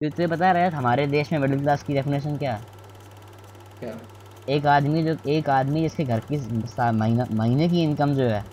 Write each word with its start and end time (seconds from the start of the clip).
तो 0.00 0.08
तुझे 0.08 0.26
पता 0.26 0.48
है 0.48 0.68
हमारे 0.70 1.06
देश 1.06 1.30
में 1.32 1.38
मिडिल 1.38 1.60
क्लास 1.60 1.82
की 1.82 1.94
डेफिनेशन 1.94 2.36
क्या 2.38 2.52
है? 2.54 2.60
क्या? 3.80 3.94
एक 4.48 4.66
आदमी 4.66 5.02
जो 5.04 5.16
एक 5.30 5.48
आदमी 5.50 5.80
जिसके 5.82 6.04
घर 6.04 6.20
की 6.28 6.36
महीना 6.98 7.26
महीने 7.32 7.68
की 7.68 7.82
इनकम 7.82 8.12
जो 8.14 8.24
है 8.24 8.44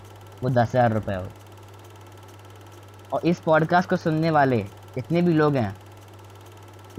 वो 0.42 0.50
दस 0.50 0.74
हज़ार 0.74 0.92
रुपये 0.92 1.16
हो। 1.16 1.28
और 3.12 3.26
इस 3.28 3.40
पॉडकास्ट 3.40 3.90
को 3.90 3.96
सुनने 3.96 4.30
वाले 4.30 4.58
जितने 4.94 5.22
भी 5.22 5.32
लोग 5.34 5.56
हैं 5.56 5.76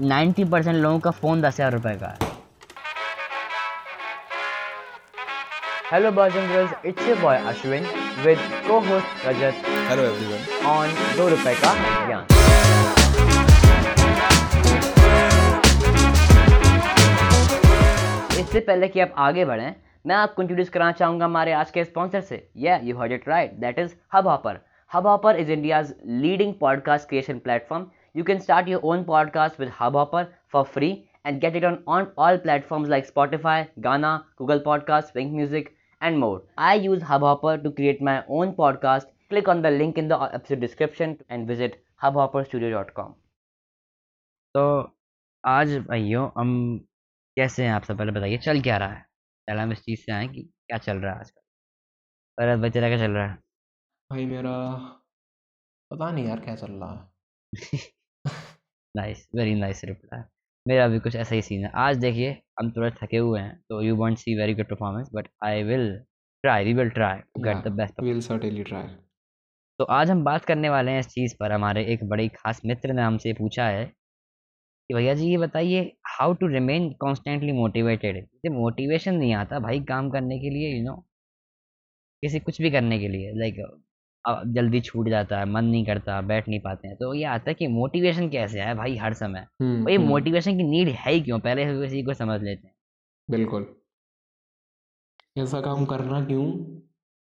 नाइन्टी 0.02 0.44
परसेंट 0.46 0.76
लोगों 0.76 0.98
का 0.98 1.10
फ़ोन 1.10 1.42
दस 1.42 1.54
हज़ार 1.54 1.72
रुपये 1.72 1.94
का 1.96 2.06
है। 2.06 2.18
Hello 5.92 6.12
boys 6.12 6.38
and 6.38 6.50
girls 6.52 6.72
it's 6.86 7.08
your 7.08 7.18
boy 7.20 7.38
Ashwin 7.44 7.86
with 8.24 8.38
co 8.68 8.80
host 8.88 9.26
Rajat 9.26 9.62
hello 9.90 10.02
everyone 10.04 10.66
on 10.68 11.16
दो 11.16 11.28
रुपए 11.28 11.54
का 11.56 11.74
ज्ञान। 12.06 12.37
इससे 18.48 18.60
पहले 18.60 18.86
कि 18.88 19.00
आप 19.00 19.12
आगे 19.18 19.44
बढ़ें, 19.44 19.74
मैं 20.06 20.14
आपको 20.16 20.42
इंट्रोड्यूस 20.42 20.68
कराना 20.74 20.92
चाहूँगा 20.92 21.24
हमारे 21.24 21.52
आज 21.52 21.70
के 21.70 21.82
स्पॉन्सर 21.84 22.20
से। 22.20 22.36
Yeah 22.56 22.76
you 22.84 22.96
heard 22.98 23.12
it 23.12 23.28
right 23.28 23.52
that 23.60 23.78
is 23.78 23.94
Hub 24.14 24.28
Hopper 24.28 24.60
Hub 24.92 25.06
Hopper 25.06 25.36
is 25.36 25.50
India's 25.52 25.92
leading 26.22 26.54
podcast 26.60 27.08
creation 27.08 27.38
platform 27.38 27.86
you 28.16 28.24
can 28.24 28.38
start 28.38 28.68
your 28.68 28.80
own 28.84 29.04
podcast 29.04 29.60
with 29.60 29.72
Hub 29.80 29.96
Hopper 29.96 30.32
for 30.52 30.64
free 30.64 30.90
and 31.26 31.40
get 31.40 31.56
it 31.56 31.64
on 31.64 31.78
on 31.88 32.06
all 32.18 32.36
platforms 32.46 32.88
like 32.88 33.06
Spotify 33.06 33.64
Gaana 33.88 34.16
Google 34.38 34.62
podcast 34.64 35.16
Wynk 35.16 35.32
music 35.34 35.70
and 36.02 36.18
more 36.18 36.46
I 36.58 36.80
use 36.80 37.04
Hub 37.04 37.24
Hopper 37.24 37.62
to 37.62 37.70
create 37.70 38.02
my 38.02 38.20
own 38.30 38.52
podcast 38.54 39.08
click 39.28 39.48
on 39.48 39.62
the 39.62 39.76
link 39.78 39.98
in 39.98 40.08
the 40.08 40.42
description 40.52 41.16
and 41.30 41.48
visit 41.48 41.80
Hub 42.02 42.18
Hopper 42.18 42.44
studio 42.44 42.70
dot 42.70 42.90
com 42.90 43.14
तो 44.54 44.68
आज 45.44 45.78
भैया 45.90 46.30
हम 46.36 46.56
कैसे 47.38 47.64
हैं 47.64 47.72
आप 47.72 47.82
सब? 47.84 47.98
पहले 47.98 48.12
बताइए 48.12 48.38
चल 48.38 48.60
क्या 48.60 48.76
रहा 48.76 48.88
है? 48.88 49.00
पहले 49.48 49.60
हम 49.60 49.72
इस 49.72 49.82
चीज़ 49.82 50.00
से 50.00 50.12
आए 50.12 50.26
कि 50.28 50.42
क्या 50.42 50.78
चल 50.78 50.98
रहा 50.98 51.12
है 51.12 51.20
आजकल? 51.20 51.40
पर 52.38 52.56
भाई 52.56 52.70
तेरा 52.70 52.88
क्या 52.88 52.98
चल 52.98 53.12
रहा 53.12 53.26
है? 53.26 53.34
भाई 54.10 54.24
मेरा 54.26 54.54
पता 55.90 56.10
नहीं 56.10 56.26
यार 56.26 56.40
क्या 56.40 56.54
चल 56.56 56.72
रहा 56.72 56.92
है। 56.92 57.78
नाइस 58.94 59.26
वेरी 59.36 59.54
नाइस 59.54 59.84
रिप्लाई 59.84 60.22
मेरा 60.66 60.86
भी 60.88 60.98
कुछ 61.00 61.16
ऐसा 61.16 61.34
ही 61.34 61.42
सीन 61.42 61.64
है। 61.64 61.70
आज 61.76 61.96
देखिए 61.96 62.30
हम 62.60 62.70
थोड़ा 62.70 62.90
थके 63.02 63.16
हुए 63.16 63.40
हैं 63.40 63.56
तो 63.68 63.82
you 63.82 63.96
won't 63.96 64.18
see 64.18 64.34
very 64.38 64.54
good 64.54 64.68
performance 64.68 65.08
but 65.14 65.28
I 65.44 65.62
will 65.62 65.86
try 66.44 66.64
we 66.64 66.72
will 66.74 66.90
try 66.90 67.18
to 67.18 67.42
get 67.42 67.64
the 67.64 67.72
best 67.72 68.00
will 68.02 68.20
certainly 68.20 68.64
try 68.64 68.86
तो 69.78 69.84
आज 69.84 70.10
हम 70.10 70.22
बात 70.24 70.44
करने 70.44 70.70
वाले 70.70 70.92
हैं 70.92 71.00
इस 71.00 71.08
चीज़ 71.08 71.34
पर। 71.40 71.52
हमारे 71.52 71.84
एक 71.92 72.04
बड़े 72.04 72.28
खास 72.28 72.60
मित्र 72.66 72.92
ने 72.92 73.02
हमसे 73.02 73.32
पूछा 73.32 73.66
है 73.68 73.84
कि 74.88 74.94
भैया 74.94 75.14
जी 75.14 75.30
ये 75.30 75.36
बताइए 75.36 75.96
how 76.06 76.34
to 76.34 76.46
remain 76.46 76.92
constantly 76.92 77.52
motivated 77.52 78.26
motivation 78.50 79.14
नहीं 79.14 79.34
आता 79.34 79.58
भाई 79.58 79.80
काम 79.80 80.10
करने 80.10 80.38
के 80.38 80.50
लिए 80.50 80.78
यू 80.78 80.84
नो 80.84 81.04
किसी 82.22 82.40
कुछ 82.40 82.62
भी 82.62 82.70
करने 82.70 82.98
के 82.98 83.08
लिए 83.08 83.32
लाइक 83.34 83.82
जल्दी 84.46 84.80
छूट 84.80 85.08
जाता 85.08 85.38
है 85.38 85.44
मन 85.44 85.64
नहीं 85.64 85.86
करता 85.86 86.20
बैठ 86.20 86.48
नहीं 86.48 86.60
पाते 86.60 86.88
हैं 86.88 86.96
तो 86.96 87.14
ये 87.14 87.24
आता 87.24 87.50
है 87.50 87.54
कि 87.54 87.66
मोटिवेशन 87.66 88.28
कैसे 88.28 88.60
है 88.60 88.74
भाई 88.74 88.96
हर 88.96 89.14
समय? 89.14 89.46
हम्म 89.62 89.88
हम्म, 89.88 90.06
मोटिवेशन 90.06 90.56
की 90.56 90.62
नीड 90.62 90.88
है 90.88 91.12
ही 91.12 91.20
क्यों? 91.20 91.38
पहले 91.38 91.64
किसी 91.64 92.02
को 92.02 92.14
समझ 92.14 92.42
लेते 92.42 92.66
हैं। 92.66 92.74
बिल्कुल। 93.30 93.74
ऐसा 95.38 95.60
काम 95.60 95.84
करना 95.84 96.24
क्यों? 96.24 96.52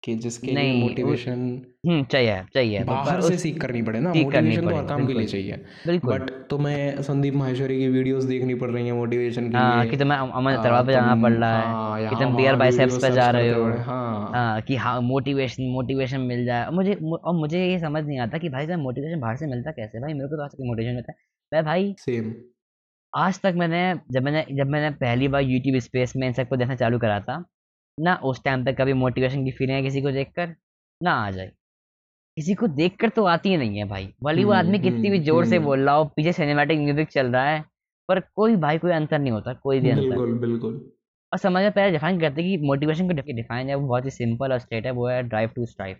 कि 0.06 0.16
जिसके 0.16 0.48
लिए 0.48 0.73
मोटिवेशन 0.81 1.39
हम्म 1.88 2.03
चाहिए 2.03 2.42
चाहिए 2.53 2.84
बाहर 2.84 3.22
से 3.22 3.38
सीख 3.38 3.59
करनी 3.61 3.81
पड़े 3.81 4.00
ना 4.00 4.14
मोटिवेशन 4.14 4.67
तो 4.67 4.75
हर 4.75 4.86
काम 4.86 5.08
के 5.08 5.14
लिए। 5.14 5.25
चाहिए। 5.28 5.98
बट 6.06 6.30
तुम्हें 6.50 7.02
संदीप 7.02 7.34
माहेश्वरी 7.34 7.78
की 7.78 7.88
वीडियोस 7.88 8.23
देखनी 8.23 8.56
पड़ 8.56 8.70
रही 8.70 8.86
हैं 8.86 8.94
मोटिवेशन 8.94 9.50
के 9.52 9.58
हाँ 9.58 9.81
लिए। 9.81 9.92
कि 9.92 9.98
तुम्हें 9.98 10.17
अमन 10.20 10.56
तरवा 10.64 10.81
पे 10.81 10.92
जाना 10.92 11.16
पड़ 11.16 11.31
रहा 11.33 11.61
हाँ, 11.61 12.00
है 12.00 12.09
कि 12.09 12.16
तुम 12.16 12.36
बियर 12.36 12.56
बाइसेप्स 12.56 12.98
पे 13.03 13.11
जा 13.11 13.30
रहे 13.30 13.50
हो। 13.50 13.64
हाँ। 13.64 14.31
हाँ 14.33 14.61
कि 14.61 14.76
हाँ 14.76 15.00
मोटिवेशन 15.02 15.64
मोटिवेशन 15.64 16.22
मिल 16.22 16.45
जाए। 16.45 16.70
मुझे 16.72 16.93
और 16.93 17.36
मुझे 17.36 17.66
ये 17.66 17.80
समझ 17.80 18.04
नहीं 18.04 18.20
आता 18.20 18.37
कि 18.37 18.49
भाई 18.49 18.67
जब 18.67 18.80
मोटिवेशन 18.80 19.20
बाहर 19.20 19.36
से 19.36 19.48
मिलता 19.48 19.72
कैसे? 19.72 19.99
भाई 19.99 20.14
मेरे 20.14 20.27
को 20.27 20.36
तो 20.36 20.43
आज 20.43 20.49
तक 20.49 20.66
मोटिवेशन 20.66 20.95
मिलता 20.95 21.11
है। 21.11 21.17
मैं 21.54 21.64
भाई 21.66 21.95
सेम 21.99 22.33
आज 23.14 23.39
तक 23.42 23.54
मैंने 23.58 23.82
जब 24.11 24.23
मैंने 24.23 24.45
जब 24.52 24.67
मैंने 24.67 24.89
पहली 24.95 25.27
बार 25.27 25.42
यूट्यूब 25.42 25.80
स्पेस 25.80 26.14
में 26.16 26.27
इन 26.27 26.33
सबको 26.33 26.55
देखना 26.58 26.76
चालू 26.76 26.99
करा 26.99 27.20
था 27.20 27.43
ना 27.98 28.16
उस 28.26 28.44
टाइम 28.44 28.64
पे 28.66 28.73
कभी 28.73 28.94
मोटिवेशन 28.95 29.44
की 29.45 29.52
फीलिंग 29.52 29.76
है 29.76 29.82
किसी 29.83 30.02
को 30.02 30.11
देखकर 30.11 30.56
ना 31.02 31.11
आ 31.17 31.30
जाए। 31.32 31.48
किसी 32.38 32.54
को 32.56 32.67
देखकर 32.70 33.10
तो 33.10 33.23
आती 33.26 33.50
ही 33.50 33.58
नहीं 33.58 33.78
है 33.78 33.86
भाई। 33.86 34.08
भले 34.23 34.44
वो 34.44 34.52
हम्म, 34.52 34.60
आदमी 34.60 34.80
कितनी 34.80 35.10
भी 35.10 35.17
हम्म, 35.17 35.26
ज़ोर 35.26 35.45
से 35.45 35.56
हम्म। 35.56 35.66
बोल 35.66 35.80
रहा 35.80 35.95
हो 35.95 36.05
पीछे 36.16 36.34
सिनेमैटिक 36.34 36.80
म्यूज़िक 36.80 37.10
चल 37.10 37.28
रहा 37.28 37.45
है 37.45 37.64
पर 38.10 38.20
कोई 38.36 38.55
भाई 38.58 38.78
कोई 38.78 38.92
अंतर 38.92 39.20
नहीं 39.20 39.32
होता 39.32 39.54
कोई 39.55 39.80
भी 39.80 39.89
अंतर 39.89 40.10
बिल्कुल 40.10 40.38
बिल्कुल। 40.39 40.73
और 41.32 41.39
समझ 41.39 41.61
में 41.64 41.72
पहले 41.72 41.92
डिफाइन 41.92 42.20
करते 42.20 42.44
कि 42.44 42.58
मोटिवेशन 42.66 43.08
को 43.08 43.14
डिफाइन 43.34 43.70
है 43.70 43.76
वो 43.76 43.88
बहुत 43.88 44.05
ही 44.05 44.10
सिंपल 44.11 44.52
और 44.52 44.60
स्ट्रेट 44.60 44.86
है 44.86 44.92
वो 44.92 45.08
है 45.08 45.22
ड्राइव 45.23 45.50
टू 45.55 45.66
स्ट्राइव 45.66 45.98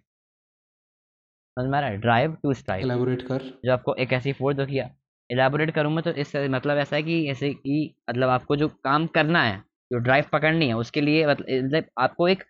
समझ 1.57 1.69
में 1.69 1.78
आ 1.78 1.81
रहा 1.81 1.89
है? 1.89 1.97
ड्राइव 1.97 2.35
टू 2.44 2.53
स्ट्राइव 2.53 2.84
एलेबोरेट 2.84 3.22
कर। 3.22 3.44
जो 3.66 3.72
आपको 3.73 3.94
एक 3.95 4.13
ऐसी 4.13 4.34
फोर्स 4.34 4.57
जो 4.57 4.66
किया 4.66 4.89
एलाबोरेट 5.29 5.72
करूँगा 5.72 6.01
तो 6.01 6.11
इस 6.13 6.35
मतलब 6.35 6.78
ऐसा 6.78 6.95
है 6.95 7.03
कि 7.03 7.25
ऐसे 7.31 7.53
कि 7.53 7.95
मतलब 8.09 8.29
आपको 8.29 8.55
जो 8.55 8.67
काम 8.84 9.07
करना 9.07 9.44
है 9.44 9.63
जो 9.91 9.97
ड्राइव 10.00 10.25
पकड़नी 10.31 10.68
है 10.68 10.73
उसके 10.73 11.01
लिए 11.01 11.25
मतलब 11.28 11.63
मतलब 11.66 11.85
आपको 12.00 12.28
एक 12.28 12.44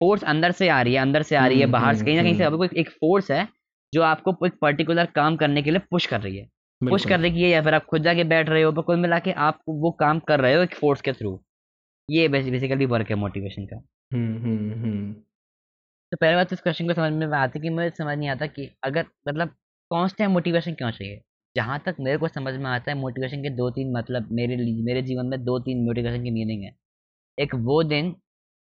फोर्स 0.00 0.24
अंदर 0.24 0.52
से 0.52 0.68
आ 0.68 0.80
रही 0.82 0.94
है 0.94 1.00
अंदर 1.00 1.22
से 1.22 1.36
आ 1.36 1.46
रही 1.46 1.58
है 1.58 1.64
हम्म, 1.64 1.72
बाहर 1.72 1.94
से 1.94 1.98
हम्म, 1.98 2.06
कहीं 2.06 2.16
ना 2.16 2.22
कहीं 2.22 2.34
से 2.34 2.44
हम्म। 2.44 2.54
आपको 2.54 2.64
एक- 2.64 2.76
एक 2.76 2.90
फोर्स 2.90 3.30
है 3.30 3.48
जो 3.92 4.02
आपको 4.02 4.46
एक 4.46 4.52
पर्टिकुलर 4.60 5.06
काम 5.14 5.36
करने 5.36 5.62
के 5.62 5.70
लिए 5.70 5.80
पुश 5.90 6.06
कर 6.06 6.20
रही 6.20 6.36
है। 6.36 6.44
पुश 6.80 7.06
कर 7.06 7.20
रही 7.20 7.42
है 7.42 7.48
या 7.48 7.62
फिर 7.62 7.74
आप 7.74 7.84
खुद 7.84 8.02
जाके 8.02 8.24
बैठ 8.24 8.48
रहे 8.48 8.62
हो 8.62 8.72
पर 8.72 8.82
कुल 8.82 8.96
मिला 8.96 9.18
के 9.18 9.32
आप 9.46 9.60
वो 9.68 9.90
काम 9.90 10.18
कर 10.18 10.40
रहे 10.40 10.54
हो 10.54 10.62
एक 10.62 10.74
फोर्स 10.74 11.00
के 11.00 11.12
थ्रू 11.12 11.40
ये 12.10 12.28
बेसिकली 12.28 12.86
वर्क 12.86 13.10
है 13.10 13.16
मोटिवेशन 13.16 13.66
का। 13.66 13.76
हम्म 14.12 14.36
हम्म 14.42 14.72
हम्म। 14.84 15.12
तो 16.12 16.16
पहले 16.20 16.36
बात 16.36 16.48
तो 16.48 16.54
इस 16.54 16.60
क्वेश्चन 16.60 16.86
को 16.86 16.94
समझ 16.94 17.12
में 17.12 17.26
आती 17.38 17.60
कि 17.60 17.68
मुझे 17.68 17.90
समझ 17.90 18.18
नहीं 18.18 18.28
आता 18.28 18.46
कि 18.46 18.70
अगर 18.84 19.04
मतलब 19.28 19.48
कांस्टेंट 19.90 20.30
मोटिवेशन 20.30 20.74
क्यों 20.74 20.90
चाहिए? 20.90 21.20
जहाँ 21.56 21.78
तक 21.86 21.96
मेरे 22.00 22.18
को 22.18 22.28
समझ 22.28 22.54
में 22.54 22.70
आता 22.70 22.90
है 22.90 22.96
मोटिवेशन 22.98 23.42
के 23.42 23.50
दो 23.50 23.70
तीन 23.70 23.92
मतलब 23.96 24.28
मेरे 24.32 24.56
लिए 24.56 24.82
मेरे 24.84 25.02
जीवन 25.02 25.26
में 25.26 25.42
दो 25.44 25.58
तीन 25.58 25.84
मोटिवेशन 25.86 26.22
की 26.24 26.30
मीनिंग 26.30 26.62
है। 26.64 26.74
एक 27.38 27.54
वो 27.54 27.82
दिन 27.84 28.14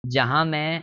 जहाँ 0.04 0.44
मैं 0.44 0.82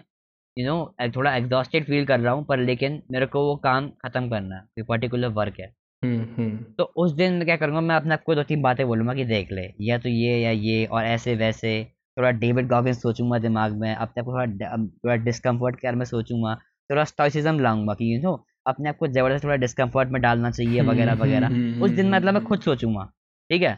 यू 0.57 0.65
नो 0.67 1.11
थोड़ा 1.15 1.35
एग्जॉस्टेड 1.35 1.85
फील 1.85 2.05
कर 2.05 2.19
रहा 2.19 2.33
हूँ 2.33 2.45
पर 2.45 2.59
लेकिन 2.59 3.01
मेरे 3.11 3.25
को 3.25 3.45
वो 3.45 3.55
काम 3.63 3.89
खत्म 4.03 4.29
करना 4.29 4.55
है 4.55 4.61
कोई 4.61 4.83
पर्टिकुलर 4.83 5.27
वर्क 5.39 5.59
है। 5.59 5.73
हम्म 6.03 6.23
हम्म। 6.37 6.57
तो 6.77 6.83
उस 6.97 7.11
दिन 7.13 7.33
मैं 7.33 7.45
क्या 7.45 7.55
करूँगा 7.57 7.81
मैं 7.81 7.95
अपने 7.95 8.13
आपको 8.13 8.35
दो 8.35 8.43
तीन 8.43 8.61
बातें 8.61 8.85
बोलूँगा 8.87 9.13
कि 9.13 9.25
देख 9.25 9.51
ले 9.51 9.61
या 9.81 9.97
तो 9.97 10.09
ये 10.09 10.37
या 10.41 10.51
ये 10.51 10.85
और 10.85 11.05
ऐसे 11.05 11.35
वैसे 11.35 11.71
थोड़ा 12.17 12.31
डेविड 12.31 12.67
गॉगिंस 12.69 13.01
सोचूँगा 13.01 13.39
दिमाग 13.39 13.73
में 13.73 13.93
अपने 13.95 14.21
आप 14.21 14.25
को 14.25 14.33
थोड़ा 14.33 14.77
थोड़ा 14.77 15.15
डिस्कम्फर्ट 15.25 15.79
के 15.79 15.87
बारे 15.87 15.97
में 15.97 16.05
सोचूँगा 16.05 16.55
थोड़ा 16.89 17.03
स्टॉइसिज्म 17.03 17.59
लाऊँगा 17.59 17.93
कि 17.93 18.13
यू 18.15 18.21
नो 18.21 18.35
अपने 18.65 18.89
आप 18.89 18.97
को 18.97 19.07
ज़बरदस्त 19.07 19.43
थोड़ा 19.43 19.55
डिस्कम्फर्ट 19.55 20.09
में 20.09 20.21
डालना 20.21 20.51
चाहिए 20.51 20.81
वगैरह 20.81 21.11
हम्म, 21.11 21.21
वगैरह। 21.21 21.47
हम्म, 21.47 21.81
उस 21.83 21.91
दिन 21.91 22.05
हम्म, 22.05 22.15
मतलब 22.15 22.33
मैं 22.33 22.39
हम्म। 22.39 22.47
खुद 22.47 22.61
सोचूँगा 22.61 23.03
ठीक 23.49 23.61
है? 23.61 23.73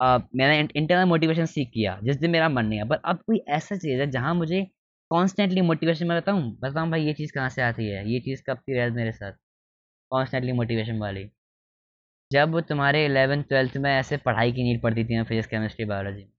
मैंने 0.00 0.58
इंटरनल 0.76 1.04
मोटिवेशन 1.08 1.46
सीख 1.46 1.70
किया 1.74 1.98
जिस 2.04 2.16
दिन 2.16 2.30
मेरा 2.30 2.48
मन 2.48 2.66
नहीं 2.66 2.78
है। 2.78 2.88
पर 2.88 3.00
अब 3.04 3.22
कोई 3.26 3.38
ऐसा 3.58 3.76
चीज़ 3.76 4.00
है 4.00 4.10
जहाँ 4.10 4.34
मुझे 4.34 4.66
कॉन्स्टेंटली 5.10 5.60
मोटिवेशन 5.62 6.06
मैं 6.06 6.18
बताऊँ 6.20 6.42
बताऊँ 6.62 6.90
भाई 6.90 7.04
ये 7.06 7.12
चीज़ 7.14 7.32
कहाँ 7.34 7.48
से 7.48 7.62
आती 7.62 7.86
है? 7.90 8.02
ये 8.12 8.20
चीज़ 8.20 8.42
कब 8.48 8.58
की 8.60 8.90
मेरे 8.92 9.12
साथ? 9.12 9.32
कॉन्स्टेंटली 10.12 10.52
मोटिवेशन 10.52 10.98
वाली। 10.98 11.28
जब 12.30 12.60
तुम्हारे 12.68 13.04
इलेवन 13.06 13.42
ट्वेल्थ 13.42 13.76
में 13.78 13.90
ऐसे 13.92 14.16
पढ़ाई 14.26 14.52
की 14.52 14.62
नीड 14.64 14.80
पड़ती 14.82 15.04
थी 15.04 15.22
फिजिक्स 15.24 15.46
केमिस्ट्री 15.48 15.84
बायोलॉजी 15.84 16.22
में। 16.22 16.30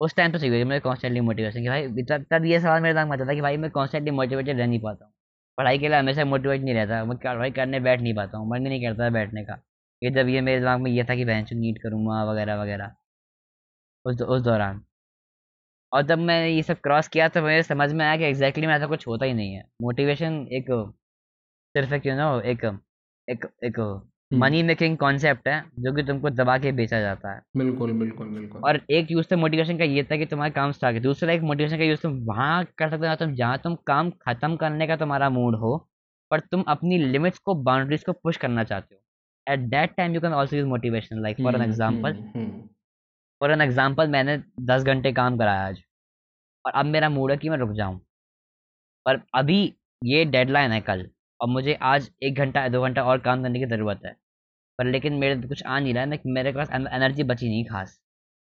उस 0.00 0.14
टाइम 0.16 0.32
तो 0.32 0.38
चाहिए 0.38 0.64
मुझे 0.64 0.80
कॉन्स्टेंटली 0.80 1.20
मोटिवेशन 1.20 1.62
कि 1.62 1.68
भाई 1.68 2.04
तब 2.10 2.24
तब 2.30 2.44
ये 2.46 2.60
सवाल 2.60 2.82
मेरे 2.82 2.94
दिमाग 2.94 3.08
में 3.08 3.16
आता 3.16 3.26
था 3.30 3.34
कि 3.34 3.40
भाई 3.40 3.56
मैं 3.56 3.70
कॉन्स्टेंटली 3.70 4.10
मोटिवेटेड 4.12 4.58
रह 4.58 4.66
नहीं 4.66 4.80
पाता 4.80 5.04
हूँ। 5.04 5.12
पढ़ाई 5.58 5.78
के 5.78 5.88
लिए 5.88 5.98
हमेशा 5.98 6.24
मोटिवेट 6.24 6.60
नहीं 6.62 6.74
रहता, 6.74 7.04
मैं 7.04 7.16
कार्रवाई 7.18 7.50
करने 7.52 7.80
बैठ 7.80 8.00
नहीं 8.00 8.14
पाता 8.14 8.38
हूँ, 8.38 8.48
मन 8.50 8.64
भी 8.64 8.68
नहीं 8.68 8.82
करता 8.82 9.10
बैठने 9.10 9.44
का। 9.44 9.58
ये 10.02 10.10
जब 10.12 10.28
ये 10.28 10.40
मेरे 10.42 10.60
दिमाग 10.60 10.80
में 10.80 10.90
ये 10.90 11.04
था 11.04 11.14
कि 11.16 11.24
बहन 11.24 11.46
नीट 11.54 11.78
करूँगा, 11.82 12.24
वगैरह 12.24 12.62
वगैरह। 12.62 12.96
उस 14.04 14.20
उस 14.22 14.42
दौरान। 14.42 14.86
और 15.92 16.02
जब 16.02 16.18
मैं 16.18 16.46
ये 16.48 16.62
सब 16.62 16.80
क्रॉस 16.80 17.08
किया 17.08 17.28
तो 17.28 17.42
मुझे 17.42 17.62
समझ 17.62 17.92
में 17.92 18.04
आया 18.04 18.16
कि 18.16 18.24
एग्जैक्टली 18.24 18.66
में 18.66 18.74
ऐसा 18.74 18.86
कुछ 18.86 19.06
होता 19.06 19.26
ही 19.26 19.32
नहीं 19.34 19.54
है। 19.54 19.62
मोटिवेशन 19.82 20.46
एक 20.52 20.66
सिर्फ़ 21.74 21.94
एक 21.94 22.06
यू 22.06 22.14
नो 22.16 22.40
एक 22.42 22.64
एक 23.28 23.46
एक 23.64 23.78
मनी 24.30 24.62
मेकिंग 24.62 24.96
कॉन्सेप्ट 24.98 25.48
है 25.48 25.62
जो 25.80 25.92
कि 25.94 26.02
तुमको 26.02 26.30
दबा 26.30 26.56
के 26.58 26.70
बेचा 26.72 27.00
जाता 27.00 27.32
है। 27.32 27.40
बिल्कुल 27.56 27.92
बिल्कुल 27.92 28.28
बिल्कुल। 28.28 28.60
और 28.60 28.80
एक 28.90 29.10
यूज़ 29.10 29.26
तो 29.26 29.36
मोटिवेशन 29.36 29.78
का 29.78 29.84
ये 29.84 30.02
था 30.04 30.16
कि 30.16 30.26
तुम्हारा 30.26 30.52
काम 30.54 30.72
स्टार्ट 30.72 31.02
दूसरा 31.02 31.32
एक 31.32 31.42
मोटिवेशन 31.42 31.78
का 31.78 31.84
यूज़ 31.84 32.00
तुम 32.02 32.18
वहाँ 32.26 32.64
कर 32.78 32.90
सकते 32.90 33.08
हो 33.08 33.14
तुम 33.16 33.34
जहाँ 33.34 33.58
तुम 33.58 33.74
काम 33.86 34.10
खत्म 34.22 34.56
करने 34.56 34.86
का 34.86 34.96
तुम्हारा 34.96 35.28
मूड 35.30 35.56
हो 35.56 35.76
पर 36.30 36.40
तुम 36.42 36.62
अपनी 36.68 36.98
लिमिट्स 36.98 37.38
को 37.38 37.54
बाउंड्रीज 37.62 38.04
को 38.04 38.12
पुश 38.14 38.36
करना 38.36 38.64
चाहते 38.64 38.94
हो। 38.94 39.00
At 39.46 39.60
that 39.70 39.94
time 39.96 40.14
you 40.14 40.20
can 40.20 40.32
also 40.34 40.56
use 40.56 40.66
motivation 40.68 41.22
like 41.22 41.36
for 41.36 41.54
an 41.54 41.60
hmm, 41.60 41.70
example 41.70 42.12
hmm, 42.12 42.30
hmm, 42.34 42.62
for 43.40 43.50
an 43.50 43.60
example 43.60 44.08
मैंने 44.08 44.36
दस 44.66 44.82
घंटे 44.84 45.12
काम 45.12 45.36
कराया 45.38 45.66
आज 45.66 45.82
और 46.64 46.72
अब 46.72 46.86
मेरा 46.86 47.08
मूड 47.08 47.30
है 47.30 47.36
कि 47.36 47.48
मैं 47.48 47.58
रुक 47.58 47.72
जाऊँ। 47.72 48.00
पर 49.06 49.20
अभी 49.34 49.62
ये 50.02 50.24
डेडलाइन 50.26 50.72
है 50.72 50.80
कल। 50.80 51.08
और 51.40 51.48
मुझे 51.48 51.78
आज 51.84 52.10
एक 52.22 52.36
घंटा 52.36 52.66
दो 52.68 52.82
घंटा 52.82 53.02
और 53.04 53.18
काम 53.20 53.42
करने 53.42 53.58
की 53.58 53.66
ज़रूरत 53.66 54.00
है। 54.06 54.12
पर 54.78 54.86
लेकिन 54.86 55.12
मेरे 55.14 55.36
कुछ 55.42 55.62
आ 55.64 55.78
नहीं 55.78 55.94
रहा 55.94 56.04
है 56.04 56.20
मेरे 56.28 56.52
पास 56.52 56.70
एनर्जी 56.72 57.22
बची 57.24 57.48
नहीं 57.48 57.64
खास। 57.64 57.98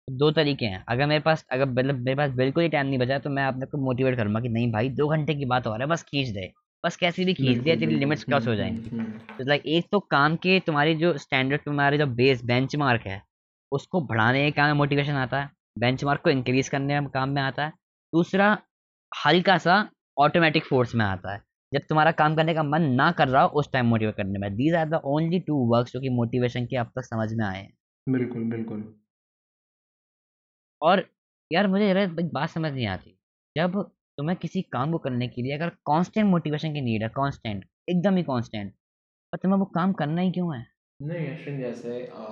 दो 0.08 0.30
तरीके 0.30 0.66
हैं। 0.66 0.84
अगर 0.88 1.06
मेरे 1.06 1.20
पास 1.20 1.44
अगर 1.52 1.66
मतलब 1.66 1.94
मेरे 1.96 2.14
पास 2.16 2.30
बिल्कुल 2.32 2.62
ही 2.62 2.68
टाइम 2.68 2.86
नहीं 2.86 2.98
बचा 2.98 3.18
तो 3.18 3.30
मैं 3.30 3.44
अपने 3.44 3.66
को 3.66 3.78
मोटिवेट 3.78 4.16
करूँगा 4.16 4.40
कि 4.40 4.48
नहीं 4.48 4.70
भाई 4.72 4.88
दो 4.90 5.08
घंटे 5.08 5.34
की 5.34 5.44
बात 5.44 5.66
हो 5.66 5.72
रहा 5.72 5.82
है 5.82 5.86
बस 5.86 6.02
खींच 6.02 6.28
दे। 6.28 6.50
बस 6.84 6.96
कैसी 6.96 7.24
भी 7.24 7.34
खींच 7.34 7.58
दे 7.58 7.76
तेरी 7.76 7.94
लिमिट्स 7.94 8.24
क्रॉस 8.24 8.46
हो 8.48 8.54
जाएँगी। 8.54 8.90
तो 9.28 9.44
लाइक 9.44 9.62
एक 9.68 9.86
तो 9.92 10.00
काम 10.00 10.36
के 10.36 10.58
तुम्हारी 10.66 10.94
जो 10.94 11.16
स्टैंडर्ड 11.18 11.60
तुम्हारे 11.60 11.98
जो 11.98 12.06
बेस 12.16 12.44
बेंचमार्क 12.44 13.06
है 13.06 13.20
उसको 13.72 14.00
बढ़ाने 14.06 14.44
के 14.44 14.50
काम 14.50 14.66
में 14.66 14.74
मोटिवेशन 14.74 15.12
आता 15.14 15.40
है 15.40 15.50
बेंचमार्क 15.78 16.20
को 16.20 16.30
इंक्रीज 16.30 16.68
करने 16.68 17.00
में 17.00 17.08
काम 17.10 17.28
में 17.28 17.42
आता 17.42 17.64
है। 17.64 17.70
दूसरा 18.12 18.56
हल्का 19.12 19.56
सा 19.58 19.88
ऑटोमेटिक 20.16 20.64
फोर्स 20.64 20.94
में 20.94 21.04
आता 21.04 21.34
है। 21.34 21.40
जब 21.72 21.86
तुम्हारा 21.88 22.10
काम 22.14 22.36
करने 22.36 22.54
का 22.54 22.62
मन 22.64 22.82
ना 22.94 23.10
कर 23.12 23.28
रहा 23.28 23.42
हो 23.42 23.48
उस 23.60 23.70
टाइम 23.72 23.86
मोटिवेट 23.86 24.16
करने 24.16 24.38
में। 24.38 24.54
These 24.56 24.74
are 24.74 24.88
the 24.88 25.00
only 25.06 25.40
two 25.42 25.56
works 25.68 25.92
जो 25.92 26.00
कि 26.00 26.08
मोटिवेशन 26.12 26.66
के 26.66 26.76
अब 26.76 26.92
तक 26.96 27.04
समझ 27.04 27.32
में 27.32 27.44
आए 27.46 27.62
हैं। 27.62 27.72
बिल्कुल 28.06 28.44
बिल्कुल। 28.50 28.84
और 30.82 31.04
यार 31.50 31.66
मुझे 31.66 31.86
यार 31.86 31.96
एक 31.98 32.30
बात 32.32 32.48
समझ 32.50 32.72
नहीं 32.72 32.86
आती। 32.86 33.16
जब 33.56 33.80
तुम्हें 34.18 34.36
किसी 34.38 34.62
काम 34.72 34.92
को 34.92 34.98
करने 34.98 35.28
के 35.28 35.42
लिए 35.42 35.54
अगर 35.54 35.68
कांस्टेंट 35.86 36.26
मोटिवेशन 36.26 36.72
की 36.72 36.80
नीड 36.80 37.02
है 37.02 37.08
कांस्टेंट 37.16 37.64
एकदम 37.88 38.16
ही 38.16 38.22
कांस्टेंट 38.22 38.72
और 39.32 39.38
तुम्हें 39.38 39.58
वो 39.58 39.64
काम 39.74 39.92
करना 39.94 40.22
ही 40.22 40.30
क्यों 40.32 40.56
है? 40.56 40.66
नहीं 41.00 41.28
अश्विन 41.28 41.58
जैसे 41.58 42.06
आ, 42.06 42.22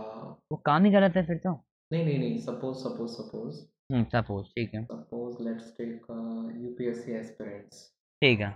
वो 0.53 0.57
काम 0.67 0.85
ही 0.85 0.91
गलत 0.93 1.17
है 1.17 1.27
फिर 1.27 1.37
तो। 1.39 1.53
नहीं 1.91 2.05
नहीं 2.05 2.19
नहीं 2.19 2.39
suppose 2.41 2.79
suppose 2.79 3.13
suppose 3.13 3.61
hmm 3.93 4.05
suppose 4.13 4.47
ठीक 4.51 4.75
है। 4.75 4.87
Suppose 4.87 5.43
let's 5.43 5.71
take 5.77 6.07
UPSC 6.59 7.13
aspirants 7.15 7.83
ठीक 8.23 8.41
है। 8.41 8.53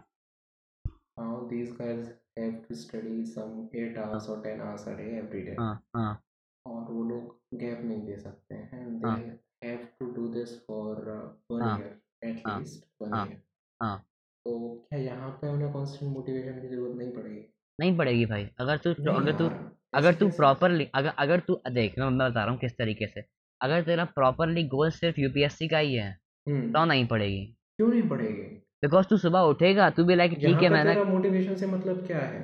Now 1.19 1.47
these 1.51 1.73
guys 1.73 2.09
have 2.37 2.69
to 2.69 2.77
study 2.77 3.25
some 3.27 3.69
8 3.75 3.97
hours 3.99 4.29
or 4.29 4.43
10 4.43 4.61
hours 4.61 4.87
a 4.87 4.97
day 4.97 5.19
every 5.19 5.43
day. 5.43 5.57
हाँ 5.59 5.83
हाँ। 5.97 6.23
और 6.67 6.93
वो 6.93 7.05
लोग 7.05 7.59
गैप 7.59 7.81
नहीं 7.85 8.07
दे 8.07 8.19
सकते 8.19 8.55
हैं 8.55 9.01
हाँ 9.05 9.23
they 9.23 9.71
have 9.71 9.87
to 10.01 10.07
do 10.15 10.29
this 10.35 10.51
for 10.67 10.93
uh, 11.15 11.55
one 11.57 11.63
हाँ। 11.63 11.79
year 11.79 11.93
at 12.31 12.43
हाँ। 12.47 12.61
least 12.61 12.85
one 13.03 13.13
हाँ। 13.13 13.27
year. 13.27 13.39
हाँ। 13.83 14.05
तो 14.45 14.87
क्या 14.91 14.99
यहाँ 15.01 15.31
पे 15.31 15.49
उन्हें 15.49 15.73
कांस्टेंट 15.73 16.13
मोटिवेशन 16.13 16.61
की 16.61 16.69
ज़रूरत 16.69 16.97
नहीं 16.99 17.13
पड़ेगी? 17.13 17.55
नहीं 17.81 17.97
पड़ेगी 17.97 18.27
भाई। 18.27 18.49
अगर 18.61 18.77
तू 18.77 18.91
अगर 19.13 19.33
तू 19.33 19.51
अगर 19.95 20.15
तू 20.15 20.29
प्रॉपरली 20.29 20.89
अगर 20.95 21.09
अगर 21.09 21.41
तू 21.41 21.61
देख 21.71 21.99
मैं 21.99 22.11
मैं 22.11 22.31
बता 22.31 22.41
रहा 22.41 22.51
हूँ 22.51 22.59
किस 22.59 22.73
तरीके 22.73 23.07
से। 23.07 23.25
अगर 23.63 23.83
तेरा 23.83 24.05
प्रॉपरली 24.05 24.65
गोल 24.69 24.91
सिर्फ़ 24.91 25.21
यूपीएससी 25.21 25.69
का 25.69 25.79
ही 25.79 25.95
है 25.95 26.19
हम्म। 26.49 26.73
तो 26.73 26.85
नहीं 26.85 27.07
पड़ेगी। 27.07 27.57
क्यों 27.77 27.89
नहीं 27.89 28.09
पड़ेगी? 28.09 28.58
बिकॉज़ 28.83 29.07
तू 29.07 29.17
सुबह 29.17 29.41
उठेगा 29.53 29.89
तू 29.91 30.05
भी 30.05 30.15
लाइक 30.15 30.35
ठीक 30.35 30.63
है 30.63 30.69
मैंने 30.71 30.95
मोटिवेशन 31.05 31.55
से 31.57 31.67
मतलब 31.67 32.07
क्या 32.07 32.19
है? 32.19 32.41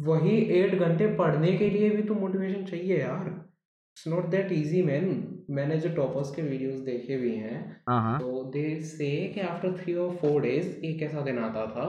वही 0.00 0.36
एट 0.58 0.74
घंटे 0.74 1.06
पढ़ने 1.16 1.52
के 1.52 1.68
लिए 1.70 1.90
भी 1.90 2.02
तो 2.02 2.14
मोटिवेशन 2.14 2.64
चाहिए 2.64 2.98
यार। 3.00 3.26
It's 3.26 4.06
not 4.08 4.26
that 4.26 4.52
easy 4.52 4.82
man 4.82 5.04
मैंने 5.50 5.76
जो 5.78 5.88
टॉपर्स 5.94 6.34
के 6.34 6.42
वीडियोस 6.42 6.80
देखे 6.80 7.16
भी 7.16 7.34
हैं 7.36 7.58
हाँ 7.88 8.00
हाँ। 8.02 8.18
तो 8.20 8.42
दे 8.52 8.64
से 8.82 9.10
कि 9.34 9.40
आफ्टर 9.40 9.76
थ्री 9.78 9.94
और 9.94 10.16
फोर 10.16 10.40
डेज़ 10.42 10.68
एक 10.86 11.02
ऐसा 11.02 11.20
दिन 11.20 11.38
आता 11.38 11.66
था? 11.66 11.86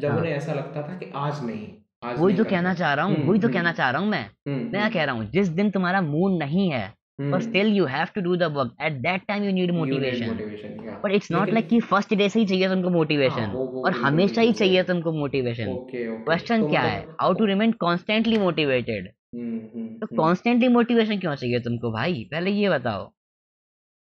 जब 0.00 0.08
हाँ। 0.08 0.18
उन्हें 0.18 0.32
ऐसा 0.32 0.54
लगता 0.54 0.82
था 0.88 0.98
कि 0.98 1.10
आज 1.16 1.44
नहीं 1.44 1.68
आज 2.04 2.18
वही 2.18 2.34
तो 2.36 2.44
कहना 2.44 2.74
चाह 2.74 2.94
रहा 2.94 3.04
हूँ 3.04 3.14
हम्म 3.16 3.28
वही 3.28 3.38
तो 3.38 3.46
हम्म। 3.46 3.54
कहना 3.54 3.72
चाह 3.72 3.90
रहा 3.90 4.00
हूँ 4.00 4.08
मैं। 4.08 4.24
हम्म 4.48 4.56
मैं 4.56 4.70
क्या 4.72 4.88
कह 4.90 5.04
रहा 5.04 5.14
हूँ 5.14 5.24
जिस 5.30 5.48
दिन 5.50 5.70
तुम्हारा 5.70 6.00
मूड 6.02 6.38
नहीं 6.38 6.70
है 6.72 6.84
but 7.18 7.40
hmm 7.40 7.40
still 7.42 7.68
you 7.68 7.86
have 7.86 8.12
to 8.14 8.22
do 8.22 8.36
the 8.36 8.48
work. 8.50 8.72
At 8.80 9.02
that 9.02 9.26
time 9.28 9.44
you 9.44 9.52
need 9.52 9.70
you 9.70 9.74
need 9.74 9.78
motivation. 9.80 10.28
Motivation 10.28 10.80
या 10.84 11.00
but 11.02 11.14
it's 11.18 11.30
not 11.30 11.54
like 11.56 11.68
कि 11.68 11.80
फ़र्स्ट 11.90 12.14
डे 12.14 12.28
से 12.28 12.40
ही 12.40 12.46
चाहिए 12.46 12.68
तुमको 12.68 12.88
हाँ 12.88 12.96
मोटिवेशन 12.96 13.50
वो 13.52 13.58
वो 13.58 13.80
और 13.84 13.92
हमेशा 14.02 14.42
ही 14.42 14.52
चाहिए 14.62 14.82
तुमको 14.92 15.12
मोटिवेशन 15.20 15.72
ओके 15.72 16.06
ओके 16.08 16.24
क्वेश्चन 16.26 16.60
तो 16.60 16.66
क्या 16.66 16.82
है? 16.84 16.98
मतलब 16.98 17.16
how 17.20 17.34
to 17.34 17.44
remain 17.46 17.72
constantly 17.80 18.38
motivated 18.38 19.08
hmm 19.34 19.58
hmm 19.74 20.02
तो 20.02 20.06
हम्म। 20.06 20.16
कॉन्स्टेंटली 20.16 20.68
मोटिवेशन 20.78 21.18
क्यों 21.20 21.34
चाहिए 21.36 21.60
तुमको 21.60 21.92
भाई? 21.92 22.24
पहले 22.32 22.50
ये 22.52 22.68
बताओ। 22.70 23.12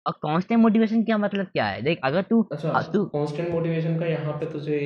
और 0.06 0.12
कांस्टेंट 0.22 0.60
मोटिवेशन 0.60 1.02
क्या 1.04 1.18
मतलब 1.18 1.46
क्या 1.46 1.66
है? 1.66 1.82
देख 1.82 2.00
अगर 2.04 2.22
तू 2.30 2.42
अच्छा 2.52 2.68
हाँ, 2.68 2.82
तू 2.92 3.04
कांस्टेंट 3.06 3.48
मोटिवेशन 3.50 3.98
का 4.00 4.06
यहाँ 4.06 4.32
पे 4.40 4.50
तुझे 4.52 4.78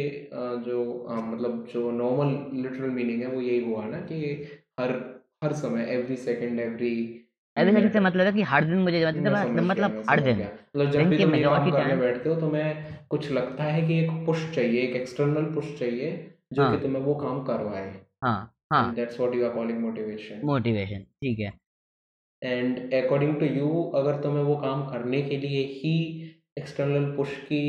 जो 0.67 0.85
मतलब 1.09 1.67
जो 1.73 1.91
नॉर्मल 1.93 2.29
लिटरल 2.63 2.91
मीनिंग 2.91 3.23
है 3.23 3.29
वो 3.29 3.41
यही 3.41 3.61
हुआ 3.65 3.85
ना 3.87 4.01
कि 4.11 4.21
हर 4.81 4.91
हर 5.45 5.53
समय 5.63 5.85
every 5.95 6.17
second 6.17 6.61
every 6.61 6.95
every 7.57 7.73
second 7.73 7.75
minute 7.75 7.93
से 7.93 8.01
मतलब 8.01 8.27
है 8.27 8.33
कि 8.33 8.43
हर 8.43 8.65
दिन 8.65 8.79
मुझे 8.79 9.05
मैं 9.05 9.63
मतलब 9.63 9.71
मतलब 9.71 10.05
हर 10.11 10.21
दिन। 10.21 10.39
मतलब 10.41 10.91
जब 10.91 10.99
दिन 10.99 11.11
भी 11.11 11.17
के 11.17 11.25
करने 11.71 11.89
टाइम 11.89 12.01
बैठते 12.01 12.29
हो 12.29 12.35
तुम्हें 12.41 12.85
कुछ 13.09 13.31
लगता 13.31 13.65
है 13.65 13.83
कि 13.89 13.99
एक 14.01 14.11
पुश 14.27 14.55
चाहिए 14.55 14.83
एक 14.83 14.97
एक्सटर्नल 14.97 15.45
पुश 15.55 15.79
चाहिए 15.79 16.13
जो 16.53 16.63
कि 16.63 16.71
हाँ। 16.71 16.83
तुम्हें 16.83 17.03
वो 17.03 17.15
काम 17.15 17.45
करवाए। 17.45 18.01
हाँ 18.23 18.55
हाँ। 18.73 18.95
That's 18.95 19.21
what 19.21 19.35
you 19.35 19.45
are 19.47 19.55
calling 19.55 19.81
motivation 19.81 20.41
motivation 20.45 20.99
ठीक 20.99 21.39
है। 21.39 21.53
एंड 22.43 22.95
अकॉर्डिंग 22.95 23.41
टू 23.41 23.47
यू 23.47 23.83
अगर 23.95 24.23
तुम्हें 24.23 24.45
वो 24.45 24.57
काम 24.57 24.87
करने 24.91 25.23
के 25.23 25.37
लिए 25.37 25.65
ही 25.65 25.95
एक्सटर्नल 26.59 27.17
पुश 27.17 27.37
की 27.37 27.63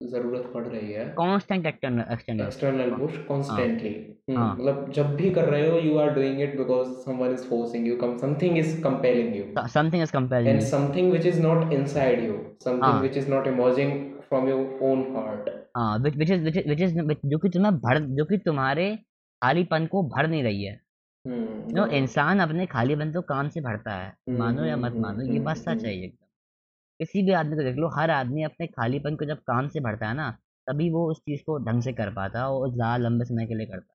ज़रूरत 0.00 0.50
पड़ 0.54 0.66
रही 0.66 0.92
है। 0.92 1.04
Constant 1.18 1.66
external 1.66 2.04
external 2.12 2.90
push 2.92 3.16
constantly 3.28 4.36
हाँ। 4.36 4.54
मतलब 4.54 4.90
जब 4.92 5.14
भी 5.16 5.30
कर 5.30 5.44
रहे 5.44 5.68
हो 5.70 5.78
you 5.78 5.96
are 5.98 6.10
doing 6.14 6.40
it 6.40 6.56
because 6.58 6.88
someone 7.04 7.32
is 7.32 7.44
forcing 7.48 7.86
you 7.88 7.96
come 7.96 8.16
something 8.18 8.58
is 8.58 8.82
compelling 8.82 9.36
you 9.36 9.44
something 9.68 10.02
is 10.02 10.12
compelling 10.12 10.48
and 10.50 10.60
something 10.62 11.10
which 11.12 11.26
is 11.26 11.40
not 11.42 11.72
inside 11.72 12.24
you 12.24 12.38
something 12.64 13.00
which 13.02 13.16
is 13.16 13.30
not 13.30 13.46
emerging 13.46 13.92
from 14.28 14.48
your 14.48 14.78
own 14.82 15.02
heart 15.16 15.50
हाँ 15.76 15.98
which 15.98 16.16
which 16.16 16.30
is 16.30 16.44
which 16.68 16.80
is 16.80 16.98
जो 17.26 17.38
कि 17.38 17.48
तुम्हें 17.48 17.76
भर 17.78 18.00
जो 18.18 18.24
कि 18.24 18.38
तुम्हारे 18.38 18.94
खालीपन 19.42 19.86
को 19.86 20.02
भर 20.08 20.26
नहीं 20.26 20.42
रही 20.42 20.64
है। 20.64 20.74
हम्म। 21.24 21.76
नो 21.76 21.82
हाँ 21.82 21.88
इंसान 21.92 22.40
अपने 22.40 22.66
खालीपन 22.66 23.12
तो 23.12 23.22
काम 23.22 23.48
से 23.48 23.60
भरता 23.60 23.94
है 23.94 24.08
हम्म 24.28 24.38
मानो 24.38 24.64
या 24.64 24.74
हम्म 24.74 24.84
मत 24.86 24.92
हम्म 24.92 25.02
मानो 25.02 25.22
ये 25.24 25.38
बात 25.40 25.56
हम्म 25.56 25.64
सच 25.64 25.78
हम्म 25.78 25.86
है 25.86 25.94
एकदम 25.96 26.23
किसी 27.00 27.22
भी 27.22 27.32
आदमी 27.34 27.56
को 27.56 27.62
देख 27.62 27.76
लो 27.76 27.88
हर 27.90 28.10
आदमी 28.12 28.42
अपने 28.44 28.66
खालीपन 28.68 29.16
को 29.16 29.24
जब 29.24 29.38
काम 29.48 29.68
से 29.68 29.80
भरता 29.80 30.08
है 30.08 30.14
ना 30.14 30.30
तभी 30.66 30.90
वो 30.90 31.10
उस 31.10 31.20
चीज़ 31.20 31.42
को 31.42 31.58
ढंग 31.66 31.82
से 31.82 31.92
कर 31.94 32.10
पाता 32.14 32.38
है 32.40 32.46
और 32.50 32.70
ज़्यादा 32.72 32.96
लंबे 32.98 33.24
समय 33.24 33.46
के 33.46 33.54
लिए 33.54 33.66
करता 33.66 33.92
है। 33.92 33.94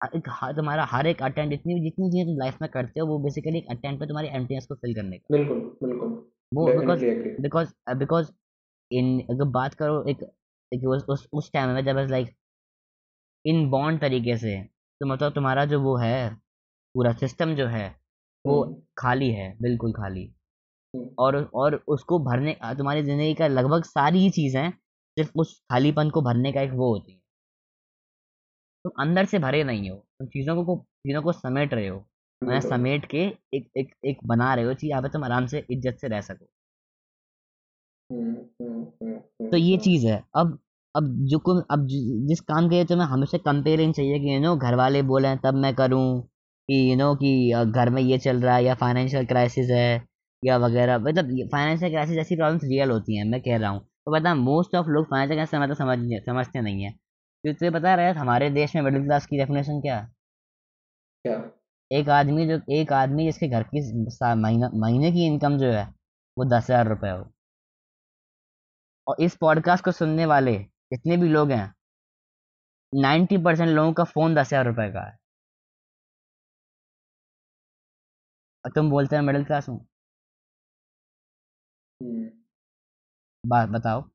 एक 0.00 0.28
तुम्हारा 0.56 0.84
हर 0.86 1.06
एक 1.06 1.22
अटेम्प्ट 1.22 1.50
जितनी 1.50 1.80
जितनी 1.82 2.10
चीज़ें 2.10 2.26
तुम 2.26 2.38
लाइफ 2.38 2.58
में 2.62 2.70
करते 2.70 3.00
हो 3.00 3.06
वो 3.06 3.18
बेसिकली 3.20 3.58
एक 3.58 3.66
अटेम्प्ट 3.70 4.02
है 4.02 4.08
तुम्हारी 4.08 4.28
एम्प्टीनेस 4.38 4.66
को 4.66 4.74
फिल 4.76 4.94
करने 4.94 5.18
का। 5.18 5.36
बिल्कुल 5.36 5.60
बिल्कुल। 5.82 6.10
वो 6.52 6.66
because 6.70 7.00
definitely 7.00 7.30
agree 7.30 7.42
because 7.42 7.72
because 7.98 8.30
in 8.90 9.18
अगर 9.30 9.44
बात 9.52 9.74
करो 9.74 10.04
एक, 10.10 10.22
एक 10.72 10.88
उस 10.88 11.04
उस, 11.08 11.28
उस 11.32 11.52
टाइम 11.52 11.70
में 11.70 11.84
जब 11.84 12.06
लाइक 12.10 12.34
इन 13.44 13.68
बॉन्ड 13.70 14.00
तरीके 14.00 14.36
से 14.36 14.52
तो 15.00 15.06
मतलब 15.06 15.32
तुम्हारा 15.32 15.64
जो 15.64 15.80
वो 15.80 15.96
है 15.96 16.28
पूरा 16.94 17.12
सिस्टम 17.14 17.54
जो 17.54 17.66
है 17.68 17.88
वो 18.44 18.62
हम्म 18.62 18.74
खाली 18.98 19.30
है 19.32 19.50
बिल्कुल 19.62 19.92
खाली। 19.92 20.32
और 21.18 21.36
और 21.54 21.74
उसको 21.88 22.18
भरने 22.24 22.56
तुम्हारी 22.78 23.02
ज़िंदगी 23.02 23.34
का 23.34 23.46
लगभग 23.48 23.84
सारी 23.86 24.18
ही 24.18 24.30
चीज़ें 24.32 24.70
सिर्फ़ 24.70 25.30
उस 25.36 25.58
खालीपन 25.70 26.10
को 26.10 26.22
भरने 26.22 26.52
का 26.52 26.62
एक 26.62 26.72
वो 26.74 26.92
होती 26.92 27.12
है। 27.12 27.18
तुम 28.84 28.92
अंदर 29.00 29.24
से 29.26 29.38
भरे 29.38 29.62
नहीं 29.64 29.90
हो 29.90 29.96
तुम 29.96 30.26
चीज़ों 30.28 30.64
को 30.64 30.76
चीज़ों 30.98 31.22
को 31.22 31.32
समेट 31.32 31.74
रहे 31.74 31.88
हो 31.88 31.98
बिल्कुल। 32.42 32.70
समेट 32.70 33.06
के 33.06 33.24
एक 33.54 33.68
एक 33.78 33.94
एक 34.06 34.18
बना 34.26 34.54
रहे 34.54 34.64
हो 34.64 34.74
चीज़ 34.74 34.90
यहाँ 34.90 35.02
पे 35.02 35.08
तुम 35.08 35.24
आराम 35.24 35.46
से 35.46 35.64
इज़्ज़त 35.70 35.98
से 36.00 36.08
रह 36.08 36.20
सको। 36.22 36.46
हम्म 38.10 38.34
हम्म 38.60 38.82
हम्म 39.02 39.16
तो 39.16 39.46
हम्म 39.46 39.56
ये 39.56 39.72
हम्म। 39.72 39.78
चीज़ 39.78 40.06
है। 40.06 40.22
अब 40.36 40.58
अब 40.94 41.08
जो 41.30 41.38
को 41.40 41.54
अब 41.72 41.86
जिस 42.28 42.40
काम 42.42 42.68
के 42.68 42.74
लिए 42.74 42.84
तुम्हें 42.84 43.06
हमेशा 43.08 43.38
कंपेरिंग 43.40 43.92
चाहिए 43.94 44.18
कि 44.20 44.34
यू 44.34 44.40
नो 44.40 44.54
घर 44.58 44.74
वाले 44.74 45.02
बोले 45.04 45.34
तब 45.44 45.54
मैं 45.56 45.74
करूँ 45.74 46.04
कि 46.68 46.90
यू 46.90 46.96
नो 46.96 47.14
कि 47.16 47.30
घर 47.66 47.90
में 47.90 48.00
ये 48.02 48.18
चल 48.18 48.40
रहा 48.42 48.54
है 48.56 48.64
या 48.64 48.74
फाइनेंशियल 48.76 49.26
क्राइसिस 49.26 49.70
है 49.70 49.88
या 50.42 50.56
वगैरह। 50.58 50.98
मतलब 51.00 51.30
फाइनेंशियल 51.52 51.90
क्राइसिस 51.92 52.16
जैसी 52.16 52.36
प्रॉब्लम्स 52.36 52.64
रियल 52.64 52.90
होती 52.90 53.16
हैं 53.18 53.24
मैं 53.26 53.40
कह 53.42 53.56
रहा 53.58 53.70
हूँ। 53.70 53.80
तो 53.80 54.12
पता 54.12 54.28
है 54.28 54.34
मोस्ट 54.36 54.74
ऑफ़ 54.76 54.86
लोग 54.88 55.06
फाइनेंशियल 55.06 55.36
क्राइसिस 55.36 55.60
मतलब 55.60 55.76
समझ 55.76 56.22
समझते 56.26 56.60
नहीं 56.60 56.84
है। 56.84 56.92
तो 56.92 57.52
तुझे 57.52 57.70
पता 57.70 57.94
रहा 57.94 58.20
हमारे 58.20 58.50
देश 58.52 58.74
में 58.76 58.82
मिडिल 58.82 59.04
क्लास 59.04 59.26
की 59.26 59.38
डेफिनेशन 59.38 59.80
क्या? 59.80 59.96
है 59.96 60.08
क्या? 61.24 61.34
एक 61.90 62.08
आदमी 62.10 62.46
जो 62.46 62.58
एक 62.72 62.92
आदमी 62.92 63.24
जिसके 63.26 63.48
घर 63.48 63.62
की 63.64 63.80
महीना 64.36 64.70
महीने 64.76 65.12
की 65.12 65.26
इनकम 65.26 65.58
जो 65.58 65.70
है 65.72 65.84
वो 66.36 66.44
दस 66.46 66.64
हज़ार 66.64 66.88
रुपये 66.88 67.10
हो। 67.10 67.24
और 69.06 69.16
इस 69.20 69.36
पॉडकास्ट 69.40 69.84
को 69.84 69.92
सुनने 69.92 70.26
वाले 70.26 70.56
जितने 70.92 71.16
भी 71.16 71.28
लोग 71.28 71.50
हैं 71.52 71.72
नाइन्टी 72.92 73.36
परसेंट 73.38 73.68
लोगों 73.70 73.92
का 73.92 74.04
फ़ोन 74.06 74.34
दस 74.34 74.46
हज़ार 74.46 74.66
रुपये 74.66 74.90
का 74.92 75.06
है। 75.06 75.16
और 78.64 78.70
तुम 78.72 78.90
बोलते 78.90 79.16
हैं 79.16 79.22
मिडिल 79.22 79.44
क्लास 79.44 79.68
हूँ? 79.68 79.87
बात 83.44 83.68
बताओ। 83.70 84.08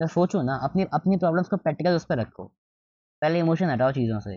तो 0.00 0.06
सोचो 0.06 0.40
ना 0.42 0.54
अपनी 0.62 0.84
अपनी 0.92 1.16
प्रॉब्लम्स 1.16 1.48
को 1.48 1.56
प्रैक्टिकल 1.58 1.94
उस 1.96 2.04
पर 2.04 2.18
रखो। 2.18 2.44
पहले 3.22 3.38
इमोशन 3.38 3.70
हटाओ 3.70 3.92
चीज़ों 3.92 4.18
से। 4.20 4.36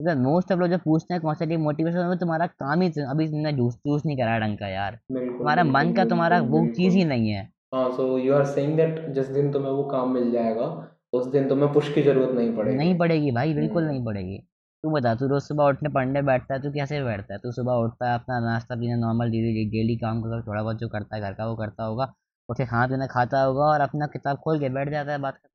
बिकॉज़ 0.00 0.18
मोस्ट 0.18 0.52
ऑफ़ 0.52 0.60
लोग 0.60 0.70
जो 0.70 0.78
पूछते 0.78 1.14
हैं 1.14 1.20
कॉन्स्टेंटली 1.22 1.56
मोटिवेशन 1.58 2.06
में 2.06 2.18
तुम्हारा 2.18 2.46
काम 2.54 2.82
ही 2.82 2.88
अभी 3.04 3.26
तुमने 3.28 3.52
जूस 3.52 3.76
चूज़ 3.76 4.02
नहीं 4.06 4.16
करा 4.18 4.38
ढंग 4.38 4.58
का 4.58 4.68
यार। 4.68 4.96
तुम्हारा 4.96 5.64
मन 5.66 5.92
का 5.92 6.04
तुम्हारा 6.06 6.40
वो 6.48 6.66
चीज़ 6.76 6.96
ही 6.96 7.04
नहीं 7.06 7.30
है। 7.30 7.44
हाँ 7.74 7.90
so 7.92 8.06
you 8.18 8.34
are 8.34 8.44
saying 8.46 8.76
that 8.76 9.00
जिस 9.14 9.28
दिन 9.30 9.52
तुम्हें 9.52 9.72
वो 9.72 9.84
काम 9.90 10.12
मिल 10.12 10.30
जाएगा 10.32 10.66
उस 11.12 11.26
दिन 11.28 11.48
तुम्हें 11.48 11.72
पुश 11.72 11.94
की 11.94 12.02
ज़रूरत 12.02 12.34
नहीं 12.34 12.54
पड़ेगी। 12.56 12.76
नहीं 12.76 12.98
पड़ेगी 12.98 13.30
भाई 13.32 13.54
बिल्कुल 13.54 13.82
हम्म। 13.82 13.92
नहीं 13.92 14.04
पड़ेगी। 14.04 14.38
तू 14.84 14.90
बता 14.90 15.14
तू 15.14 15.26
रोज 15.28 15.42
सुबह 15.42 15.64
उठने 15.66 15.88
पढ़ने 15.90 16.22
बैठता 16.22 16.54
है 16.54 16.60
तू 16.62 16.70
कैसे 16.72 17.02
बैठता 17.04 17.34
है? 17.34 17.38
तू 17.40 17.52
सुबह 17.52 17.72
उठता 17.84 18.08
है 18.08 18.14
अपना 18.14 18.38
नाश्ता 18.40 18.76
पीना 18.76 18.96
नॉर्मल 18.98 19.30
डेली 19.30 19.64
डेली 19.70 19.96
काम 19.98 20.20
कर 20.22 20.42
थोड़ा 20.46 20.62
बहुत 20.62 20.76
जो 20.78 20.88
करता 20.88 21.16
है 21.16 21.22
घर 21.22 21.34
का 21.34 21.46
वो 21.48 21.56
करता 21.56 21.84
होगा 21.84 22.12
उठे 22.48 22.66
खाना 22.66 22.86
पीना 22.86 23.06
खाता 23.14 23.42
होगा 23.42 23.64
और 23.66 23.80
अपना 23.80 24.06
किताब 24.14 24.38
खोल 24.44 24.60
के 24.60 24.68
बैठ 24.74 24.90
जाता 24.90 25.12
है 25.12 25.18
बात 25.20 25.34
करता 25.36 25.48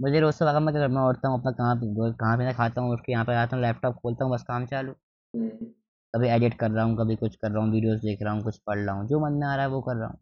मुझे 0.00 0.20
रोज 0.20 0.34
सुबह 0.34 0.58
मैं 0.60 0.72
क्या 0.74 0.82
करता 0.82 1.00
हूँ 1.00 1.08
उठता 1.10 1.28
हूँ 1.28 1.38
अपना 1.40 1.50
कहाँ 1.52 1.76
कहाँ 2.14 2.36
पीना 2.38 2.52
खाता 2.52 2.80
हूँ 2.80 2.92
उठ 2.92 3.00
के 3.06 3.12
यहाँ 3.12 3.24
पे 3.24 3.34
आता 3.36 3.56
हूँ 3.56 3.62
लैपटॉप 3.64 3.94
खोलता 3.96 4.24
हूँ 4.24 4.32
बस 4.34 4.42
काम 4.42 4.66
चालू। 4.66 4.92
हम्म, 5.34 5.66
कभी 6.14 6.28
एडिट 6.28 6.54
कर 6.60 6.70
रहा 6.70 6.84
हूँ 6.84 6.96
कभी 6.98 7.16
कुछ 7.16 7.36
कर 7.36 7.50
रहा 7.50 7.64
हूँ 7.64 7.72
वीडियोस 7.72 8.00
देख 8.00 8.22
रहा 8.22 8.32
हूँ 8.34 8.42
कुछ 8.42 8.58
पढ़ 8.66 8.78
रहा 8.78 8.94
हूँ 8.94 9.06
जो 9.08 9.20
मन 9.20 9.32
में 9.32 9.46
आ 9.46 9.54
रहा 9.54 9.64
है 9.64 9.70
वो 9.70 9.80
कर 9.82 9.96
रहा 9.96 10.08
हूँ। 10.08 10.18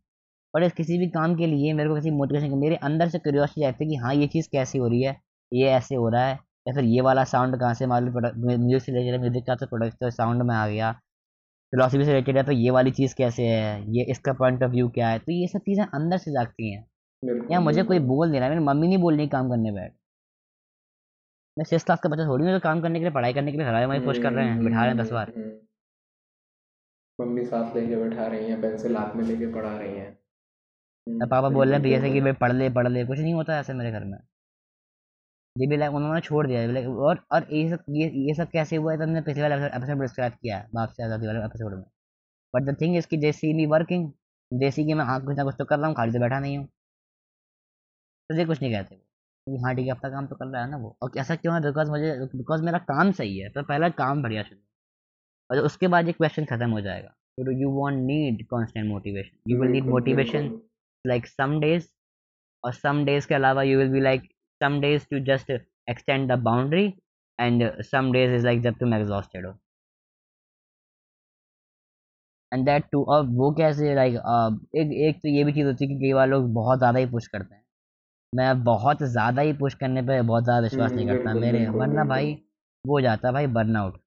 पर 0.55 0.63
इस 0.63 0.73
किसी 0.73 0.99
भी 0.99 1.09
काम 1.11 1.35
के 1.37 1.47
लिए 1.47 1.73
मेरे 1.73 1.89
को 1.89 1.95
किसी 1.97 2.11
मोटिवेशन 2.13 2.59
मेरे 2.59 2.77
अंदर 2.85 3.09
से 3.09 3.19
क्यूरियोसिटी 3.21 3.65
रहती 3.67 3.85
है 3.85 3.91
कि 3.91 3.97
हाँ 3.97 4.15
ये 4.15 4.27
चीज़ 4.29 4.49
कैसी 4.53 4.79
हो 4.79 4.89
रही 4.89 5.03
है 5.03 5.17
ये 5.53 5.69
ऐसे 5.71 5.95
हो 5.95 6.09
रहा 6.09 6.27
है 6.27 6.39
या 6.67 6.75
फिर 6.75 6.85
ये 6.87 7.01
वाला 7.03 7.25
साउंड 7.27 7.59
कहाँ 7.61 7.75
से 7.75 7.87
मालूम 7.87 8.15
म्यूज़िक 8.47 8.83
से 8.83 8.93
रिलेटेड 8.93 9.21
म्यूज़िक 9.21 9.47
का 9.47 9.55
तो 9.57 9.67
प्रोडक्ट 9.67 9.97
तो 10.01 10.11
साउंड 10.13 10.43
में 10.43 10.55
आ 10.55 10.67
गया। 10.69 10.93
फिलोसफी 11.73 11.99
से 11.99 12.07
रिलेटेड 12.07 12.37
है 12.37 12.43
तो 12.45 12.53
ये 12.53 12.71
वाली 12.73 12.91
चीज़ 12.93 13.15
कैसे 13.17 13.47
है? 13.49 13.93
ये 13.97 14.05
इसका 14.11 14.33
पॉइंट 14.35 14.63
ऑफ़ 14.63 14.71
व्यू 14.73 14.89
क्या 14.91 15.09
है? 15.09 15.19
तो 15.19 15.33
ये 15.33 15.49
सब 15.49 15.61
चीज़ें 15.63 15.85
अंदर 15.85 16.19
से 16.19 16.33
जागती 16.33 16.73
हैं। 16.73 16.85
या 17.51 17.61
मुझे 17.61 17.83
कोई 17.85 17.99
बोल 18.07 18.31
नहीं 18.31 18.41
रहा 18.41 18.49
है 18.49 18.55
मेरी 18.55 18.65
मम्मी 18.67 18.89
नहीं 18.89 18.99
बोल 18.99 19.17
रही 19.17 19.29
काम 19.29 19.51
करने 19.51 19.73
बैठ। 19.73 19.93
मैं 21.57 21.65
सिक्स 21.65 21.85
क्लास 21.85 22.01
का 22.01 22.09
बच्चा 22.09 22.25
थोड़ी 22.27 22.45
हूँ 22.45 22.59
काम 22.61 22.81
करने 22.83 22.99
के 22.99 23.05
लिए 23.05 23.13
पढ़ाई 23.13 23.33
करने 23.35 23.53
के 23.53 23.59
लिए 23.59 23.67
हराए 23.67 23.85
वहीं 23.87 24.01
पुश 24.03 24.19
कर 24.19 24.33
रहे 24.33 24.47
हैं 24.47 24.63
बिठा 24.65 24.81
रहे 24.81 24.89
हैं 24.89 24.99
दस 24.99 25.13
बार। 25.13 25.33
हम्म, 25.37 25.45
हम्म, 25.45 25.59
मम्मी 27.19 27.45
साथ 27.47 27.77
लेके 27.77 27.97
बैठा 27.97 28.27
रही 28.27 28.51
हैं 28.51 28.61
पेंसिल 28.63 28.97
हाथ 28.97 29.17
में 29.17 29.25
लेके 29.25 29.53
पढ़ा 29.55 29.77
रही 29.79 29.97
हैं। 29.97 30.17
हम्म, 31.07 31.27
पापा 31.29 31.49
बोल 31.51 31.67
रहे 31.69 31.75
हैं 31.75 31.83
भैया 31.83 32.01
से 32.01 32.11
कि 32.11 32.21
भाई 32.21 32.33
पढ़ 32.41 32.53
ले 32.53 32.71
पढ़ 32.71 32.89
ले 32.89 33.05
कुछ 33.07 33.19
नहीं 33.19 33.35
होता 33.35 33.59
ऐसे 33.59 33.75
मेरे 33.75 33.93
घर 33.93 34.05
में। 34.05 34.19
ये 35.57 35.67
भी 35.67 35.77
लाइक 35.77 35.93
उन्होंने 35.95 36.21
छोड़ 36.21 36.47
दिया 36.47 36.67
लाइक 36.67 36.87
और 36.89 37.25
और 37.33 37.47
ये 37.53 37.69
सब 37.71 37.85
ये 37.91 38.09
ये 38.29 38.35
सब 38.35 38.51
कैसे 38.51 38.77
हुआ? 38.77 38.93
है 38.93 38.99
तो 38.99 39.05
हमने 39.05 39.21
पिछले 39.21 39.43
वाले 39.43 39.67
एपिसोड 39.67 39.89
में 39.89 40.01
डिस्क्राइब 40.01 40.33
किया 40.33 40.59
है 40.59 40.69
बाप 40.75 40.89
से 40.89 41.03
आज़ादी 41.05 41.27
वाले 41.27 41.39
एपिसोड 41.39 41.75
में। 41.75 41.85
बट 42.55 42.63
द 42.71 42.77
थिंग 42.81 42.97
इज़ 42.97 43.07
कि 43.09 43.17
दे 43.17 43.33
सी 43.33 43.53
मी 43.55 43.67
वर्किंग 43.67 44.11
दे 44.53 44.71
सी 44.71 44.85
कि 44.85 44.95
मैं 44.95 45.05
हाँ 45.05 45.21
कुछ 45.25 45.37
ना 45.37 45.45
कुछ 45.45 45.55
तो 45.59 45.65
कर 45.65 45.79
रहा 45.79 45.87
हूँ 45.87 45.95
खाली 45.97 46.13
तो 46.13 46.21
बैठा 46.21 46.41
नहीं 46.41 46.59
हूँ। 46.59 46.67
तो 48.31 48.37
ये 48.39 48.45
कुछ 48.45 48.63
नहीं 48.63 48.73
कहते 48.73 48.95
वो। 48.95 49.01
कि 49.47 49.63
हाँ 49.63 49.75
ठीक 49.77 49.87
है 49.87 49.91
अपना 49.91 50.11
काम 50.11 50.27
तो 50.27 50.37
कर 50.37 50.47
रहा 50.47 50.63
है 50.65 50.71
ना 50.71 50.77
वो। 50.77 50.97
और 51.03 51.11
ऐसा 51.19 51.37
क्यों 51.37 51.55
है? 51.55 51.61
बिकॉज़ 51.63 51.91
मुझे 51.91 52.13
बिकॉज़ 52.35 52.63
मेरा 52.63 52.79
काम 52.79 53.13
सही 53.13 53.39
है 53.39 53.49
तो 53.49 53.63
पहला 53.63 53.89
काम 53.89 54.23
बढ़िया 54.23 54.43
चुनो 54.43 54.63
और 55.51 55.65
उसके 55.65 55.89
बाद 55.89 56.07
ये 56.07 56.13
क्वेश्चन 56.13 56.45
खत्म 56.45 56.71
हो 56.71 56.81
जाएगा। 56.81 57.09
तो 57.09 57.51
you 57.53 57.71
won't 57.71 58.07
need 58.07 58.47
constant 58.47 58.87
motivation 58.89 59.39
you 59.49 59.61
will 59.61 59.71
need 59.71 59.83
बिल्कुल 59.83 59.93
मोटिवेशन 59.93 60.41
बिल्कुल 60.41 61.13
like 61.13 61.27
some 61.33 61.57
days 61.65 61.85
और 62.65 62.73
सम 62.73 63.05
डेज़ 63.05 63.27
के 63.29 63.35
अलावा 63.35 63.63
you 63.63 63.79
will 63.79 63.89
be 63.89 64.01
like 64.01 64.34
some 64.65 64.81
days 64.81 65.09
to 65.09 65.23
just 65.23 65.55
extend 65.89 66.31
the 66.31 66.43
boundary 66.51 66.87
and 67.39 67.71
some 67.93 68.13
days 68.13 68.39
is 68.41 68.51
like 68.51 68.63
जब 68.63 68.79
तुम 68.81 68.99
exhausted 69.01 69.47
हो। 69.47 69.59
And 72.53 72.67
that 72.69 72.85
too 72.93 73.01
और 73.15 73.27
वो 73.39 73.51
कैसे 73.57 73.95
like 73.97 74.15
uh, 74.31 74.51
एक 74.77 74.93
एक 75.09 75.17
तो 75.23 75.29
ये 75.29 75.43
भी 75.45 75.53
चीज़ 75.53 75.67
होती 75.67 75.85
है 75.85 75.89
कि 75.91 75.99
कई 76.01 76.13
बार 76.15 76.29
लोग 76.29 76.53
बहुत 76.55 76.79
ज़्यादा 76.79 76.99
ही 76.99 77.07
पुश 77.07 77.27
करते 77.27 77.55
हैं। 77.55 77.63
मैं 78.33 78.65
बहुत 78.65 79.03
ज़्यादा 79.05 79.43
ही 79.43 79.53
पुश 79.61 79.75
करने 79.83 80.03
पे 80.03 80.21
बहुत 80.25 80.45
ज़्यादा 80.45 80.61
विश्वास 80.63 80.97
नहीं 80.97 81.07
हम्म, 81.07 81.17
करता। 81.17 81.35
मेरे 81.37 81.69
वरना 81.81 82.05
भाई 82.15 82.35
वो 82.85 83.01
जाता 83.03 83.33
भाई 83.33 83.47
बर्नआउट 83.59 84.01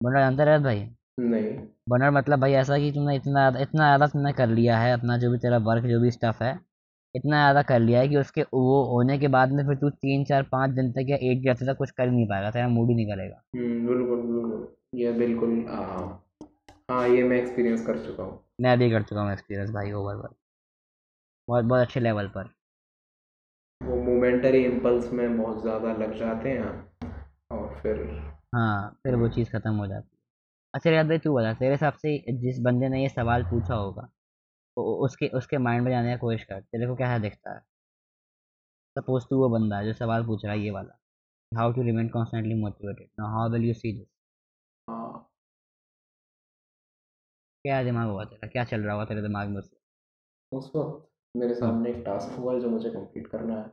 बर्नआउट 0.00 0.24
जानते 0.24 0.44
रहे 0.44 0.58
भाई? 0.64 0.88
नहीं। 1.20 1.56
बर्नर 1.90 2.10
मतलब 2.10 2.40
भाई 2.40 2.52
ऐसा 2.54 2.76
कि 2.78 2.90
तुमने 2.92 3.14
इतना 3.16 3.46
इतना 3.48 3.84
ज़्यादा 3.84 4.06
तुमने 4.06 4.32
कर 4.40 4.48
लिया 4.50 4.78
है 4.78 4.92
अपना 4.92 5.16
जो 5.18 5.30
भी 5.30 5.38
तेरा 5.38 5.58
वर्क 5.68 5.84
जो 5.86 6.00
भी 6.00 6.10
स्टफ़ 6.10 6.42
है। 6.44 6.54
इतना 7.14 7.36
ज़्यादा 7.36 7.62
कर 7.62 7.80
लिया 7.80 8.00
है 8.00 8.08
कि 8.08 8.16
उसके 8.16 8.42
वो 8.54 8.82
होने 8.84 9.18
के 9.18 9.28
बाद 9.28 9.52
में 9.52 9.66
फिर 9.66 9.76
तू 9.76 9.90
तीन 9.90 10.24
चार 10.24 10.42
पाँच 10.42 10.70
दिन 10.70 10.92
तक 10.92 11.06
या 11.08 11.16
एक 11.22 11.48
हफ़्ते 11.48 11.66
तक 11.66 11.76
कुछ 11.78 11.90
कर 11.90 12.08
ही 12.08 12.10
नहीं 12.10 12.26
पाएगा 12.28 12.50
तेरा 12.50 12.68
मूड 12.68 12.88
ही 12.88 12.94
नहीं 12.94 13.06
करेगा 13.06 13.42
हम्म, 13.56 13.86
बिल्कुल 13.86 14.20
बिल्कुल। 14.22 14.68
ये 14.94 15.12
बिल्कुल 15.12 15.64
हाँ 15.68 16.22
हाँ 16.90 17.08
ये 17.08 17.22
मैं 17.22 17.36
एक्सपीरियंस 17.36 17.86
कर 17.86 17.98
चुका 18.06 18.22
हूँ। 18.22 18.38
मैं 18.60 18.78
भी 18.78 18.90
कर 18.90 19.02
चुका 19.02 19.20
हूँ 19.20 19.32
एक्सपीरियंस 19.32 19.70
भाई 19.70 19.92
ओवर 19.92 20.28
बहुत 21.48 21.64
बहुत 21.64 21.80
अच्छे 21.80 22.00
लेवल 22.00 22.28
पर। 22.28 22.50
वो 23.80 23.96
मोमेंटरी 24.02 24.64
इम्पल्स 24.64 25.12
में 25.12 25.38
बहुत 25.38 25.62
ज़्यादा 25.62 25.92
लग 25.92 26.18
जाते 26.18 26.48
हैं 26.48 26.88
और 27.50 27.74
फिर 27.82 28.02
हाँ 28.54 29.00
फिर 29.02 29.14
वो 29.14 29.28
चीज़ 29.28 29.50
ख़त्म 29.50 29.72
हो 29.74 29.86
जाती 29.86 30.08
है। 30.12 30.18
अच्छा 30.74 30.90
याद 30.90 31.08
भाई 31.08 31.18
तू 31.18 31.34
बता 31.34 31.52
तेरे 31.54 31.70
हिसाब 31.72 31.92
से 31.94 32.16
जिस 32.32 32.58
बंदे 32.60 32.88
ने 32.88 33.02
ये 33.02 33.08
सवाल 33.08 33.42
पूछा 33.44 33.74
होगा 33.74 34.08
उसके 34.76 35.28
उसके 35.28 35.58
माइंड 35.58 35.84
में 35.84 35.90
जाने 35.92 36.12
की 36.12 36.18
कोशिश 36.18 36.44
कर 36.44 36.60
तेरे 36.60 36.86
को 36.86 36.94
क्या 36.96 37.18
दिखता 37.18 37.54
है। 37.54 37.60
सपोज़ 38.96 39.24
तू 39.30 39.38
वो 39.38 39.48
बंदा 39.48 39.78
है 39.78 39.84
जो 39.86 39.92
सवाल 39.92 40.26
पूछ 40.26 40.44
रहा 40.44 40.52
है 40.54 40.60
ये 40.60 40.70
वाला 40.70 40.98
how 41.58 41.72
to 41.72 41.82
remain 41.82 42.08
constantly 42.08 42.54
motivated 42.54 43.08
now 43.20 43.28
how 43.28 43.50
will 43.50 43.64
you 43.64 43.74
see 43.74 43.92
this 43.92 44.06
हाँ। 44.88 45.30
क्या 47.64 47.82
दिमाग 47.84 48.08
हुआ 48.08 48.24
तेरा 48.24 48.48
क्या 48.48 48.64
चल 48.64 48.80
रहा 48.80 48.92
होगा 48.94 49.04
तेरे 49.04 49.22
दिमाग 49.22 49.48
में 49.48 49.58
उससे? 49.58 49.76
उस 50.52 50.72
वक्त 50.76 51.08
मेरे 51.36 51.54
हम्म 51.54 51.60
सामने 51.60 51.90
एक 51.90 52.02
टास्क 52.06 52.38
हुआ 52.38 52.54
है 52.54 52.60
जो 52.60 52.70
मुझे 52.70 52.90
कंप्लीट 52.90 53.26
करना 53.26 53.54
है। 53.54 53.64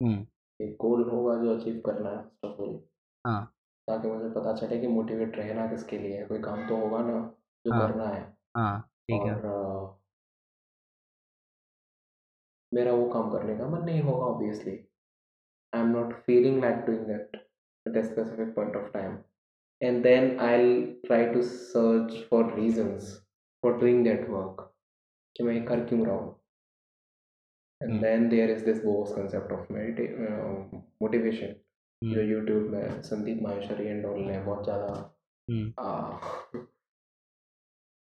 हम्म। 0.00 0.26
एक 0.60 0.76
गोल 0.80 1.10
होगा 1.10 1.34
जो 1.44 1.54
अचीव 1.58 1.80
करना 1.86 2.10
है 2.10 2.16
फ़र्स्ट 2.16 2.44
ऑफ़ 2.44 2.60
ऑल 2.60 2.80
हाँ। 3.26 3.44
ताकि 3.88 4.08
मुझे 4.08 4.28
पता 4.30 4.52
चले 4.52 4.80
कि 4.80 4.86
मोटिवेट 4.86 5.36
रहना 5.36 5.66
किसके 5.66 5.98
लिए 5.98 6.18
है 6.18 6.26
कोई 6.26 6.38
काम 6.38 6.68
तो 6.68 6.76
होगा 6.76 6.98
ना 6.98 7.20
जो 7.64 7.72
हाँ। 7.72 7.88
करना 7.88 8.08
है। 8.08 8.22
हाँ 8.56 8.80
ठीक 8.80 9.22
है। 9.22 9.34
और 9.34 9.97
मेरा 12.74 12.92
वो 12.92 13.08
काम 13.08 13.30
करने 13.30 13.58
का 13.58 13.68
मन 13.68 13.84
नहीं 13.84 14.02
होगा 14.02 14.26
obviously 14.26 14.88
I 15.74 15.80
am 15.80 15.88
not 15.88 16.14
feeling 16.14 16.60
like 16.60 16.76
doing 16.76 17.06
that 17.06 17.48
at 17.88 17.96
a 17.96 18.02
specific 18.02 18.54
point 18.54 18.76
of 18.76 18.92
time 18.92 19.18
and 19.82 20.02
then 20.02 20.40
I 20.40 20.86
try 21.06 21.26
to 21.34 21.42
search 21.42 22.28
for 22.30 22.54
reasons 22.54 23.28
for 23.62 23.78
doing 23.78 24.04
that 24.04 24.28
work 24.28 24.74
कि 25.36 25.44
मैं 25.44 25.64
कर 25.64 25.84
क्यों 25.84 26.06
रहा 26.06 26.16
हूँ? 26.16 26.40
And 27.82 28.00
then 28.00 28.28
there 28.28 28.50
is 28.50 28.64
this 28.64 28.84
boss 28.84 29.16
concept 29.16 29.52
of 29.52 29.72
motivation 31.02 31.56
जो 32.04 32.22
YouTube 32.22 32.62
में 32.62 33.02
Sandeep 33.02 33.42
Maheshwari 33.42 33.86
and 33.86 34.06
all 34.06 34.20
ने 34.20 34.40
बहुत 34.40 34.64
ज़्यादा 34.64 35.18
hmm. 35.50 35.72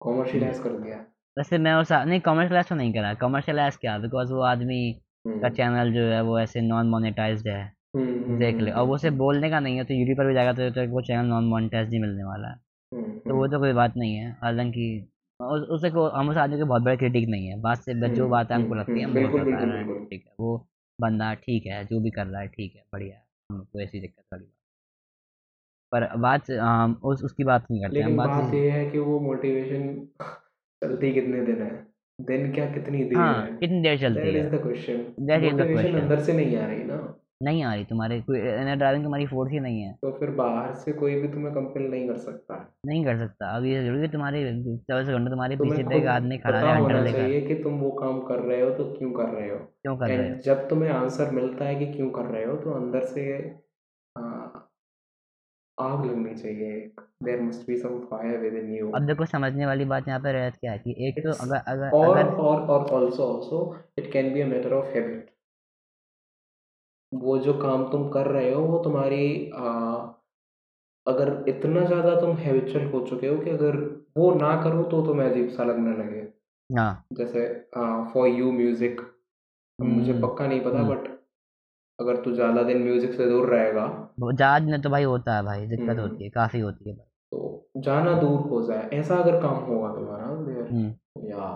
commercialise 0.02 0.56
hmm. 0.60 0.64
कर 0.64 0.80
दिया। 0.80 1.15
वैसे 1.38 1.58
मैं 1.58 1.74
उस 1.74 1.92
नहीं 1.92 2.20
कमर्शलाइज 2.20 2.68
तो 2.68 2.76
नहीं 2.76 2.94
करा। 2.94 3.14
कमर्शलाइज 3.14 3.76
क्या? 3.78 3.98
बिकॉज़ 3.98 4.34
वो 4.34 4.42
आदमी 4.42 4.94
का 5.28 5.32
हम्म 5.32 5.50
चैनल 5.50 5.94
जो 5.94 6.02
है 6.02 6.22
वो 6.22 6.40
ऐसे 6.40 6.62
नॉन 6.62 6.88
मोनेटाइज्ड 6.88 7.48
है। 7.48 7.64
हम्म 7.96 8.08
हम्म 8.10 8.38
देख 8.40 8.60
ले। 8.60 8.72
और 8.72 8.86
वो 8.88 8.96
उसे 8.96 9.10
बोलने 9.10 9.50
का 9.50 9.60
नहीं 9.60 9.78
है 9.78 9.84
तो 9.84 9.94
यूट्यूब 9.94 10.18
पर 10.18 10.28
भी 10.28 10.34
जाएगा 10.34 10.54
तो, 10.54 10.70
तो 10.70 10.88
वो 10.92 11.02
चैनल 11.02 11.26
नॉन 11.26 11.44
मोनेटाइज 11.44 11.90
नहीं 11.90 12.00
मिलने 12.00 12.24
वाला 12.24 12.48
है। 12.48 12.56
तो 13.20 13.36
वो 13.36 13.48
तो 13.48 13.60
कोई 13.60 13.74
बात 13.74 13.98
नहीं 13.98 14.16
है। 14.16 14.32
हालाँकि 14.42 15.10
उस- 15.40 15.68
उसे 15.70 15.90
को 15.90 16.08
हम 16.10 16.30
उस 16.30 16.38
आदमी 16.38 16.58
के 16.58 16.64
बहुत 16.64 16.82
बड़े 16.82 16.98
क्रिटिक 16.98 17.28
नहीं 17.30 17.48
है। 17.48 17.60
बात 17.62 17.78
से 17.78 18.10
जो 18.10 18.28
बात 18.30 18.52
है 18.52 18.58
हमको 18.58 18.76
लगती 18.76 19.00
है 19.00 19.06
हम 19.06 20.08
ठीक 20.10 20.24
है 20.26 20.34
वो 20.40 20.68
बंदा 21.02 21.34
ठीक 21.34 21.66
है 21.66 21.84
जो 21.86 22.00
भी 22.00 22.10
कर 22.10 22.26
रहा 22.26 22.42
है 22.42 22.48
ठीक 22.48 22.76
है 22.76 22.84
बढ़िया। 22.94 23.18
हमको 23.52 23.80
ऐसी 23.80 24.00
दिक्कत 24.00 24.24
वाली 24.34 24.46
बात 24.46 24.52
पर 25.92 26.18
बात 26.18 26.52
उस 27.04 27.24
उसकी 27.24 27.44
बात 27.44 27.66
नहीं 27.72 27.82
करते 27.82 28.02
हम 28.02 28.16
बात 28.16 28.54
ये 28.54 28.70
है 28.72 28.90
कि 28.90 29.00
वो 29.00 29.20
मोटिवेशन 29.20 30.08
चलती 30.82 31.12
कितने 31.14 31.42
दिन 31.42 31.62
है? 31.62 31.72
दिन 32.20 32.52
क्या 32.54 32.66
कितनी 32.74 33.04
देर 33.04 33.18
हाँ 33.18 33.42
है? 33.42 33.58
कितनी 33.58 33.82
देर 33.82 33.98
चलती 34.00 34.28
है? 34.28 34.40
Is 34.40 34.56
the 34.56 34.62
question 34.64 35.26
that 35.26 35.44
is 35.44 35.54
the 35.54 35.58
motivation 35.58 35.84
question 35.84 36.00
अंदर 36.02 36.20
से 36.22 36.34
नहीं 36.34 36.58
आ 36.58 36.66
रही 36.68 36.84
ना? 36.84 36.98
नहीं 37.44 37.64
आ 37.64 37.74
रही 37.74 37.84
तुम्हारे 37.86 38.20
कोई 38.22 38.40
ड्राइविंग 38.76 39.04
तुम्हारी 39.04 39.26
फोर्स 39.28 39.52
ही 39.52 39.60
नहीं 39.60 39.82
है। 39.82 39.92
तो 40.02 40.12
फिर 40.20 40.30
बाहर 40.36 40.74
से 40.84 40.92
कोई 40.94 41.16
भी 41.22 41.28
तुम्हें 41.28 41.54
कंपेल 41.56 41.90
नहीं 41.92 42.08
कर 42.08 42.18
सकता 42.18 42.60
नहीं 42.88 43.04
कर 43.06 43.18
सकता। 43.18 43.50
अब 43.58 43.66
ये 43.66 43.84
ज़रूरी 43.84 44.02
है 44.02 44.08
तुम्हारे 44.12 44.44
चौबीस 44.64 45.08
घंटे 45.08 45.30
तुम्हारे 45.30 45.56
तुम्हें 45.56 45.76
पीछे 45.76 45.90
पे 45.90 45.98
एक 45.98 46.08
आदमी 46.08 46.38
खड़ा 46.38 46.52
पता 46.52 46.68
है 46.68 46.76
हंटर 46.76 46.94
होना 46.94 47.04
लेकर। 47.04 47.18
चाहिए 47.18 47.42
कि 47.42 47.56
तुम 47.64 47.80
वो 47.80 47.92
काम 47.92 48.20
कर 48.22 48.40
रहे 48.42 48.62
हो 48.62 48.70
तो 48.70 48.84
क्यों 48.94 49.12
कर 49.12 49.30
रहे 49.30 49.50
हो? 49.50 49.58
क्यों 49.58 49.96
कर 49.98 50.08
रहे 50.08 50.18
हो? 50.18 50.24
एंड 50.24 50.42
जब 50.44 50.68
तुम्हें 50.70 50.92
आंसर 50.92 51.32
मिलता 51.32 51.66
है 51.66 51.76
कि 51.76 51.92
क्यों 51.94 52.10
कर 52.12 52.26
रहे 52.26 52.44
हो 52.46 52.56
तो 52.58 52.72
अंदर 52.72 53.06
से 53.06 53.26
आग 55.78 56.06
लगनी 56.06 56.34
चाहिए। 56.36 56.80
There 57.24 57.42
must 57.42 57.68
be 57.68 57.78
some 57.78 58.00
fire 58.12 58.38
within 58.56 58.74
you 58.76 58.92
अब 58.92 59.06
देखो 59.08 59.26
समझने 59.26 59.66
वाली 59.66 59.86
बात 59.86 60.08
यहाँ 60.08 60.20
पे 60.20 60.32
रहती 60.32 60.58
क्या 60.60 60.72
है 60.72 60.78
कि 60.80 60.96
एक 61.08 61.20
तो 61.24 61.32
अगर 61.46 61.58
अगर 61.68 61.98
और 61.98 62.18
अगर 62.18 62.36
और 62.42 62.62
और 62.70 62.90
also 62.94 63.24
also 63.24 63.60
it 64.00 64.12
can 64.12 64.34
be 64.34 64.42
a 64.42 64.46
matter 64.46 64.74
of 64.74 64.86
habit 64.96 65.30
वो 67.12 67.38
जो 67.38 67.54
काम 67.54 67.88
तुम 67.92 68.08
कर 68.10 68.28
रहे 68.28 68.54
हो 68.54 68.62
वो 68.62 68.78
तुम्हारी 68.84 69.52
आ, 69.52 69.70
अगर 71.06 71.44
इतना 71.50 71.84
ज़्यादा 71.86 72.20
तुम 72.22 72.36
हैबिचुअल 72.38 72.86
हो 72.92 73.06
चुके 73.08 73.28
हो 73.28 73.38
कि 73.38 73.50
अगर 73.50 73.76
वो 74.18 74.34
ना 74.36 74.56
करो 74.64 74.84
तो 74.84 75.02
तुम्हें 75.06 75.30
अजीब 75.30 75.50
सा 75.50 75.64
लगने 75.64 75.98
लगे। 75.98 76.22
हाँ। 76.70 77.06
जैसे 77.14 77.48
फॉर 78.14 78.28
यू 78.28 78.52
म्यूज़िक 78.52 79.02
मुझे 79.80 80.12
हम्म। 80.12 80.22
पक्का 80.22 80.48
नहीं 80.48 80.62
पता 80.62 80.80
हम्म। 80.80 80.96
बट 80.96 81.08
अगर 82.00 82.22
तू 82.24 82.32
ज़्यादा 82.32 82.64
दिन 82.64 82.82
म्यूज़िक 82.84 83.14
से 83.14 83.30
दूर 83.30 83.50
रहेगा। 83.50 83.86
वो 84.20 84.32
जहाज़ 84.34 84.82
तो 84.84 84.90
भाई 84.90 85.04
होता 85.04 85.36
है 85.36 85.44
भाई 85.44 85.66
दिक्कत 85.68 85.90
हम्म। 85.90 86.02
होती 86.02 86.24
है 86.24 86.30
काफ़ी 86.30 86.60
होती 86.60 86.90
है 86.90 86.96
तो 86.96 87.70
जाना 87.78 88.14
दूर 88.22 88.40
हो 88.50 88.62
जाए 88.68 88.90
ऐसा 88.94 89.16
अगर 89.16 89.42
काम 89.42 89.64
होगा 89.66 89.94
तुम्हारा 89.96 90.26
हम्म। 90.26 91.30
या। 91.30 91.48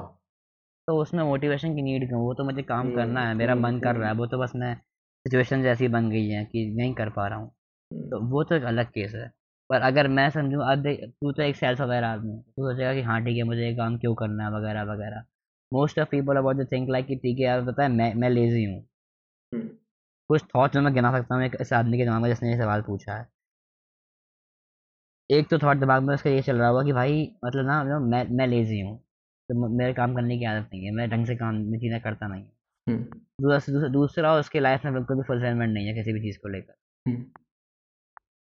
तो 0.88 0.98
उसमें 1.02 1.24
मोटिवेशन 1.24 1.76
की 1.76 1.82
नीड 1.82 2.08
क्यों? 2.08 2.22
वो 2.22 2.34
तो 2.34 2.44
मुझे 2.44 2.62
काम 2.64 2.80
हम्म 2.80 2.96
करना 2.96 3.28
है 3.28 3.34
मेरा 3.36 3.56
मन 3.56 3.80
कर 3.80 3.96
रहा 3.96 4.10
है 4.10 4.16
वो 4.16 4.26
तो 4.28 4.38
बस 4.38 4.52
मैं 4.56 4.74
सिचुएशन 4.76 5.66
ऐसी 5.68 5.88
बन 5.88 6.10
गई 6.10 6.28
है 6.30 6.44
कि 6.46 6.66
नहीं 6.78 6.94
कर 6.94 7.10
पा 7.10 7.28
रहा 7.28 7.38
हूँ। 7.40 7.50
तो 7.92 8.20
वो 8.30 8.44
तो 8.44 8.56
एक 8.56 8.64
अलग 8.66 8.88
केस 8.92 9.14
है। 9.16 9.28
पर 9.70 9.82
अगर 9.82 10.08
मैं 10.10 10.30
समझूं 10.30 10.64
अब 10.72 10.82
देख 10.84 11.02
तू 11.12 11.32
तो 11.32 11.44
एक 11.44 11.56
सेल्फ 11.56 11.82
अवेयर 11.82 12.04
आदमी 12.04 12.32
है 12.32 12.42
तू 12.42 12.72
सोचेगा 12.72 12.94
कि 12.94 13.02
हाँ 13.02 13.22
ठीक 13.26 13.38
है 13.38 13.44
मुझे 13.44 13.62
ये 13.62 13.76
काम 13.76 13.98
क्यों 13.98 14.14
करना 14.16 14.46
है 14.46 14.52
वगैरह 14.54 14.84
वगैरह। 14.94 15.24
Most 15.72 16.00
of 16.00 16.10
people 16.10 16.38
about 16.38 16.56
the 16.58 16.68
think 16.72 16.90
like 16.90 17.06
कि 17.08 17.16
ठीक 17.18 17.40
है 17.40 17.46
यार 17.46 17.66
पता 17.66 17.84
है 17.84 17.90
मैं 17.92 18.14
मैं 18.16 18.30
लेजी 18.30 18.64
हूँ। 18.66 18.82
कुछ 20.30 20.44
थॉट 20.56 20.74
जो 20.74 20.82
मैं 20.82 20.94
गिना 20.94 21.12
सकता 21.12 21.36
हूँ 21.36 21.44
एक 21.44 21.58
इस 21.62 21.74
आदमी 21.74 21.98
के 21.98 22.04
दिमाग 22.06 22.22
में 22.22 22.30
जिसने 22.30 22.52
ये 22.52 22.58
सवाल 22.58 22.82
पूछा 22.82 23.14
है। 23.14 23.28
एक 25.30 25.48
तो 25.50 25.58
थॉट 25.58 25.78
दिमाग 25.78 26.04
में 26.04 26.14
उसका 26.14 26.30
ये 26.30 26.42
चल 26.42 26.58
रहा 26.58 26.68
होगा 26.70 26.84
कि 26.84 26.92
भाई 26.94 27.22
मतलब 27.46 27.66
ना 27.66 28.00
मैं 28.00 28.24
मैं 28.38 28.48
लेजी 28.48 28.80
हूँ 28.82 28.98
तो 29.50 29.68
मेरे 29.78 29.94
काम 29.94 30.16
करने 30.16 30.38
की 30.40 30.46
आदत 30.46 30.70
नहीं 30.74 30.86
है 30.86 30.92
मैं 30.92 31.10
ढंग 31.10 31.26
से 31.28 31.36
काम 31.36 31.56
में 31.72 31.78
चीज़ें 31.80 32.00
करता 32.02 32.28
नहीं 32.28 32.42
हूँ। 32.44 32.52
हम्म, 32.88 33.20
दूसरा 33.42 33.88
दूसरा 33.90 34.34
उसके 34.36 34.60
लाइफ 34.60 34.86
में 34.86 34.94
बिल्कुल 34.94 35.18
भी 35.18 35.24
फुलफिलमेंट 35.24 35.74
नहीं 35.74 35.88
है 35.88 35.94
किसी 35.94 36.14
भी 36.14 36.22
चीज़ 36.22 36.38
को 36.38 36.50
लेकर। 36.50 36.74
हम्म, 37.06 37.26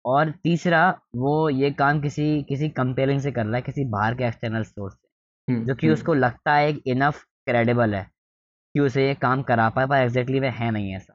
और 0.06 0.32
तीसरा 0.44 0.88
वो 1.16 1.50
ये 1.50 1.72
काम 1.72 2.02
किसी 2.02 2.44
किसी 2.44 2.70
कंपेयरिंग 2.70 3.22
से 3.22 3.32
कर 3.32 3.46
रहा 3.46 3.56
है 3.56 3.62
किसी 3.62 3.86
बाहर 3.90 4.16
के 4.16 4.24
एक्सटर्नल 4.24 4.64
सोर्स 4.64 4.94
से 4.94 5.54
हम्म, 5.54 5.66
जो 5.66 5.76
कि 5.76 5.90
उसको 5.90 6.14
लगता 6.14 6.56
है 6.56 6.74
इनफ 6.88 7.24
क्रेडिबल 7.48 7.96
है 7.96 8.04
कि 8.76 8.80
उसे 8.80 9.08
ये 9.08 9.14
काम 9.22 9.42
करा 9.44 9.70
पाए 9.70 9.88
पर 9.88 9.98
एग्जैक्टली 9.98 10.40
वह 10.40 10.52
है 10.54 10.72
नहीं 10.72 10.96
ऐसा। 10.96 11.13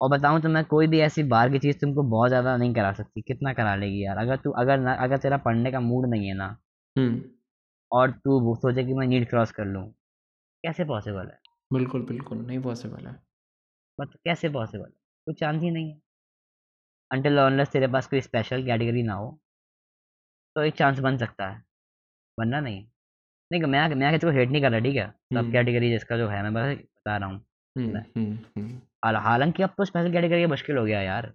और 0.00 0.08
बताऊँ 0.10 0.40
तो 0.40 0.48
मैं 0.48 0.64
कोई 0.64 0.86
भी 0.86 1.00
ऐसी 1.00 1.22
बाहर 1.24 1.50
की 1.50 1.58
चीज़ 1.58 1.76
तुमको 1.78 2.02
बहुत 2.02 2.28
ज़्यादा 2.28 2.56
नहीं 2.56 2.74
करा 2.74 2.92
सकती। 2.92 3.22
कितना 3.22 3.52
करा 3.52 3.74
लेगी 3.76 4.04
यार? 4.04 4.16
अगर 4.18 4.36
तू 4.36 4.50
अगर 4.52 4.78
ना 4.78 4.94
अगर 4.94 5.18
तेरा 5.18 5.36
पढ़ने 5.36 5.72
का 5.72 5.80
मूड 5.80 6.06
नहीं 6.10 6.28
है 6.28 6.34
ना 6.34 6.46
हम्म, 6.96 7.20
और 7.92 8.10
तू 8.24 8.40
वो 8.40 8.54
सोचे 8.56 8.84
कि 8.84 8.94
मैं 8.94 9.06
नीट 9.06 9.28
क्रॉस 9.30 9.52
कर 9.52 9.64
लूँ 9.64 9.84
कैसे 10.64 10.84
पॉसिबल 10.84 11.26
है? 11.26 11.38
बिल्कुल 11.72 12.02
बिल्कुल 12.02 12.38
नहीं 12.38 12.60
पॉसिबल 12.62 13.06
है। 13.06 13.12
मतलब 13.98 14.18
कैसे 14.24 14.48
पॉसिबल 14.48 14.84
है? 14.84 14.90
कोई 15.26 15.34
चांस 15.34 15.62
ही 15.62 15.70
नहीं 15.70 15.90
है। 15.92 16.00
अनटिल 17.10 17.38
अनलेस 17.38 17.68
तेरे 17.68 17.86
पास 17.86 18.06
कोई 18.06 18.20
स्पेशल 18.20 18.64
कैटेगरी 18.66 19.02
ना 19.02 19.14
हो 19.14 19.30
तो 20.56 20.62
एक 20.62 20.74
चांस 20.74 20.98
बन 20.98 21.16
सकता 21.18 21.48
है। 21.48 21.62
वरना 22.38 22.60
नहीं 22.60 22.84
नहीं 23.50 23.62
मैं 23.62 23.88
मैं 23.94 24.12
किसी 24.12 24.26
को 24.26 24.32
हेट 24.32 24.50
नहीं 24.50 24.62
कर 24.62 24.70
रहा 24.70 24.80
ठीक 24.80 24.96
है? 24.96 25.06
सब 25.08 25.36
हम्म। 25.36 25.52
कैटेगरी 25.52 25.90
जिसका 25.90 26.16
जो 26.16 26.28
है 26.28 26.42
मैं 26.42 26.52
बस 26.54 26.76
बता 26.78 27.16
रहा 27.16 27.28
हूँ। 27.28 27.36
हम्म, 27.76 27.98
हम्म, 27.98 28.36
हम्म, 28.56 28.80
हालाँकि 29.04 29.62
अब 29.62 29.70
तो 29.78 29.84
स्पेशल 29.84 30.12
कैटेगरी 30.12 30.46
मुश्किल 30.46 30.76
हो 30.76 30.84
गया 30.84 31.00
यार। 31.00 31.32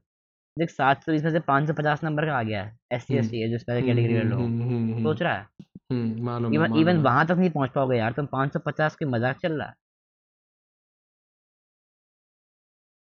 देख 0.57 0.69
सात 0.69 1.03
सौ 1.03 1.11
इसमें 1.11 1.31
से 1.31 1.39
पाँच 1.39 1.67
सौ 1.67 1.73
पचास 1.73 2.03
नंबर 2.03 2.25
का 2.25 2.37
आ 2.37 2.43
गया 2.43 2.63
है। 2.63 2.77
एस 2.93 3.03
सी 3.07 3.17
एस 3.17 3.29
टी 3.31 3.41
है 3.41 3.49
जो 3.49 3.57
स्पेशल 3.57 3.85
कैटेगरी 3.87 4.13
के 4.13 4.23
लोग। 4.23 4.39
हम्म, 4.39 4.61
हम्म, 4.63 4.93
हम्म, 4.93 5.03
सोच 5.03 5.21
रहा 5.21 5.33
है? 5.33 5.47
है 5.91 6.55
इवन 6.55 6.79
इवन 6.79 6.97
है। 6.97 7.01
वहाँ 7.03 7.25
तक 7.27 7.35
नहीं 7.37 7.49
पहुँच 7.49 7.69
पाओगे 7.75 7.97
यार 7.97 8.11
तुम 8.11 8.25
पाँच 8.25 8.53
सौ 8.53 8.59
पचास 8.59 8.95
के 8.95 9.05
मज़ाक 9.05 9.37
चल 9.37 9.53
रहा 9.53 9.67
है। 9.67 9.73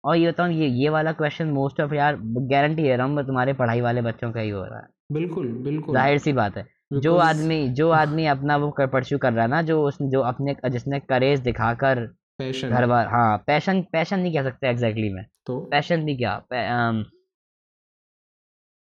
और 0.04 0.16
ये 0.16 0.30
बताऊँ 0.30 0.52
ये 0.52 0.66
ये 0.68 0.88
वाला 0.88 1.12
क्वेश्चन 1.12 1.46
मोस्ट 1.46 1.80
ऑफ़ 1.80 1.94
यार 1.94 2.16
गारंटी 2.22 2.82
दे 2.82 2.96
रहा 2.96 3.06
हूँ 3.06 3.24
तुम्हारे 3.26 3.52
पढ़ाई 3.52 3.80
वाले 3.80 4.02
बच्चों 4.02 4.32
का 4.32 4.40
ही 4.40 4.50
हो 4.50 4.64
रहा 4.64 4.78
है। 4.78 4.88
बिल्कुल 5.12 5.46
बिल्कुल। 5.46 5.94
ज़ाहिर 5.94 6.18
सी 6.18 6.32
बात 6.32 6.56
है। 6.56 6.66
जो 6.92 7.16
आदमी 7.18 7.68
जो 7.68 7.90
आदमी 7.90 8.26
अपना 8.26 8.56
वो 8.56 8.70
कर 8.70 8.86
परस्यू 8.86 9.18
कर 9.18 9.32
रहा 9.32 9.44
है 9.44 9.50
ना 9.50 9.62
जो 9.62 9.82
उसने 9.82 10.08
जो 10.10 10.20
अपने 10.20 10.56
जिसने 10.70 11.00
करेज 11.00 11.40
दिखाकर 11.40 12.06
पैशन 12.38 12.70
घर 12.70 12.86
बार 12.86 13.06
हाँ 13.06 13.38
पैशन 13.46 13.82
पैशन 13.82 14.20
नहीं 14.20 14.34
कह 14.34 14.42
सकते 14.42 14.68
एग्जैक्टली 14.68 15.02
exactly 15.02 15.16
में। 15.16 15.26
तो 15.46 15.60
पैशन 15.60 16.04
भी 16.04 16.16
क्या 16.16 16.36
पै- 16.50 16.68
अम, 16.70 17.04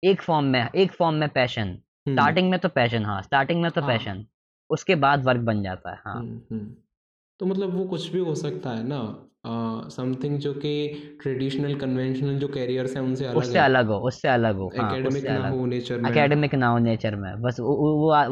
एक 0.04 0.22
फॉर्म 0.22 0.44
में 0.46 0.68
एक 0.74 0.92
फॉर्म 0.92 1.16
में 1.16 1.28
पैशन 1.28 1.62
हम्म, 1.62 2.12
स्टार्टिंग 2.12 2.50
में 2.50 2.58
तो 2.60 2.68
पैशन 2.68 3.04
हाँ 3.04 3.22
स्टार्टिंग 3.22 3.62
में 3.62 3.70
तो 3.70 3.80
हाँ। 3.80 3.90
पैशन 3.90 4.26
उसके 4.70 4.94
बाद 4.94 5.24
वर्क 5.24 5.40
बन 5.40 5.62
जाता 5.62 5.90
है 5.90 5.96
हाँ। 6.04 6.14
हुँ, 6.14 6.46
हुँ. 6.50 6.76
तो 7.40 7.46
मतलब 7.46 7.74
वो 7.74 7.84
कुछ 7.84 8.08
भी 8.08 8.18
हो 8.18 8.34
सकता 8.34 8.70
है 8.70 8.82
ना। 8.82 8.98
समथिंग 9.90 10.38
जो 10.38 10.52
कि 10.54 10.72
ट्रेडिशनल 11.22 11.74
कन्वेंशनल 11.78 12.38
जो 12.38 12.48
कैरियर्स 12.48 12.96
हैं 12.96 13.02
उनसे 13.02 13.26
अलग 13.26 13.36
उससे 13.38 13.58
अलग 13.58 13.88
हो 13.88 13.98
उससे 14.08 14.28
अलग 14.28 14.56
हो 14.56 14.70
हाँ 14.76 14.88
एकेडमिक 14.88 15.16
उससे 15.16 15.32
ना 15.32 15.48
हो 15.48 15.66
नेचर 15.66 16.00
में। 16.00 16.10
एकेडमिक 16.10 16.54
ना 16.54 16.68
हो 16.68 16.78
नेचर 16.78 17.16
में। 17.16 17.42
बस 17.42 17.60
वो 17.60 17.74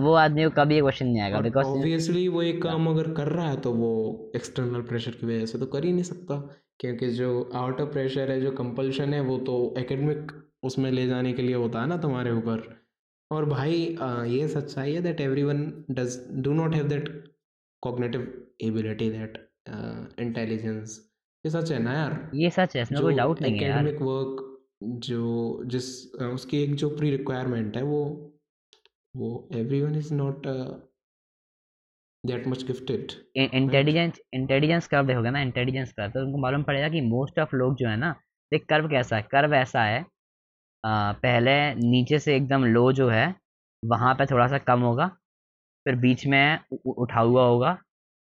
वो 0.02 0.12
आदमी 0.16 0.44
को 0.44 0.50
कभी 0.56 0.80
क्वेश्चन 0.80 1.06
नहीं 1.06 1.22
आएगा 1.22 1.40
बिकॉज़ 1.40 1.66
ऑब्वियसली 1.66 2.26
वो 2.28 2.42
एक 2.42 2.62
काम 2.62 2.88
अगर 2.90 3.10
कर 3.14 3.28
रहा 3.28 3.48
है 3.50 3.60
तो 3.60 3.72
वो 3.74 3.92
एक्सटर्नल 4.36 4.82
प्रेशर 4.90 5.10
की 5.20 5.26
वजह 5.26 5.46
से 5.46 5.58
तो 5.58 5.66
कर 5.66 5.84
ही 5.84 5.92
नहीं 5.92 6.02
सकता। 6.04 6.36
क्योंकि 6.80 7.08
जो 7.12 7.28
आउटर 7.54 7.84
प्रेशर 7.86 8.30
है 8.30 8.40
जो 8.40 8.50
कंपल्शन 8.52 9.14
है 9.14 9.20
वो 9.22 9.38
तो 9.46 9.58
एकेडमिक 9.78 10.32
उसमें 10.64 10.90
ले 10.90 11.06
जाने 11.06 11.32
के 11.32 11.42
लिए 11.42 11.54
होता 11.56 11.80
है 11.80 11.88
ना 11.88 11.96
तुम्हारे 11.98 12.30
ऊपर। 12.32 12.62
और 13.30 13.44
भाई 13.48 13.74
ये 14.28 14.48
सच्चाई 14.48 14.92
है 14.92 15.02
that 15.02 15.20
everyone 15.42 15.62
does 15.90 16.18
do 16.44 16.52
not 16.52 16.74
have 16.74 16.88
that 16.88 17.08
cognitive 17.82 18.32
ability 18.62 19.10
that 19.10 19.38
intelligence 20.20 20.98
ये 21.44 21.50
सच 21.50 21.70
है 21.72 21.78
ना 21.78 21.92
यार? 21.92 22.12
ये 22.34 22.50
सच 22.50 22.76
है 22.76 22.82
इसमें 22.82 23.00
कोई 23.02 23.14
डाउट 23.14 23.42
नहीं 23.42 23.56
है 23.56 23.64
यार। 23.64 23.84
एकेडमिक 23.84 24.02
वर्क 24.02 24.42
जो 25.06 25.64
जिस 25.66 25.88
उसकी 26.34 26.62
एक 26.62 26.74
जो 26.76 26.90
प्री 26.96 27.10
रिक्वायरमेंट 27.10 27.76
है 27.76 27.82
वो 27.84 28.02
वो 29.14 29.30
everyone 29.54 29.96
is 29.96 30.12
not 30.14 30.46
that 32.24 32.46
much 32.48 32.62
gifted 32.66 33.12
intelligence 33.58 34.18
intelligence 34.34 34.86
curve 34.88 35.06
देखोगे 35.06 35.30
ना 35.30 35.40
इंटेलिजेंस 35.42 35.92
कर्व 35.92 36.10
तो 36.10 36.20
तुमको 36.20 36.38
मालूम 36.38 36.62
पड़ेगा 36.64 36.88
कि 36.88 37.00
मोस्ट 37.08 37.38
ऑफ़ 37.40 37.54
लोग 37.56 37.76
जो 37.76 37.88
है 37.88 37.96
ना 37.96 38.10
देख 38.52 38.64
कर्व 38.68 38.88
कैसा 38.88 39.16
है 39.16 39.22
कर्व 39.30 39.54
ऐसा 39.54 39.82
है 39.84 40.00
आ, 40.84 41.12
पहले 41.14 41.56
नीचे 41.76 42.18
से 42.20 42.36
एकदम 42.36 42.64
लो 42.76 42.90
जो 43.00 43.08
है 43.10 43.26
वहाँ 43.82 44.14
पे 44.14 44.26
थोड़ा 44.26 44.46
सा 44.48 44.58
कम 44.70 44.80
होगा 44.82 45.06
फिर 45.86 45.96
बीच 46.06 46.26
में 46.26 46.60
उठा 46.96 47.20
हुआ 47.20 47.46
होगा 47.46 47.78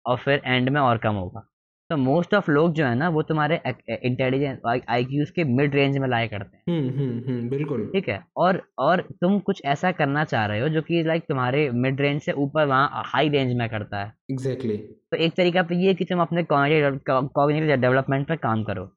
और 0.06 0.18
फिर 0.20 0.42
एंड 0.46 0.70
में 0.70 0.82
और 0.82 0.98
कम 1.00 1.16
होगा। 1.16 1.48
तो 1.92 1.96
मोस्ट 1.98 2.34
ऑफ़ 2.34 2.50
लोग 2.52 2.74
जो 2.74 2.86
है 2.86 2.96
ना 2.96 3.10
वो 3.10 3.22
तुम्हारे 3.22 3.60
इंटेलिजेंस 3.90 4.60
आई 4.90 5.06
के 5.36 5.44
मिड 5.44 5.76
रेंज 5.76 5.98
में 5.98 6.08
लाया 6.10 6.28
करते 6.28 6.58
हैं। 6.58 6.64
हम्म 6.70 6.90
हम्म 7.00 7.18
हम्म 7.28 7.50
बिल्कुल। 7.50 7.86
ठीक 7.86 8.10
है? 8.10 8.20
और 8.38 8.62
और 8.80 9.02
तुम 9.22 9.40
कुछ 9.40 9.62
ऐसा 9.66 9.92
करना 9.92 10.24
चाह 10.24 10.46
रहे 10.46 10.60
हो 10.60 10.70
जो 10.70 10.82
कि 10.82 11.04
लाइक 11.04 11.24
तुम्हारे 11.30 11.70
मिड 11.72 12.02
रेंज 12.02 12.22
से 12.22 12.32
ऊपर 12.32 12.66
वहाँ 12.66 13.04
हाई 13.06 13.30
रेंज 13.30 13.54
में 13.54 13.68
करता 13.70 14.04
है। 14.04 14.14
Exactly 14.32 14.74
exactly. 14.74 15.12
तो 15.12 15.18
एक 15.18 15.34
तरीका 15.34 15.64
तो 15.64 15.76
ये 15.76 15.88
है 15.88 15.94
कि 15.94 16.06
तुम 16.06 16.22
अपने 16.22 16.44
कॉग्निटिव 16.52 17.76
डेवलपमेंट 17.76 18.28
पर 18.28 18.36
काम 18.36 18.64
करो 18.64 18.90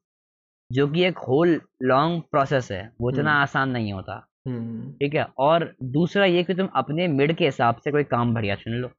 जो 0.71 0.87
कि 0.87 1.03
एक 1.03 1.17
होल 1.17 1.61
लॉन्ग 1.83 2.21
प्रोसेस 2.31 2.71
है 2.71 2.91
वो 3.01 3.11
इतना। 3.11 3.31
आसान 3.31 3.69
नहीं 3.69 3.93
होता। 3.93 4.25
हम्म। 4.47 4.91
ठीक 4.91 5.15
है? 5.15 5.25
और 5.37 5.73
दूसरा 5.83 6.25
ये 6.25 6.43
कि 6.43 6.53
तुम 6.53 6.67
अपने 6.75 7.07
मिड 7.07 7.33
के 7.33 7.45
हिसाब 7.45 7.75
से 7.75 7.91
कोई 7.91 8.03
काम 8.03 8.33
बढ़िया 8.33 8.55
चुन 8.55 8.73
लो। 8.73 8.89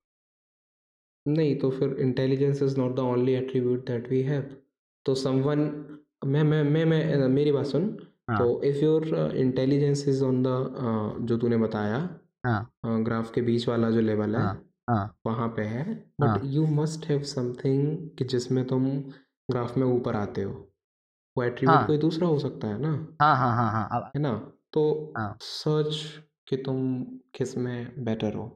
नहीं 1.26 1.54
तो 1.58 1.70
फिर 1.70 1.92
intelligence 2.00 2.62
is 2.62 2.78
not 2.80 2.94
the 2.96 2.98
only 3.00 3.32
attribute 3.34 3.86
that 3.86 4.08
we 4.10 4.20
have 4.22 4.42
तो 5.06 5.14
समवन 5.14 5.58
मैं 6.26 6.42
मैं 6.42 6.62
मैं 6.64 6.84
मैं 6.84 7.28
मेरी 7.28 7.52
बात 7.52 7.66
सुन। 7.66 7.88
हाँ। 8.28 8.38
तो 8.38 8.62
if 8.64 8.76
your 8.76 9.06
intelligence 9.36 10.06
is 10.08 10.22
on 10.24 10.42
the 10.42 11.26
जो 11.28 11.36
तूने 11.38 11.56
बताया 11.56 11.98
हाँ। 12.44 12.66
ग्राफ 13.04 13.32
के 13.34 13.42
बीच 13.42 13.68
वाला 13.68 13.90
जो 13.90 14.00
लेवल 14.00 14.36
है 14.36 14.44
हाँ 14.44 14.52
हाँ। 14.88 15.16
वहाँ 15.26 15.48
पे 15.50 15.62
है 15.64 15.84
हाँ। 16.18 16.18
But 16.20 16.40
you 16.44 16.66
must 16.68 17.06
have 17.06 17.22
something 17.26 18.10
कि 18.18 18.24
जिसमें 18.26 18.64
तुम 18.66 18.86
ग्राफ 19.48 19.76
में 19.78 19.86
ऊपर 19.86 20.16
आते 20.16 20.42
हो। 20.42 20.52
वो 21.36 21.42
एट्रीब्यूट 21.44 21.84
हाँ। 21.84 21.86
कोई 21.86 21.98
दूसरा 21.98 22.28
हो 22.28 22.38
सकता 22.40 22.68
है 22.68 22.78
ना? 22.80 22.92
हाँ 23.20 23.34
हाँ 23.36 23.54
हाँ 23.56 23.70
हाँ 23.72 24.12
है 24.16 24.20
ना? 24.22 24.32
तो 24.72 24.84
हाँ। 25.14 25.38
सर्च 25.42 25.96
कि 26.48 26.56
तुम 26.58 27.04
किसमें 27.34 28.04
बेटर 28.04 28.34
हो? 28.34 28.48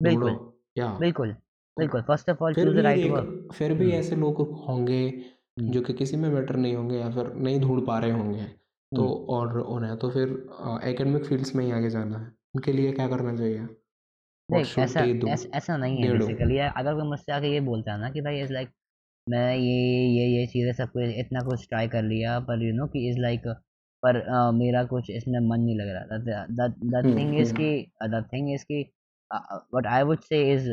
बिल्कुल। 0.00 0.38
या। 0.78 0.88
बिल्कुल। 0.98 1.34
बिल्कुल 1.76 2.02
फ़र्स्ट 2.02 2.30
ऑफ़ 2.30 2.42
ऑल 2.44 2.54
फिर 2.54 2.64
चूज़ 2.64 2.74
द 2.74 2.76
भी 2.76 2.82
राइट 2.82 2.98
एक 2.98 3.10
वर्क 3.12 3.52
फिर 3.54 3.74
भी 3.74 3.84
हम्म। 3.84 3.98
ऐसे 3.98 4.16
लोग 4.16 4.40
होंगे 4.68 5.02
हम्म। 5.06 5.70
जो 5.70 5.80
कि 5.82 5.92
किसी 5.92 6.16
में 6.16 6.32
बेटर 6.34 6.56
नहीं 6.56 6.74
होंगे 6.74 6.98
या 6.98 7.10
फिर 7.10 7.32
नहीं 7.36 7.60
ढूंढ 7.60 7.86
पा 7.86 7.98
रहे 7.98 8.10
होंगे 8.10 8.44
तो 8.92 9.02
हम्म। 9.02 9.34
और 9.34 9.58
उन्हें 9.60 9.96
तो 9.98 10.10
फिर 10.10 10.28
एकेडमिक 10.84 11.24
फील्ड्स 11.24 11.54
में 11.56 11.64
ही 11.64 11.70
आगे 11.72 11.90
जाना 11.90 12.18
है 12.18 12.26
उनके 12.54 12.72
लिए 12.72 12.92
क्या 12.92 13.08
करना 13.08 13.36
चाहिए 13.36 13.68
ऐसा 14.48 15.00
ऐसा 15.54 15.76
नहीं 15.76 15.96
है. 15.98 16.18
बेसिकली 16.18 16.56
अगर 16.58 16.94
कोई 16.94 17.08
मुझसे 17.08 17.32
आके 17.32 17.52
ये 17.52 17.60
बोलता 17.66 17.92
है 17.92 18.00
ना 18.00 18.10
कि 18.10 18.20
भाई 18.20 18.40
इज़ 18.40 18.52
लाइक 18.52 18.70
मैं 19.26 19.54
ये 19.56 20.06
ये 20.08 20.26
ये 20.28 20.46
चीज़ें 20.46 20.72
सब 20.72 20.90
कुछ 20.92 21.18
इतना 21.18 21.40
कुछ 21.40 21.66
ट्राई 21.68 21.88
कर 21.88 22.02
लिया 22.02 22.38
पर 22.40 22.62
यू 22.62 22.72
नो 22.74 22.86
कि 22.86 23.08
इज़ 23.10 23.18
लाइक 23.18 23.46
पर 24.02 24.18
मेरा 24.52 24.82
कुछ 24.84 25.10
इसमें 25.10 25.38
मन 25.40 25.60
नहीं 25.60 25.76
लग 25.78 25.88
रहा 25.88 26.18
द 26.58 27.04
थिंग 27.06 27.38
इज़। 27.40 27.52
कि 27.54 27.70
द 28.04 28.24
थिंग 28.32 28.52
इज़ 28.54 28.64
कि 28.64 28.80
what 29.30 29.86
I 29.86 30.02
would 30.02 30.20
say 30.22 30.42
is 30.52 30.70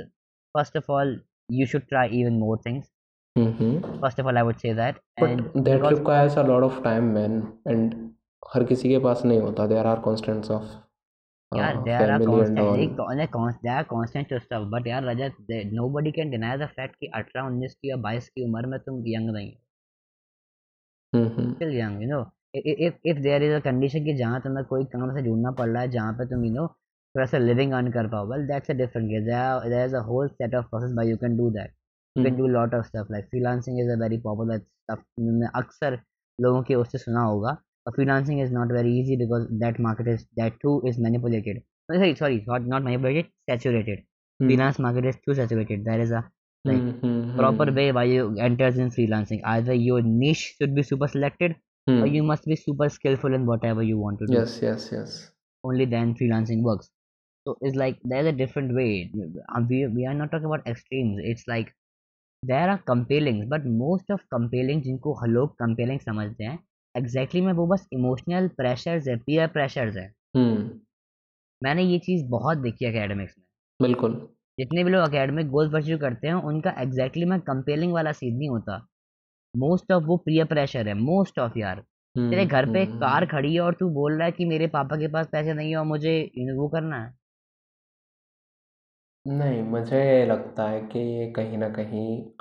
first 0.54 0.78
of 0.78 0.92
all 0.92 1.22
you 1.52 1.66
should 1.66 1.82
try 1.82 2.08
even 2.10 2.34
more 2.34 2.58
things 2.58 2.92
hmm 3.38 3.80
first 4.02 4.20
of 4.20 4.28
all 4.28 4.38
I 4.38 4.44
would 4.44 4.56
say 4.56 4.74
that 4.74 5.00
and 5.20 5.42
but 5.42 5.58
that 5.58 5.86
requires 5.86 6.38
a 6.38 6.44
lot 6.44 6.64
of 6.64 6.84
time 6.84 7.04
man 7.04 7.54
and 7.68 8.12
हर 8.54 8.64
किसी 8.64 8.90
के 8.90 9.00
पास 9.00 9.26
नहीं 9.26 9.40
होता. 9.40 9.68
There 9.68 9.86
are 9.86 10.00
constants 10.00 10.52
of 10.52 10.64
यार 11.58 11.78
there 11.78 12.12
are 12.12 12.20
family 12.20 12.40
and 12.40 13.00
all 13.00 13.26
constant 13.26 13.64
there 13.64 13.76
are 13.76 13.84
constant 13.84 14.34
stuff 14.34 14.64
but 14.64 14.88
यार 14.88 15.04
Rajat 15.04 15.36
nobody 15.74 16.12
can 16.12 16.30
deny 16.30 16.58
the 16.58 16.66
fact 16.66 16.96
कि 16.96 17.12
18 17.16 17.42
19 17.42 17.74
की 17.74 17.90
या 17.90 17.96
22 17.96 18.30
की 18.30 18.46
उम्र 18.46 18.66
में 18.66 18.80
तुम 18.80 19.04
यंग 19.08 19.30
नहीं 19.30 19.52
हो. 19.52 19.62
Still 21.14 21.72
young 21.76 21.94
you 22.02 22.08
know. 22.10 22.24
I- 22.56 22.64
i- 22.72 22.76
if 22.88 22.94
if 23.12 23.20
there 23.24 23.40
is 23.46 23.54
a 23.58 23.62
condition 23.68 24.04
कि 24.06 24.14
जहाँ 24.14 24.42
तुम्हें 24.42 24.66
कोई 24.66 24.84
काम 24.86 25.16
से 25.16 25.22
जुड़ना 25.22 25.52
पड़ 25.52 25.70
रहा 25.70 25.82
है 25.82 25.90
जहाँ 25.92 26.14
पे 26.14 26.26
तुम 26.26 26.46
you 26.46 26.52
know 26.52 26.66
थोड़ा 27.17 27.25
सा 27.31 27.39
लिविंग 27.39 27.73
अर्न 27.79 27.91
कर 27.93 28.07
पाओ 28.15 28.27
well 28.33 28.45
that's 28.51 28.73
a 28.73 28.77
different 28.81 29.11
case 29.15 29.25
there 29.29 29.71
there 29.73 29.87
is 29.89 29.95
a 30.01 30.03
whole 30.11 30.29
set 30.41 30.55
of 30.61 30.69
process 30.73 30.95
by 30.99 31.05
you 31.11 31.17
can 31.25 31.37
do 31.41 31.49
that 31.57 31.73
you 32.17 32.23
can 32.27 32.37
do 32.41 32.49
lot 32.55 32.77
of 32.79 32.87
stuff 32.91 33.11
like 33.15 33.29
freelancing 33.35 33.81
is 33.85 33.91
a 33.95 33.99
very 34.05 34.19
popular 34.29 34.57
stuff 34.63 35.03
तुमने 35.19 35.51
अक्सर 35.63 35.99
लोगों 36.47 36.63
के 36.71 36.75
उससे 36.85 36.99
सुना 37.05 37.25
होगा 37.33 37.57
freelancing 37.99 38.41
is 38.47 38.51
not 38.57 38.73
very 38.79 38.93
easy 39.01 39.17
because 39.25 39.47
that 39.65 39.79
market 39.89 40.09
is 40.15 40.25
that 40.41 40.59
too 40.65 40.75
is 40.93 40.99
manipulated 41.07 41.63
sorry 41.93 42.15
sorry 42.23 42.45
not, 42.51 42.67
not 42.75 42.83
manipulated 42.89 43.31
saturated 43.51 44.05
Hmm. 44.41 44.49
freelance 44.51 44.79
market 44.89 45.09
is 45.13 45.19
too 45.27 45.35
saturated 45.41 45.85
there 45.91 46.01
is 46.07 46.13
a 46.21 46.23
like 46.73 46.85
Hmm, 46.85 46.91
hmm, 47.01 47.31
proper 47.43 47.67
hmm, 47.67 47.77
way 47.81 47.87
why 47.99 48.05
you 48.13 48.27
enters 48.49 48.79
in 48.87 48.91
freelancing 48.99 49.43
either 49.57 49.75
your 49.89 50.01
niche 50.03 50.45
should 50.59 50.75
be 50.81 50.83
super 50.93 51.09
selected 51.17 51.57
hmm. 51.87 52.01
or 52.01 52.07
you 52.17 52.23
must 52.33 52.45
be 52.55 52.57
super 52.65 52.89
skillful 52.99 53.35
in 53.41 53.47
whatever 53.53 53.83
you 53.93 53.99
want 54.07 54.19
to 54.25 54.31
do 54.37 54.39
Yes, 54.39 54.61
yes, 54.63 54.91
yes. 54.91 55.31
only 55.65 55.85
then 55.85 56.15
freelancing 56.15 56.63
works 56.63 56.89
so 57.48 57.68
it's 57.68 57.82
like 57.82 57.96
there's 58.12 58.34
a 58.34 58.38
different 58.38 58.72
way. 58.74 59.04
Uh, 59.20 59.68
we, 59.68 59.94
we 59.96 60.04
are 60.06 60.18
not 60.18 60.28
talking 60.28 60.48
about 60.48 60.64
extremes. 60.68 61.16
It's 61.32 61.46
like 61.50 61.66
there 62.46 62.70
are 62.70 62.80
compelling 62.90 63.44
but 63.44 63.62
most 63.66 64.06
of 64.12 64.20
compelling 64.36 64.82
जिनको 64.82 65.26
लोग 65.26 65.56
compelling 65.66 66.06
समझते 66.06 66.44
हैं 66.44 66.60
exactly 66.98 67.42
में 67.42 67.54
वो 67.54 67.68
बस 67.68 67.88
emotional 67.94 68.48
pressures 68.48 69.08
है 69.08 69.18
peer 69.18 69.48
pressures 69.48 69.96
है। 69.96 70.14
Hmm. 70.36 70.80
मैंने 71.64 71.84
ये 71.84 72.00
चीज़ 72.00 72.26
बहुत 72.26 72.58
देखी 72.58 72.86
है 72.86 72.92
एकेडमिक्स 72.92 73.36
में। 73.38 73.46
बिल्कुल। 73.82 74.30
जितने 74.60 74.84
भी 74.84 74.92
लोग 74.92 75.04
अकेडमिक 75.04 75.50
गोल 75.50 75.72
परस्यू 75.72 75.98
करते 75.98 76.28
हैं 76.28 76.34
उनका 76.34 76.76
एग्जैक्टली 76.80 77.26
में 77.26 77.40
कंपेलिंग 77.40 77.94
वाला 77.94 78.12
सीन 78.12 78.38
नहीं 78.38 78.50
होता। 78.50 78.88
मोस्ट 79.58 79.92
ऑफ़ 79.92 80.04
वो 80.04 80.18
प्रिय 80.18 80.44
प्रेशर 80.44 80.88
है 80.88 80.94
मोस्ट 80.94 81.40
ऑफ़ 81.40 81.60
यार। 81.60 81.84
हम्म, 82.18 82.30
तेरे 82.30 82.46
घर 82.46 82.74
पे 82.74 82.84
हम्म, 82.84 82.98
कार 82.98 83.26
खड़ी 83.26 83.54
है 83.54 83.62
और 83.62 83.74
तू 83.74 83.90
बोल 83.90 84.14
रहा 84.14 84.26
है 84.26 84.32
कि 84.32 84.46
मेरे 84.46 84.68
पापा 84.68 84.96
के 84.96 85.08
पास 85.08 85.28
पैसे 85.32 85.54
नहीं 85.54 85.70
है 85.70 85.78
और 85.78 85.86
मुझे 85.86 86.32
वो 86.38 86.68
करना 86.68 87.04
है। 87.04 87.14
नहीं, 89.28 89.62
मुझे 89.62 90.26
लगता 90.26 90.70
है 90.70 90.80
कि 90.82 91.00
ये 91.00 91.32
कहीं 91.32 91.58
ना 91.58 91.70
कहीं 91.70 92.32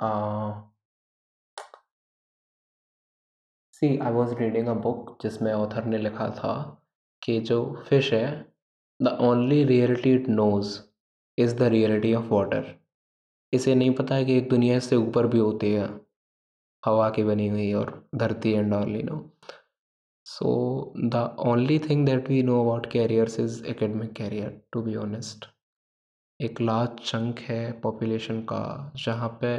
see 3.73 3.97
I 3.97 4.11
was 4.11 4.33
reading 4.35 4.67
a 4.67 4.73
book 4.73 5.17
जिसमें 5.21 5.51
ऑथर 5.53 5.85
ने 5.85 5.97
लिखा 5.97 6.29
था 6.29 6.53
कि 7.21 7.39
जो 7.39 7.59
फ़िश 7.89 8.13
है 8.13 8.29
the 8.99 9.17
only 9.21 9.63
reality 9.63 10.13
it 10.13 10.29
knows 10.29 10.79
is 11.37 11.55
the 11.55 11.63
reality 11.63 12.13
of 12.13 12.33
water 12.33 12.73
इसे 13.53 13.75
नहीं 13.75 13.91
पता 13.95 14.15
है 14.15 14.25
कि 14.25 14.37
एक 14.37 14.49
दुनिया 14.49 14.77
इससे 14.77 14.95
ऊपर 14.95 15.27
भी 15.27 15.39
होती 15.39 15.71
है, 15.73 15.87
हवा 16.83 17.09
की 17.09 17.23
बनी 17.23 17.47
हुई 17.47 17.71
और 17.73 18.09
धरती 18.15 18.51
and 18.51 18.73
all 18.73 18.95
you 18.95 19.03
know 19.03 19.19
so 20.25 20.49
the 20.97 21.35
only 21.39 21.79
thing 21.79 22.05
that 22.05 22.29
we 22.29 22.41
know 22.43 22.61
about 22.63 22.91
careers 22.91 23.39
is 23.39 23.65
academic 23.65 24.13
career 24.13 24.61
to 24.73 24.81
be 24.81 24.95
honest 24.95 25.56
एक 26.39 26.59
लार्ज 26.61 26.99
चंक 27.01 27.39
है 27.39 27.71
पॉपुलेशन 27.81 28.39
का 28.41 28.61
जहाँ 28.97 29.29
पे 29.43 29.51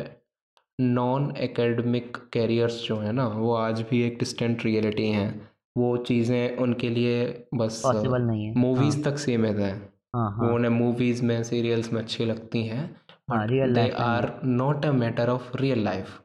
नॉन 0.79 1.31
एकेडमिक 1.37 2.17
कैरियर्स 2.33 2.81
जो 2.83 2.97
है 2.99 3.13
ना 3.13 3.27
वो 3.29 3.53
आज 3.55 3.81
भी 3.91 4.03
एक 4.03 4.19
डिस्टेंट 4.19 4.65
रियलिटी 4.65 5.09
हैं। 5.11 5.29
वो 5.77 5.97
चीज़ें 6.05 6.57
उनके 6.57 6.89
लिए 6.91 7.25
बस 7.55 7.81
पॉसिबल 7.83 8.23
नहीं 8.23 8.47
है। 8.47 8.55
मूवीज़ 8.57 9.03
तक 9.05 9.19
सीमित 9.19 9.57
है। 9.57 9.73
हाँ 10.15 10.31
वो 10.39 10.47
हाँ 10.47 10.55
उन्हें 10.55 10.71
मूवीज़ 10.71 11.25
में 11.25 11.43
सीरियल्स 11.45 11.93
में 11.93 12.01
अच्छी 12.03 12.25
लगती 12.25 12.63
हैं 12.67 12.85
हाँ 13.31 13.47
real 13.47 13.75
they 13.75 13.89
are 14.05 14.31
not 14.45 14.87
a 14.87 14.93
matter 14.95 15.29
of 15.31 15.57
real 15.57 15.85
life 15.85 16.19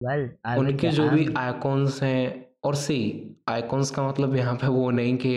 well 0.00 0.28
उनके 0.58 0.88
जो 0.88 1.08
भी 1.10 1.26
आइकॉन्स 1.36 2.02
हैं 2.02 2.46
और 2.64 2.74
सी 2.74 2.98
आइकॉन्स 3.48 3.90
का 3.90 4.08
मतलब 4.08 4.36
यहाँ 4.36 4.54
पे 4.56 4.66
वो 4.68 4.90
नहीं 4.90 5.16
कि 5.16 5.34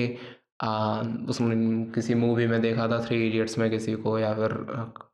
उसमें 1.29 1.91
किसी 1.91 2.13
मूवी 2.13 2.47
में 2.47 2.61
देखा 2.61 2.87
था 2.87 3.05
थ्री 3.05 3.27
इडियट्स 3.27 3.57
में 3.57 3.69
किसी 3.69 3.95
को 3.95 4.19
या 4.19 4.33
फिर 4.33 4.53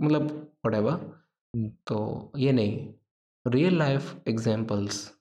मतलब 0.01 0.51
whatever 0.67 0.91
हम्म। 0.91 1.69
तो 1.87 2.31
ये 2.37 2.51
नहीं 2.51 2.93
रियल 3.47 3.77
लाइफ 3.77 4.27
एग्जाम्पल्स 4.27 5.13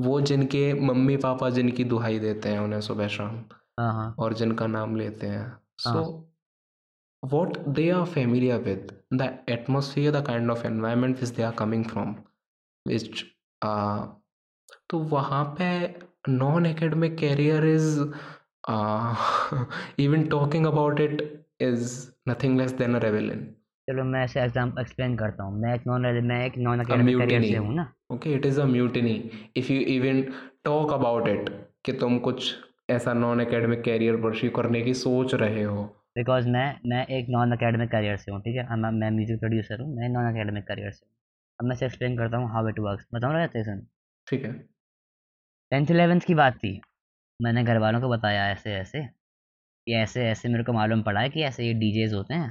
वो 0.00 0.20
जिनके 0.20 0.74
मम्मी 0.74 1.16
पापा 1.16 1.50
जिनकी 1.50 1.84
दुहाई 1.84 2.18
देते 2.18 2.48
हैं 2.48 2.58
उन्हें 2.58 2.80
सुबह 2.80 3.08
शाम। 3.08 3.44
हाँ 3.80 3.92
हाँ। 3.92 4.14
और 4.18 4.32
जिनका 4.32 4.66
नाम 4.66 4.96
लेते 4.96 5.26
हैं। 5.26 5.58
So 5.78 6.28
what 7.24 7.58
they 7.58 7.88
are 7.94 8.06
familiar 8.06 8.58
with 8.58 8.92
the 9.14 9.38
the 10.12 10.22
kind 10.22 10.50
of 10.50 10.64
environment 10.64 11.20
which 11.20 11.34
they 11.36 11.44
are 11.50 11.54
coming 11.54 11.84
from 11.84 12.14
which 12.88 13.24
uh, 13.62 14.06
तो 14.90 14.98
वहाँ 14.98 15.56
पे 15.58 15.94
non 16.28 16.66
academic 16.66 17.16
career 17.16 17.64
is 17.64 18.00
even 20.00 20.26
talking 20.30 20.66
about 20.66 21.00
it 21.00 21.22
is 21.62 21.92
nothing 22.28 22.58
less 22.60 22.72
than 22.78 22.94
a 22.94 22.98
rebellion 23.04 23.46
चलो 23.88 24.04
मैं 24.04 24.22
ऐसे 24.24 24.40
exam 24.40 24.72
explain 24.80 25.16
करता 25.16 25.44
हूँ। 25.44 25.60
मैं 25.60 25.74
एक 25.74 25.86
नॉन 25.86 26.02
मैं 26.24 26.44
एक 26.46 26.56
नॉन 26.58 26.80
अकेडमिक 26.80 27.18
करियर 27.18 27.42
से 27.42 27.56
हूँ 27.56 27.74
ना? 27.74 27.92
Okay 28.12 28.32
it 28.34 28.46
is 28.46 28.60
a 28.60 28.64
mutiny 28.66 29.14
if 29.56 29.72
you 29.72 29.80
even 29.94 30.22
talk 30.64 30.92
about 30.92 31.28
it 31.28 31.48
कि 31.84 31.92
तुम 32.02 32.18
कुछ 32.26 32.54
ऐसा 32.90 33.12
नॉन 33.12 33.40
एकेडमिक 33.40 33.82
कैरियर 33.82 34.16
परस्यू 34.22 34.50
करने 34.50 34.82
की 34.82 34.94
सोच 34.94 35.34
रहे 35.34 35.62
हो। 35.62 35.84
बिकॉज़ 36.18 36.48
मैं 36.48 36.66
मैं 36.86 37.04
एक 37.16 37.26
नॉन 37.30 37.52
अकेडमिक 37.52 37.90
करियर 37.90 38.16
से 38.16 38.32
हूँ 38.32 38.40
ठीक 38.42 38.56
है? 38.56 38.76
मैं 38.76 38.90
मैं 38.90 39.10
म्यूज़िक 39.10 39.38
प्रोड्यूसर 39.40 39.80
हूँ 39.80 39.94
मैं 39.96 40.08
नॉन 40.08 40.32
अकेडमिक 40.32 40.66
करियर 40.68 40.90
से 40.90 41.04
हूँ। 41.04 41.12
अब 41.58 41.66
मैं 41.68 41.76
से 41.76 41.86
एक्सप्लेन 41.86 42.16
करता 42.18 42.36
हूँ 42.36 42.50
हाउ 42.52 42.68
इट 42.68 42.78
वर्क्स 42.80 43.06
बताऊँ 43.14 43.46
स्टेशन 43.46 43.86
ठीक 44.26 44.44
है। 44.44 44.52
टेंथ 45.72 45.90
इलेवेंथ 45.90 46.20
की 46.20 46.34
बात 46.34 46.56
थी। 46.56 46.80
मैंने 47.40 47.62
घर 47.64 47.78
वालों 47.78 48.00
को 48.00 48.08
बताया 48.08 48.46
ऐसे 48.50 48.74
ऐसे। 48.74 49.02
कि 49.86 49.94
ऐसे 49.96 50.24
ऐसे 50.30 50.48
मेरे 50.48 50.64
को 50.64 50.72
मालूम 50.72 51.02
पड़ा 51.02 51.20
है 51.20 51.28
कि 51.30 51.42
ऐसे 51.44 51.66
ये 51.66 51.72
डीजेज 51.74 52.14
होते 52.14 52.34
हैं 52.34 52.48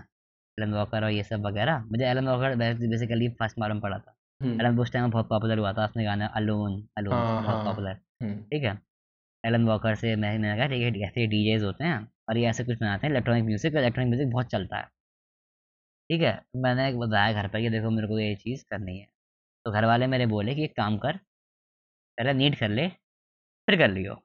एलन 0.58 0.74
वॉकर 0.74 1.04
और 1.04 1.12
ये 1.12 1.24
सब 1.24 1.46
वगैरह। 1.48 1.80
मुझे 1.86 2.06
एलन 2.06 2.28
वॉकर 2.28 2.56
बेसिकली 2.58 3.30
फ़र्स्ट 3.32 3.60
मालूम 3.60 3.80
पड़ा 3.82 3.98
था। 4.00 4.16
हम्म, 4.42 4.62
एलन 4.62 4.80
उस 4.80 4.92
टाइम 4.94 5.10
बहुत 5.12 5.30
पॉपुलर 5.30 5.60
हुआ 5.60 5.74
था 5.74 5.86
उसने 5.86 6.04
गाना 6.06 6.28
अलोन 6.36 6.82
अलोन 6.98 7.14
हाँ, 7.14 7.44
बहुत 7.44 7.56
हाँ। 7.56 7.66
पॉपुलर 7.66 7.98
हम्म, 8.24 8.42
ठीक 8.44 8.64
है? 8.64 8.78
एलन 9.44 9.66
वॉकर 9.68 9.96
से 9.96 10.16
मैं 10.18 10.38
मैंने 10.40 10.58
कहा 10.58 10.68
ठीक 10.68 10.84
है 10.96 11.08
ऐसे 11.08 11.28
डीजेज 11.28 11.64
होते 11.64 11.84
हैं 11.86 12.00
और 12.30 12.38
ये 12.38 12.48
ऐसे 12.50 12.64
कुछ 12.64 12.80
बनाते 12.82 13.08
हैं 13.08 13.14
इलेक्ट्रॉनिक 13.14 13.46
म्यूज़िक 13.46 13.76
इलेक्ट्रॉनिक 13.76 14.10
म्यूज़िक 14.12 14.32
बहुत 14.34 14.52
चलता 14.52 14.78
है। 14.78 14.88
ठीक 16.10 16.22
है? 16.22 16.32
मैंने 16.56 16.92
बताया 16.96 17.34
घर 17.34 17.48
पर 17.48 17.62
कि 17.62 17.70
देखो 17.70 17.90
मेरे 17.90 18.08
को 18.08 18.20
ये 18.20 18.36
चीज़ 18.36 18.64
करनी 18.70 18.98
है। 19.00 19.06
तो 19.66 19.72
घर 19.72 19.86
वाले 19.86 20.08
मेरे 20.08 20.26
बोले 20.28 20.56
कि 20.56 20.64
एक 20.64 20.76
काम 20.78 20.98
कर 21.00 21.18
पहले 22.18 22.34
नीट 22.34 22.60
कर 22.60 22.70
ले 22.72 22.88
फिर 23.68 23.78
कर 23.78 23.90
लियो। 23.92 24.16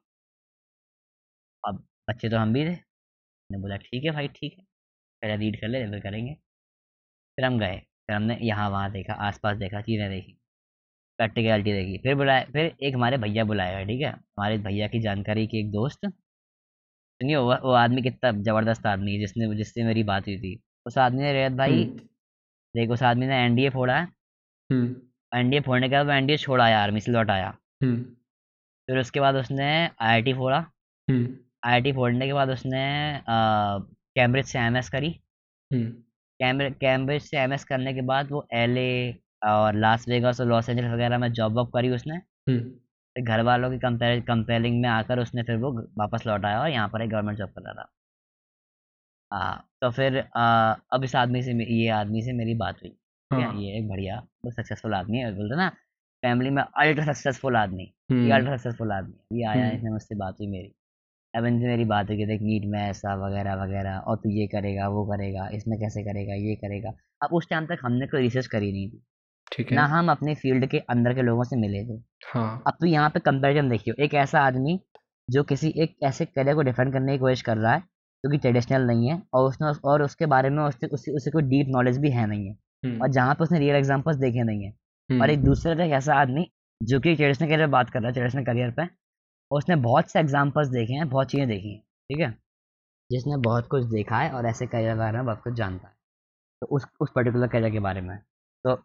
अब 1.63 1.83
बच्चे 2.09 2.29
तो 2.29 2.37
हम 2.37 2.53
भी 2.53 2.63
थे। 2.65 2.69
मैंने 2.69 3.57
बोला 3.61 3.77
ठीक 3.77 4.03
है 4.05 4.11
भाई 4.11 4.27
ठीक 4.27 4.55
है। 4.59 4.65
पहले 5.21 5.35
रीड 5.37 5.59
कर 5.61 5.67
ले 5.67 5.85
फिर 5.87 5.99
करेंगे। 5.99 6.33
फिर 7.37 7.45
हम 7.45 7.59
गए। 7.59 7.77
फिर 8.07 8.15
हमने 8.15 8.37
यहाँ 8.41 8.69
वहाँ 8.69 8.91
देखा 8.91 9.13
आसपास 9.27 9.57
देखा 9.57 9.81
चीज़ें 9.81 10.09
देखी 10.09 10.33
प्रैक्टिकलिटी 11.19 11.73
देखी। 11.73 11.97
फिर 11.97 12.15
बुलाया 12.15 12.45
फिर 12.53 12.75
एक 12.83 12.95
हमारे 12.95 13.17
भैया 13.17 13.43
बुलाया 13.43 13.83
ठीक 13.85 14.01
है? 14.01 14.11
हमारे 14.11 14.57
भैया 14.57 14.87
की 14.87 14.99
जानकारी 14.99 15.47
की 15.47 15.59
एक 15.59 15.71
दोस्त। 15.71 16.05
सुनिए 16.05 17.35
वो, 17.35 17.53
वो 17.55 17.71
आदमी 17.73 18.01
कितना 18.01 18.31
ज़बरदस्त 18.31 18.85
आदमी 18.85 19.13
है 19.13 19.19
जिसने 19.19 19.55
जिससे 19.55 19.83
मेरी 19.83 20.03
बात 20.03 20.27
हुई 20.27 20.37
थी। 20.37 20.59
उस 20.85 20.97
आदमी 20.97 21.21
ने 21.21 21.33
रेत 21.33 21.51
भाई 21.51 21.83
हम्म, 21.83 21.97
देख 22.75 22.89
उस 22.89 23.03
आदमी 23.03 23.27
ने 23.27 23.43
एनडीए 23.45 23.69
फोड़ा 23.69 23.99
है। 23.99 24.05
हम्म, 24.69 24.95
एनडीए 25.31 25.59
फोड़ने 25.59 25.89
के 25.89 25.95
बाद 25.95 26.05
वो 26.05 26.11
एनडीए 26.11 26.37
छोड़ 26.37 26.61
आया 26.61 26.81
आर्मी 26.83 26.99
से 26.99 27.11
लौट 27.11 27.29
आया। 27.29 27.47
हम्म, 27.83 28.03
फिर 28.87 28.99
उसके 28.99 29.19
बाद 29.19 29.35
उसने 29.35 29.69
आईआईटी 30.01 30.33
फोड़ा। 30.33 30.59
हम्म, 31.63 31.69
आईआईटी 31.69 31.91
फोड़ने 31.93 32.25
के 32.27 32.33
बाद 32.33 32.49
उसने 32.49 32.81
कैम्ब्रिज 33.29 34.45
से 34.45 34.59
एमएस 34.59 34.89
करी। 34.89 35.09
हम्म, 35.71 35.89
कैम्ब्रिज 36.39 36.73
कैम्ब्रिज 36.81 37.21
से 37.21 37.37
एमएस 37.39 37.63
करने 37.65 37.93
के 37.93 38.01
बाद 38.03 38.31
वो 38.31 38.45
एलए 38.53 39.15
और 39.45 39.75
लास 39.75 40.07
वेगास 40.09 40.41
और 40.41 40.47
लॉस 40.47 40.69
एंजल्स 40.69 40.91
वगैरह 40.93 41.17
में 41.17 41.31
जॉब 41.33 41.55
वॉब 41.57 41.71
करी 41.73 41.89
उसने। 41.89 42.15
हम्म, 42.15 43.23
घर 43.23 43.41
वालों 43.41 43.69
की 43.71 43.77
कंपेयर 43.79 44.19
कंपेयरिंग 44.27 44.81
में 44.81 44.89
आकर 44.89 45.19
उसने 45.19 45.43
फिर 45.43 45.57
वो 45.57 45.71
वापस 45.99 46.25
लौट 46.27 46.45
आया 46.45 46.61
और 46.61 46.69
यहाँ 46.69 46.87
पर 46.89 47.01
एक 47.01 47.09
गवर्नमेंट 47.09 47.37
जॉब 47.37 47.49
कर 47.49 47.61
रहा 47.63 47.73
था। 47.73 47.89
हाँ 49.31 49.69
तो 49.81 49.89
फिर 49.91 50.17
आ, 50.37 50.73
अब 50.93 51.03
इस 51.03 51.15
आदमी 51.15 51.41
से 51.43 51.51
ये 51.51 51.89
आदमी 51.91 52.21
से 52.21 52.33
मेरी 52.33 52.53
बात 52.55 52.81
हुई। 52.83 52.95
हाँ, 53.31 53.53
ये 53.61 53.77
एक 53.77 53.87
बढ़िया 53.89 54.21
सक्सेसफुल 54.47 54.93
आदमी 54.93 55.17
है 55.17 55.33
बोलते 55.35 55.55
ना 55.55 55.69
फैमिली 56.23 56.49
में 56.49 56.61
अल्ट्रा 56.63 57.05
सक्सेसफुल 57.05 57.55
आदमी। 57.55 57.83
ये 57.83 58.13
हम्म, 58.13 58.33
अल्ट्रा 58.35 58.55
सक्सेसफुल 58.57 58.91
आदमी 58.91 59.39
ये 59.39 59.45
आया 59.47 59.65
हम्म। 59.65 59.77
इसने 59.77 59.91
मुझसे 59.91 60.15
बात 60.15 60.35
हुई 60.39 60.47
मेरी। 60.47 60.73
अब 61.35 61.45
इनसे 61.45 61.67
मेरी 61.67 61.85
बात 61.85 62.09
हुई 62.09 62.17
कि 62.17 62.25
देख 62.25 62.41
नीट 62.41 62.63
में 62.65 62.79
ऐसा 62.79 63.13
वगैरह 63.27 63.55
वगैरह 63.55 63.97
और 63.97 64.17
तू 64.17 64.29
ये 64.29 64.47
करेगा 64.47 64.87
वो 64.87 65.05
करेगा 65.05 65.47
इसमें 65.53 65.79
कैसे 65.79 66.03
करेगा 66.03 66.33
ये 66.33 66.55
करेगा। 66.55 66.89
अब 67.23 67.29
उस 67.33 67.49
टाइम 67.49 67.65
तक 67.65 67.77
हमने 67.81 68.07
कोई 68.07 68.21
रिसर्च 68.21 68.47
करी 68.47 68.71
नहीं 68.71 68.89
थी। 68.89 69.03
ठीक 69.51 69.71
है। 69.71 69.75
ना 69.75 69.85
हम 69.85 70.11
अपने 70.11 70.35
फ़ील्ड 70.35 70.65
के 70.65 70.77
अंदर 70.79 71.13
के 71.13 71.21
लोगों 71.21 71.43
से 71.43 71.55
मिले 71.55 71.83
थे। 71.85 71.99
हाँ। 72.33 72.63
अब 72.67 72.73
तो 72.73 72.85
यहाँ 72.85 73.09
पे 73.09 73.19
कंपैरिजन 73.19 73.69
देखियो 73.69 74.03
एक 74.03 74.13
ऐसा 74.13 74.41
आदमी 74.41 74.79
जो 75.29 75.43
किसी 75.43 75.73
एक 75.77 75.95
ऐसे 76.03 76.25
करियर 76.25 76.55
को 76.55 76.61
डिफेंड 76.61 76.93
करने 76.93 77.11
की 77.11 77.17
कोशिश 77.17 77.41
कर 77.41 77.57
रहा 77.57 77.73
है 77.73 77.79
जो 78.23 78.31
कि 78.31 78.37
ट्रेडिशनल 78.37 78.87
नहीं 78.87 79.09
है 79.09 79.21
और 79.33 79.47
उसने 79.49 79.71
और 79.89 80.01
उसके 80.01 80.25
बारे 80.25 80.49
में 80.49 80.63
उससे 80.63 80.87
उसे, 80.87 81.11
उसे 81.11 81.31
कोई 81.31 81.43
डीप 81.43 81.67
नॉलेज 81.69 81.97
भी 81.97 82.11
है 82.11 82.25
नहीं 82.27 82.47
है। 82.47 82.53
हम्म, 82.85 83.01
और 83.01 83.11
जहाँ 83.11 83.33
पे 83.35 83.43
उसने 83.43 83.59
रियल 83.59 83.75
एग्जाम्पल्स 83.75 84.17
देखे 84.17 84.43
नहीं 84.43 84.63
है। 84.63 84.69
और 84.69 85.15
हम्म, 85.15 85.29
एक 85.31 85.43
दूसरा 85.43 85.85
एक 85.85 85.91
ऐसा 85.91 86.15
आदमी 86.15 86.51
जो 86.83 86.99
कि 86.99 87.15
ट्रेडिशनल 87.15 87.47
करियर 87.47 87.67
बात 87.67 87.89
कर 87.89 87.99
रहा 87.99 88.07
है 88.07 88.13
ट्रेडिशनल 88.13 88.43
करियर 88.43 88.71
पे 88.71 88.83
और 89.51 89.57
उसने 89.57 89.75
बहुत 89.77 90.11
से 90.11 90.19
एग्जाम्पल्स 90.19 90.67
देखे 90.69 90.93
हैं, 90.93 91.09
बहुत 91.09 91.27
चीज़ें 91.27 91.47
देखी 91.47 91.73
हैं, 91.73 91.81
ठीक 92.09 92.19
है? 92.19 92.31
जिसने 93.09 93.37
बहुत 93.37 93.67
कुछ 93.67 93.83
देखा 93.85 94.19
है 94.19 94.31
और 94.31 94.45
ऐसे 94.45 94.67
करियर 94.67 94.93
के 94.93 94.99
बारे 94.99 95.17
में 95.17 95.25
बहुत 95.25 95.41
कुछ 95.43 95.53
जानता 95.53 95.87
है। 95.87 95.93
तो 96.61 96.67
उस 96.67 96.87
उस 97.01 97.11
पर्टिकुलर 97.15 97.47
करियर 97.47 97.71
के 97.71 97.79
बारे 97.79 98.01
में। 98.01 98.17
तो 98.65 98.75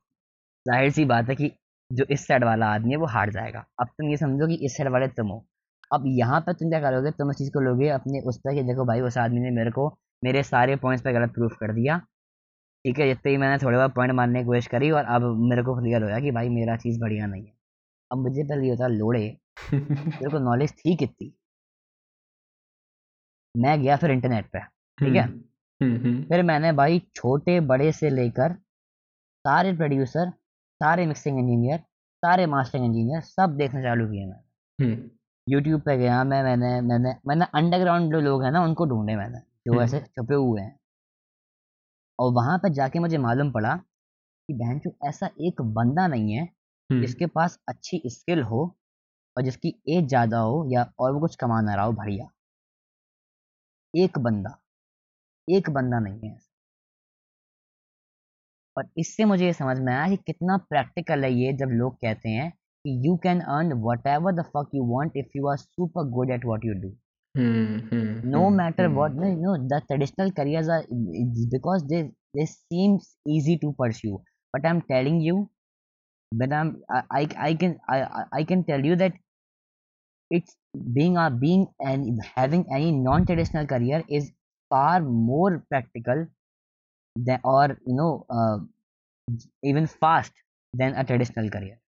ज़ाहिर 0.66 0.90
सी 0.90 1.04
बात 1.04 1.28
है 1.28 1.34
कि 1.36 1.50
जो 1.90 2.04
इस 2.10 2.26
साइड 2.26 2.44
वाला 2.44 2.66
आदमी 2.66 2.90
है, 2.90 2.96
वो 2.96 3.06
हार 3.06 3.30
जाएगा। 3.30 3.64
अब 3.80 3.86
तुम 3.88 4.10
ये 4.10 4.16
समझो 4.16 4.46
कि 4.48 4.54
इस 4.66 4.76
साइड 4.76 4.90
वाले 4.92 5.08
तुम 5.08 5.28
हो। 5.28 5.44
अब 5.90 6.04
यहाँ 6.08 6.40
पर 6.40 6.52
तुम 6.52 6.68
क्या 6.70 6.80
करोगे? 6.80 7.10
तुम 7.10 7.30
इस 7.30 7.36
चीज़ 7.36 7.50
को 7.50 7.60
लोगे 7.60 7.88
अपने 7.90 8.20
उस 8.20 8.38
पर 8.38 8.54
कि 8.54 8.62
देखो 8.62 8.84
भाई, 8.84 9.00
उस 9.00 9.18
आदमी 9.18 9.40
ने 9.40 9.50
मेरे 9.50 9.70
को, 9.70 9.88
मेरे 10.24 10.42
सारे 10.42 10.76
पॉइंट्स 10.76 11.04
पे 11.04 11.12
गलत 11.12 11.30
प्रूफ 11.34 11.56
कर 11.60 11.72
दिया। 11.74 11.98
ठीक 12.84 12.98
है, 12.98 13.06
जितने 13.08 13.32
ही 13.32 13.38
मैंने 13.38 13.58
थोड़े 13.58 13.76
बहुत 13.78 13.94
पॉइंट 13.94 14.12
मारने 14.12 14.40
की 14.40 14.46
कोशिश 14.46 14.66
करी 14.66 14.90
और 14.90 15.04
अब 15.06 15.22
मेरे 15.50 15.62
को 15.62 15.74
क्लियर 15.80 16.02
होया 16.02 16.18
कि 16.20 16.30
भाई 16.30 16.48
मेरा 16.48 16.76
चीज़ 16.76 17.00
बढ़िया 17.00 17.26
नहीं 17.26 17.44
है। 17.46 17.52
अब 18.10 18.18
मुझे 18.18 18.42
पहले 18.44 18.64
ये 18.64 18.70
होता, 18.70 18.86
लोड़े। 18.88 19.26
तेरे 19.72 20.30
को 20.30 20.38
नॉलेज 20.38 20.72
थी 20.72 20.96
कितनी? 20.96 21.32
मैं 23.54 23.80
गया 23.82 23.96
फिर 23.96 24.10
इंटरनेट 24.10 24.50
पे 24.50 24.60
ठीक 24.98 25.14
है? 25.14 25.22
हम्म, 25.22 25.96
हम्म, 25.96 26.22
फिर 26.22 26.42
मैंने 26.42 26.72
भाई 26.72 26.98
छोटे 27.14 27.58
बड़े 27.60 27.90
से 27.92 28.10
लेकर 28.10 28.54
सारे 29.44 29.72
प्रोड्यूसर 29.76 30.30
सारे 30.80 31.06
मिक्सिंग 31.06 31.38
इंजीनियर 31.38 31.78
सारे 32.22 32.46
मास्टरिंग 32.46 32.84
इंजीनियर 32.86 33.20
सब 33.20 33.56
देखना 33.56 33.82
चालू 33.82 34.06
किए 34.06 34.26
मैंने। 34.26 34.84
हम्म, 34.84 35.10
यूट्यूब 35.46 35.80
पे 35.80 35.96
गया 35.98 36.22
मैं 36.24 36.42
मैंने 36.42 36.80
मैंने 36.80 37.14
मैंने 37.26 37.44
अंडरग्राउंड 37.54 38.12
जो 38.12 38.20
लोग 38.20 38.42
हैं 38.44 38.50
ना 38.52 38.62
उनको 38.64 38.86
ढूंढे 38.86 39.16
मैंने 39.16 39.38
जो 39.38 39.72
हम्म। 39.72 39.82
ऐसे 39.82 40.00
छुपे 40.00 40.34
हुए 40.34 40.60
हैं। 40.60 40.78
और 42.18 42.32
वहाँ 42.32 42.58
पर 42.58 42.68
जाके 42.68 42.98
मुझे 42.98 43.18
मालूम 43.18 43.52
पड़ा 43.52 43.74
कि 43.76 44.54
बहन 44.54 44.78
जो 44.78 44.92
ऐसा 45.08 45.30
एक 45.40 45.62
बंदा 45.62 46.06
नहीं 46.06 46.32
है 46.32 46.42
हम्म, 46.42 47.00
जिसके 47.00 47.26
पास 47.26 47.58
अच्छी 47.68 48.02
स्किल 48.06 48.42
हो 48.42 48.66
और 49.38 49.44
जिसकी 49.44 49.74
एज 49.98 50.08
ज़्यादा 50.08 50.38
हो 50.40 50.64
या 50.74 50.90
और 51.00 51.12
वो 51.14 51.20
कुछ 51.20 51.36
कमा 51.44 51.60
ना 51.62 51.76
रहा 51.76 51.86
हो 51.86 51.92
बढ़िया। 52.02 52.28
एक 53.94 54.18
बंदा 54.26 54.58
एक 55.48 55.70
बंदा 55.70 56.00
नहीं 56.00 56.30
है। 56.30 56.38
और 58.76 58.88
इससे 58.98 59.24
मुझे 59.24 59.46
ये 59.46 59.52
समझ 59.54 59.78
में 59.80 59.92
आया 59.94 60.08
कि 60.10 60.16
कितना 60.26 60.56
प्रैक्टिकल 60.70 61.24
है 61.24 61.32
ये 61.34 61.52
जब 61.62 61.70
लोग 61.80 61.94
कहते 61.96 62.28
हैं 62.30 62.50
कि 62.84 63.00
you 63.08 63.16
can 63.24 63.40
earn 63.56 63.72
whatever 64.08 64.32
the 64.34 64.44
fuck 64.56 64.70
you 64.74 64.84
want 64.94 65.16
if 65.16 65.38
you 65.38 65.48
are 65.48 65.58
super 65.58 66.10
good 66.18 66.30
at 66.32 66.44
what 66.46 66.64
you 66.66 66.74
do 66.82 66.96
no 68.32 68.48
matter 68.50 68.86
what 68.88 69.12
hmm, 69.12 69.22
matter 69.22 69.24
what 69.24 69.24
hmm, 69.24 69.44
no 69.44 69.56
no 69.56 69.68
the 69.72 69.80
traditional 69.88 70.32
careers 70.40 70.70
are 70.76 70.82
because 71.56 71.86
they 71.92 72.02
they 72.38 72.46
seems 72.52 73.08
easy 73.36 73.58
to 73.64 73.72
pursue 73.82 74.18
but 74.54 74.68
i'm 74.72 74.82
telling 74.92 75.20
you 75.28 75.36
when 76.32 76.52
i'm 76.60 76.70
i 76.90 77.22
i, 77.48 77.54
can 77.62 77.76
I 77.88 77.98
I 78.40 78.44
can 78.44 78.64
tell 78.70 78.84
you 78.90 78.96
that 79.02 79.18
it's 80.29 80.55
being 80.93 81.17
a 81.17 81.29
being 81.31 81.67
and 81.79 82.21
having 82.35 82.65
any 82.73 82.91
non-traditional 82.91 83.67
career 83.67 84.03
is 84.09 84.31
far 84.69 85.01
more 85.01 85.63
practical 85.69 86.27
than 87.15 87.39
or 87.43 87.69
you 87.87 87.95
know 87.95 88.25
uh, 88.29 88.57
even 89.63 89.87
fast 89.87 90.33
than 90.73 90.95
a 90.95 91.03
traditional 91.03 91.49
career 91.49 91.79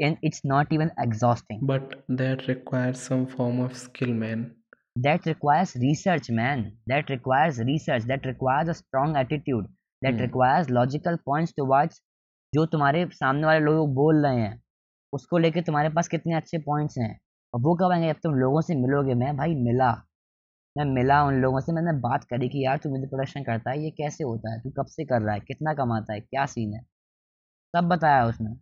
and 0.00 0.16
it's 0.22 0.42
not 0.42 0.72
even 0.72 0.90
exhausting 0.98 1.60
But 1.60 2.02
that 2.08 2.48
requires 2.48 2.98
some 2.98 3.26
form 3.26 3.60
of 3.60 3.76
skill, 3.76 4.08
man. 4.14 4.56
that 4.94 5.24
requires 5.26 5.74
research 5.76 6.28
man 6.28 6.76
that 6.86 7.08
requires 7.08 7.58
research 7.60 8.02
that 8.04 8.26
requires 8.26 8.68
a 8.68 8.74
strong 8.74 9.16
attitude 9.16 9.66
that 10.02 10.18
Hmm. 10.18 10.20
requires 10.20 10.68
logical 10.70 11.16
points 11.24 11.52
towards 11.52 12.00
जो 12.54 12.64
तुम्हारे 12.74 13.06
सामने 13.20 13.46
वाले 13.46 13.60
लोग 13.64 13.94
बोल 13.94 14.22
रहे 14.26 14.40
हैं 14.40 14.60
उसको 15.13 15.37
लेके 15.37 15.61
तुम्हारे 15.61 15.89
पास 15.89 16.07
कितने 16.07 16.35
अच्छे 16.35 16.57
पॉइंट्स 16.57 16.97
हैं? 16.97 17.19
और 17.53 17.61
वो 17.61 17.75
कब 17.75 17.91
आएँगे? 17.91 18.07
जब 18.07 18.19
तुम 18.23 18.35
लोगों 18.35 18.61
से 18.61 18.75
मिलोगे। 18.75 19.13
मैं 19.13 19.37
भाई 19.37 19.55
मिला। 19.55 19.91
मैं 20.77 20.85
मिला 20.85 21.23
उन 21.23 21.35
लोगों 21.35 21.59
से। 21.59 21.73
मैंने 21.73 21.93
बात 21.99 22.23
करी 22.23 22.49
कि, 22.49 22.65
यार, 22.65 22.77
तू 22.77 22.89
मुझे 22.89 23.07
प्रोडक्शन 23.07 23.43
करता 23.43 23.71
है। 23.71 23.83
ये 23.83 23.91
कैसे 23.91 24.23
होता 24.23 24.53
है? 24.53 24.59
तू 24.61 24.69
कब 24.71 24.85
से 24.85 25.05
कर 25.05 25.21
रहा 25.21 25.33
है? 25.33 25.39
कितना 25.39 25.73
कमाता 25.73 26.13
है? 26.13 26.19
क्या 26.21 26.45
सीन 26.45 26.73
है? 26.73 26.81
सब 27.73 27.87
बताया 27.89 28.25
उसने 28.25 28.55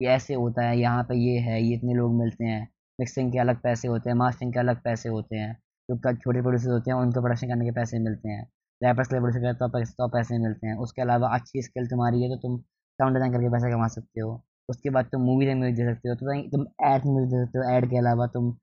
कि 0.00 0.06
ऐसे 0.06 0.34
होता 0.34 0.62
है। 0.62 0.78
यहाँ 0.78 1.04
पे 1.04 1.16
ये 1.16 1.38
है। 1.40 1.62
ये 1.62 1.74
इतने 1.76 1.94
लोग 1.94 2.14
मिलते 2.14 2.44
हैं। 2.44 2.62
मिक्सिंग 2.98 3.32
के 3.32 3.38
अलग 3.38 3.60
पैसे 3.62 3.88
होते 3.88 4.10
हैं। 4.10 4.16
मास्टरिंग 4.16 4.52
के 4.52 4.58
अलग 4.60 4.82
पैसे 4.82 5.08
होते 5.08 5.36
हैं। 5.36 5.54
जो 5.88 5.96
छोटे 6.14 6.42
प्रोड्यूसर 6.42 6.70
होते 6.70 6.90
हैं, 6.90 6.98
उनको 6.98 7.20
प्रोडक्शन 7.20 7.48
करने 7.48 7.64
के 7.64 7.70
पैसे 7.70 7.98
मिलते 7.98 8.28
हैं। 8.28 8.44
रैपर्स 8.80 9.08
करते 9.08 9.52
तो 9.54 9.68
तो 9.68 10.08
पैसे 10.08 10.38
मिलते 10.38 10.66
हैं। 10.66 10.76
उसके 10.78 11.02
अलावा 11.02 11.28
अच्छी 11.34 11.62
स्किल 11.62 11.86
तुम्हारी 11.86 12.22
है 12.22 12.28
तो 12.30 12.36
तुम 12.38 12.58
साउंड 12.98 13.14
डिज़ाइन 13.16 13.32
करके 13.32 13.50
पैसे 13.50 13.70
कमा 13.72 13.88
सकते 13.88 14.20
हो। 14.20 14.44
उसके 14.68 14.90
बाद 14.90 15.06
तुम 15.12 15.22
मूवी 15.22 15.46
में 15.46 15.54
म्यूज़िक 15.56 15.76
दे 15.78 15.92
सकते 15.92 16.08
हो 16.08 16.14
तो 16.14 16.26
भाई 16.26 16.42
तुम 16.50 16.66
एड 16.86 17.06
म्यूज़िक 17.06 17.30
दे 17.30 17.44
सकते 17.44 17.58
हो 17.58 17.76
एड 17.76 17.88
के 17.90 17.98
अलावा 17.98 18.26
तुम 18.34 18.54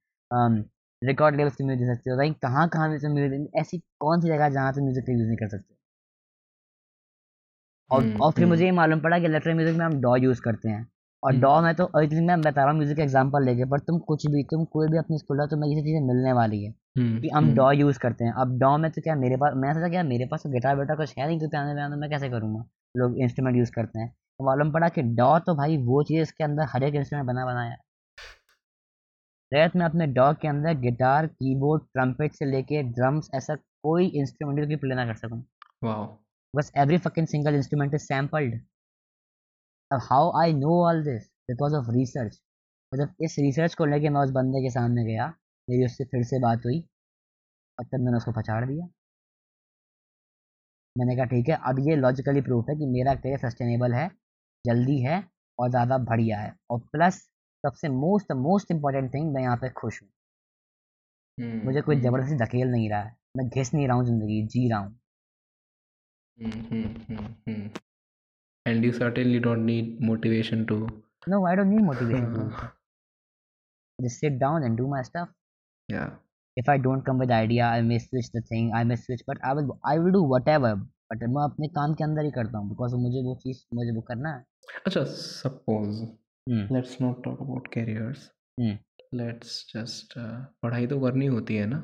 रिकॉर्ड 1.01 1.35
लेवल्स 1.35 1.55
के 1.55 1.63
म्यूज़िक 1.63 1.85
दे 1.85 1.95
सकते 1.95 2.09
हो 2.11 2.17
भाई 2.17 2.31
कहाँ 2.41 2.67
कहाँ 2.69 2.89
भी 2.91 2.97
तुम 2.99 3.13
म्यूज़िक 3.13 3.59
ऐसी 3.59 3.79
कौन 3.99 4.21
सी 4.21 4.27
जगह 4.27 4.49
जहाँ 4.51 4.73
तुम 4.73 4.83
म्यूज़िक 4.83 5.05
का 5.05 5.13
यूज़ 5.13 5.27
नहीं 5.27 5.37
कर 5.37 5.49
सकते? 5.49 5.75
और 7.91 8.01
हम्म, 8.01 8.17
और 8.17 8.31
फिर 8.31 8.45
मुझे 8.45 8.63
हम्म, 8.63 8.65
ये 8.65 8.71
मालूम 8.71 8.99
पड़ा 9.01 9.17
कि 9.19 9.25
इलेक्ट्रॉनिक 9.25 9.57
म्यूज़िक 9.57 9.77
में 9.77 9.85
हम 9.85 9.99
डॉ 10.01 10.15
यूज़ 10.17 10.41
करते 10.41 10.69
हैं 10.69 10.85
और 11.23 11.31
हम्म, 11.31 11.41
डॉ 11.41 11.61
में 11.61 11.73
तो 11.75 11.83
अभी 11.97 12.21
मैं 12.21 12.41
बता 12.41 12.61
रहा 12.61 12.71
हूँ 12.71 12.77
म्यूज़िक 12.77 12.99
एग्जांपल 12.99 13.45
लेके 13.45 13.65
पर 13.71 13.79
तुम 13.81 13.99
कुछ 14.07 14.25
भी 14.27 14.43
तुम 14.51 14.63
कोई 14.73 14.87
भी 14.87 14.97
अपनी 14.97 15.17
स्कूल 15.17 15.37
तो 15.37 15.47
तुम्हें 15.47 15.71
किसी 15.71 15.83
चीज़ें 15.83 16.07
मिलने 16.07 16.33
वाली 16.33 16.63
है 16.63 16.71
हम्म, 16.97 17.19
कि 17.21 17.29
हम 17.29 17.43
हम्म, 17.43 17.55
डॉ 17.55 17.71
यूज़ 17.73 17.99
करते 17.99 18.25
हैं। 18.25 18.33
अब 18.41 18.57
डॉ 18.59 18.77
में 18.77 18.89
तो 18.91 19.01
क्या 19.01 19.15
मेरे 19.17 19.37
पास 19.37 19.53
मैं 19.57 19.73
सोचा 19.73 19.89
क्या 19.89 20.03
मेरे 20.03 20.25
पास 20.27 20.43
तो 20.43 20.49
गिटार 20.49 20.75
बेटा 20.77 20.95
कुछ 20.95 21.13
है 21.17 21.27
नहीं 21.27 21.39
तो 21.39 21.47
पियानो 21.49 21.73
पियानो 21.75 21.97
मैं 21.97 22.09
कैसे 22.09 22.29
करूँगा? 22.29 22.63
लोग 22.95 23.17
इंस्ट्रूमेंट 23.19 23.57
यूज़ 23.57 23.71
करते 23.71 23.99
हैं। 23.99 24.13
तो 24.41 24.45
मालूम 24.45 24.71
पड़ा 24.71 24.87
कि 24.89 25.01
डॉ 25.17 25.37
तो 25.39 25.53
भाई 25.55 25.75
वो 25.85 26.01
चीज़ 26.03 26.21
इसके 26.21 26.43
अंदर 26.43 26.65
हर 26.69 26.83
एक 26.83 26.95
इंस्ट्रूमेंट 26.95 27.27
बना 27.27 27.45
बनाया 27.45 27.71
है। 27.71 27.77
रैत 29.51 29.75
में 29.75 29.85
अपने 29.85 30.05
डॉ 30.13 30.31
के 30.41 30.47
अंदर 30.47 30.73
गिटार 30.81 31.25
कीबोर्ड 31.27 31.83
ट्रम्पेट 31.93 32.33
से 32.33 32.45
लेके 32.45 32.81
ड्रम्स 32.91 33.29
ऐसा 33.35 33.55
कोई 33.55 34.07
इंस्ट्रूमेंट 34.21 34.67
की 34.69 34.75
प्ले 34.75 34.95
ना 34.95 35.05
कर 35.05 35.15
सकूँ. 35.15 35.41
बस 36.53 36.71
every 36.77 36.97
fucking 36.97 37.27
single 37.33 37.57
instrument 37.57 37.97
is 37.97 38.07
sampled 38.11 38.55
अब 39.91 39.99
how 40.03 40.31
I 40.41 40.53
know 40.53 40.71
all 40.85 41.03
this 41.03 41.23
because 41.49 41.75
of 41.75 41.91
research 41.91 42.39
मतलब 42.91 43.13
इस 43.21 43.35
रिसर्च 43.39 43.75
को 43.75 43.85
लेके 43.85 44.09
मैं 44.09 44.21
उस 44.21 44.31
बंदे 44.31 44.61
के 44.63 44.69
सामने 44.69 45.03
गया 45.05 45.27
मेरी 45.67 45.85
उससे 45.85 46.03
फिर 46.05 46.23
से 46.23 46.39
बात 46.39 46.65
हुई। 46.65 46.79
और 47.77 47.85
तब 47.85 47.99
मैंने 47.99 48.17
उसको 48.17 48.31
पछाड़ 48.31 48.65
दिया। 48.65 48.85
मैंने 50.95 51.15
कहा 51.15 51.25
ठीक 51.25 51.49
है 51.49 51.57
अब 51.69 51.79
ये 51.89 51.95
लॉजिकली 51.95 52.41
प्रूफ 52.41 52.69
है 52.69 52.75
कि 52.75 52.85
मेरा 52.87 53.15
करियर 53.15 53.37
सस्टेनेबल 53.39 53.93
है। 53.93 54.09
जल्दी 54.65 54.99
है 55.01 55.23
और 55.59 55.69
ज़्यादा 55.69 55.97
बढ़िया 55.97 56.39
है। 56.39 56.53
और 56.71 56.79
प्लस 56.91 57.15
सबसे 57.63 57.89
मोस्ट 57.89 58.31
मोस्ट 58.37 58.71
इंपॉर्टेंट 58.71 59.13
थिंग 59.13 59.33
मैं 59.33 59.41
यहाँ 59.41 59.57
पे 59.57 59.69
खुश 59.77 60.01
हूँ। 60.01 60.09
मुझे 61.65 61.81
कोई 61.81 61.95
ज़बरदस्ती 62.01 62.35
धकेल 62.37 62.67
नहीं 62.67 62.89
रहा 62.89 63.01
है। 63.01 63.15
मैं 63.37 63.47
घिस 63.49 63.73
नहीं 63.73 63.87
रहा 63.87 63.95
हूँ 63.97 64.05
ज़िंदगी 64.05 64.41
जी 64.47 64.69
रहा 64.69 64.79
हूँ। 64.79 64.97
And 68.65 68.85
you 68.85 68.91
certainly 68.91 69.39
don't 69.39 69.57
need 69.57 69.97
motivation 70.05 70.63
to 70.65 70.77
know 71.29 71.45
I 71.47 71.55
don't 71.55 71.67
need 71.67 71.81
motivation 71.81 72.51
just 73.99 74.19
sit 74.19 74.33
down 74.39 74.63
and 74.63 74.77
do 74.77 74.87
my 74.89 75.03
stuff 75.03 75.29
या 75.89 76.05
इफ़ 76.57 76.69
But 81.11 81.23
मैं 81.29 81.43
अपने 81.43 81.67
काम 81.67 81.93
के 81.93 82.03
अंदर 82.03 82.25
ही 82.25 82.31
करता 82.31 82.57
हूँ 82.57 82.75
because 82.75 82.93
मुझे 82.93 83.21
वो 83.21 83.35
चीज़ 83.35 83.57
मुझे 83.73 83.91
वो 83.91 84.01
करना 84.01 84.29
है। 84.29 84.45
अच्छा 84.85 85.01
suppose 85.01 85.97
let's 86.71 86.93
not 87.01 87.17
talk 87.27 87.41
about 87.41 87.65
careers. 87.77 88.17
Hmm. 88.59 88.77
Let's 89.19 89.57
just 89.75 90.17
uh, 90.17 90.37
पढ़ाई 90.63 90.87
तो 90.87 90.99
करनी 90.99 91.25
होती 91.25 91.55
है 91.55 91.65
ना? 91.65 91.79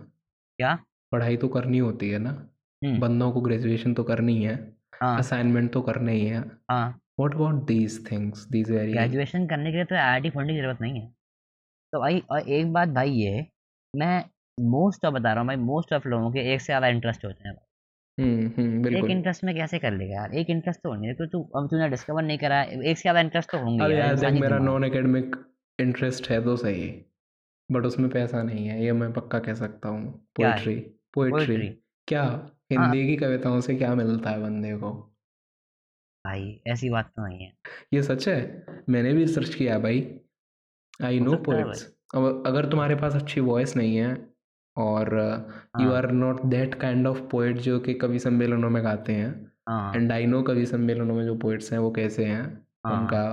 क्या? 0.57 0.79
पढ़ाई 1.11 1.37
तो 1.37 1.47
करनी 1.47 1.77
होती 1.77 2.09
है 2.09 2.19
ना? 2.19 2.29
हम्म। 2.83 2.99
बंदों 2.99 3.31
को 3.31 3.41
ग्रेजुएशन 3.41 3.93
तो 3.93 4.03
करनी 4.03 4.43
है। 4.43 4.55
हाँ। 5.01 5.17
असाइनमेंट 5.19 5.73
तो 5.73 5.81
करने 5.81 6.13
ही 6.13 6.25
है। 6.25 6.39
हाँ। 6.71 6.89
What 7.19 7.35
about 7.35 7.65
these 7.65 8.11
things 8.11 8.47
these 8.47 8.71
very 8.71 8.93
graduation 8.93 9.47
करने 9.47 9.71
के 9.71 9.77
लिए 9.77 9.85
तो 9.85 9.95
आई 9.95 10.21
आई 10.21 10.29
फंड 10.29 10.49
की 10.49 10.57
ज़रूरत 10.57 10.81
नहीं 10.81 11.01
है। 11.01 11.07
तो 11.93 11.99
भाई 11.99 12.23
और 12.31 12.49
एक 12.49 12.73
बात 12.73 12.89
भाई 12.89 13.11
ये 13.11 13.47
मैं 13.95 14.25
मोस्ट 14.59 15.05
ऑफ़ 15.05 15.13
बता 15.13 15.29
रहा 15.29 15.39
हूँ 15.39 15.47
भाई 15.47 15.55
मोस्ट 15.55 15.93
ऑफ़ 15.93 16.07
लोगों 16.07 16.31
के 16.31 16.53
एक 16.53 16.61
से 16.61 16.65
ज़्यादा 16.65 16.87
इंटरेस्ट 16.87 17.25
होते 17.25 17.49
हैं। 17.49 17.55
हम्म 18.17 18.45
हम्म 18.57 18.77
एक 18.77 18.83
बिल्कुल। 18.83 19.11
इंटरेस्ट 19.11 19.43
में 19.43 19.53
कैसे 19.55 19.79
कर 19.79 19.91
लेगा 19.91 20.13
यार? 20.13 20.33
एक 20.33 20.49
इंटरेस्ट 20.49 20.81
तो 20.83 20.89
होने 20.89 21.07
दे, 21.07 21.13
तो 21.13 21.25
तू 21.25 21.41
अब 21.55 21.67
तूने 21.71 21.89
डिस्कवर 21.89 22.23
नहीं 22.23 22.37
करा 22.37 22.55
है, 22.55 22.81
एक 22.83 22.97
से 22.97 23.01
ज़्यादा 23.01 23.19
इंटरेस्ट 23.19 23.51
तो 23.51 23.57
होंगे 23.57 23.83
अरे 23.83 23.93
यार 23.93 24.01
यार 24.01 24.09
देख 24.09 24.23
इंसानी 24.23 24.41
मेरा 24.41 24.57
दिमाग। 24.57 24.73
नॉन 24.73 24.83
एकेडमिक 24.83 25.35
इंटरेस्ट 25.79 26.29
है 26.29 26.43
तो 26.43 26.55
सही 26.57 26.87
बट 27.69 27.85
उसमें 27.85 28.09
पैसा 28.09 28.41
नहीं 28.43 28.67
है 28.67 28.83
ये 28.83 28.91
मैं 28.93 29.11
पक्का 29.13 29.39
कह 29.39 29.53
सकता 29.53 29.89
हूँ। 29.89 30.11
क्या 30.35 30.49
है? 30.49 30.55
पोइट्री 30.55 30.75
पोइट्री 31.13 31.31
पोइट्री 31.31 31.67
क्या? 32.07 32.23
हिंदी 32.71 33.05
की 33.07 33.15
कविताओं 33.15 33.59
से 33.61 33.75
क्या 33.75 33.93
मिलता 33.95 34.29
है 34.29 34.41
बंदे 34.41 34.75
को? 34.77 34.91
भाई 36.25 36.61
ऐसी 36.67 36.89
बात 36.89 37.11
तो 37.15 37.25
नहीं 37.27 37.39
है। 37.39 37.51
ये 37.93 38.01
सच 38.03 38.27
है? 38.27 38.65
मैंने 38.89 39.13
भी 39.13 39.19
रिसर्च 39.19 39.53
किया 39.55 39.73
है 39.73 39.81
भाई। 39.81 39.99
आई 41.03 41.19
हो 41.19 41.25
नो 41.25 41.31
सकता 41.31 41.55
है 41.55 41.63
पोइट्स 41.63 41.83
अब 42.15 42.43
अगर 42.47 42.65
तुम्हारे 42.65 42.95
पास 42.95 43.15
अच्छी 43.15 43.41
वॉइस 43.41 43.75
नहीं 43.77 43.95
है 43.97 44.13
और 44.77 45.09
you 45.81 45.91
are 45.91 46.11
not 46.11 46.41
that 46.45 46.75
kind 46.75 47.07
of 47.07 47.21
poet 47.31 47.57
जो 47.57 47.79
कि 47.79 47.93
कवि 47.93 48.19
सम्मेलनों 48.19 48.69
में 48.69 48.83
गाते 48.83 49.13
हैं। 49.13 49.31
एंड 49.95 50.11
आई 50.11 50.25
नो 50.25 50.41
कवि 50.43 50.65
सम्मेलनों 50.65 51.15
में 51.15 51.23
जो 51.25 51.35
पोइट्स 51.37 51.71
हैं 51.73 51.79
वो 51.79 51.91
कैसे 51.91 52.25
हैं 52.25 52.43
हाँ। 52.85 52.99
उनका 52.99 53.23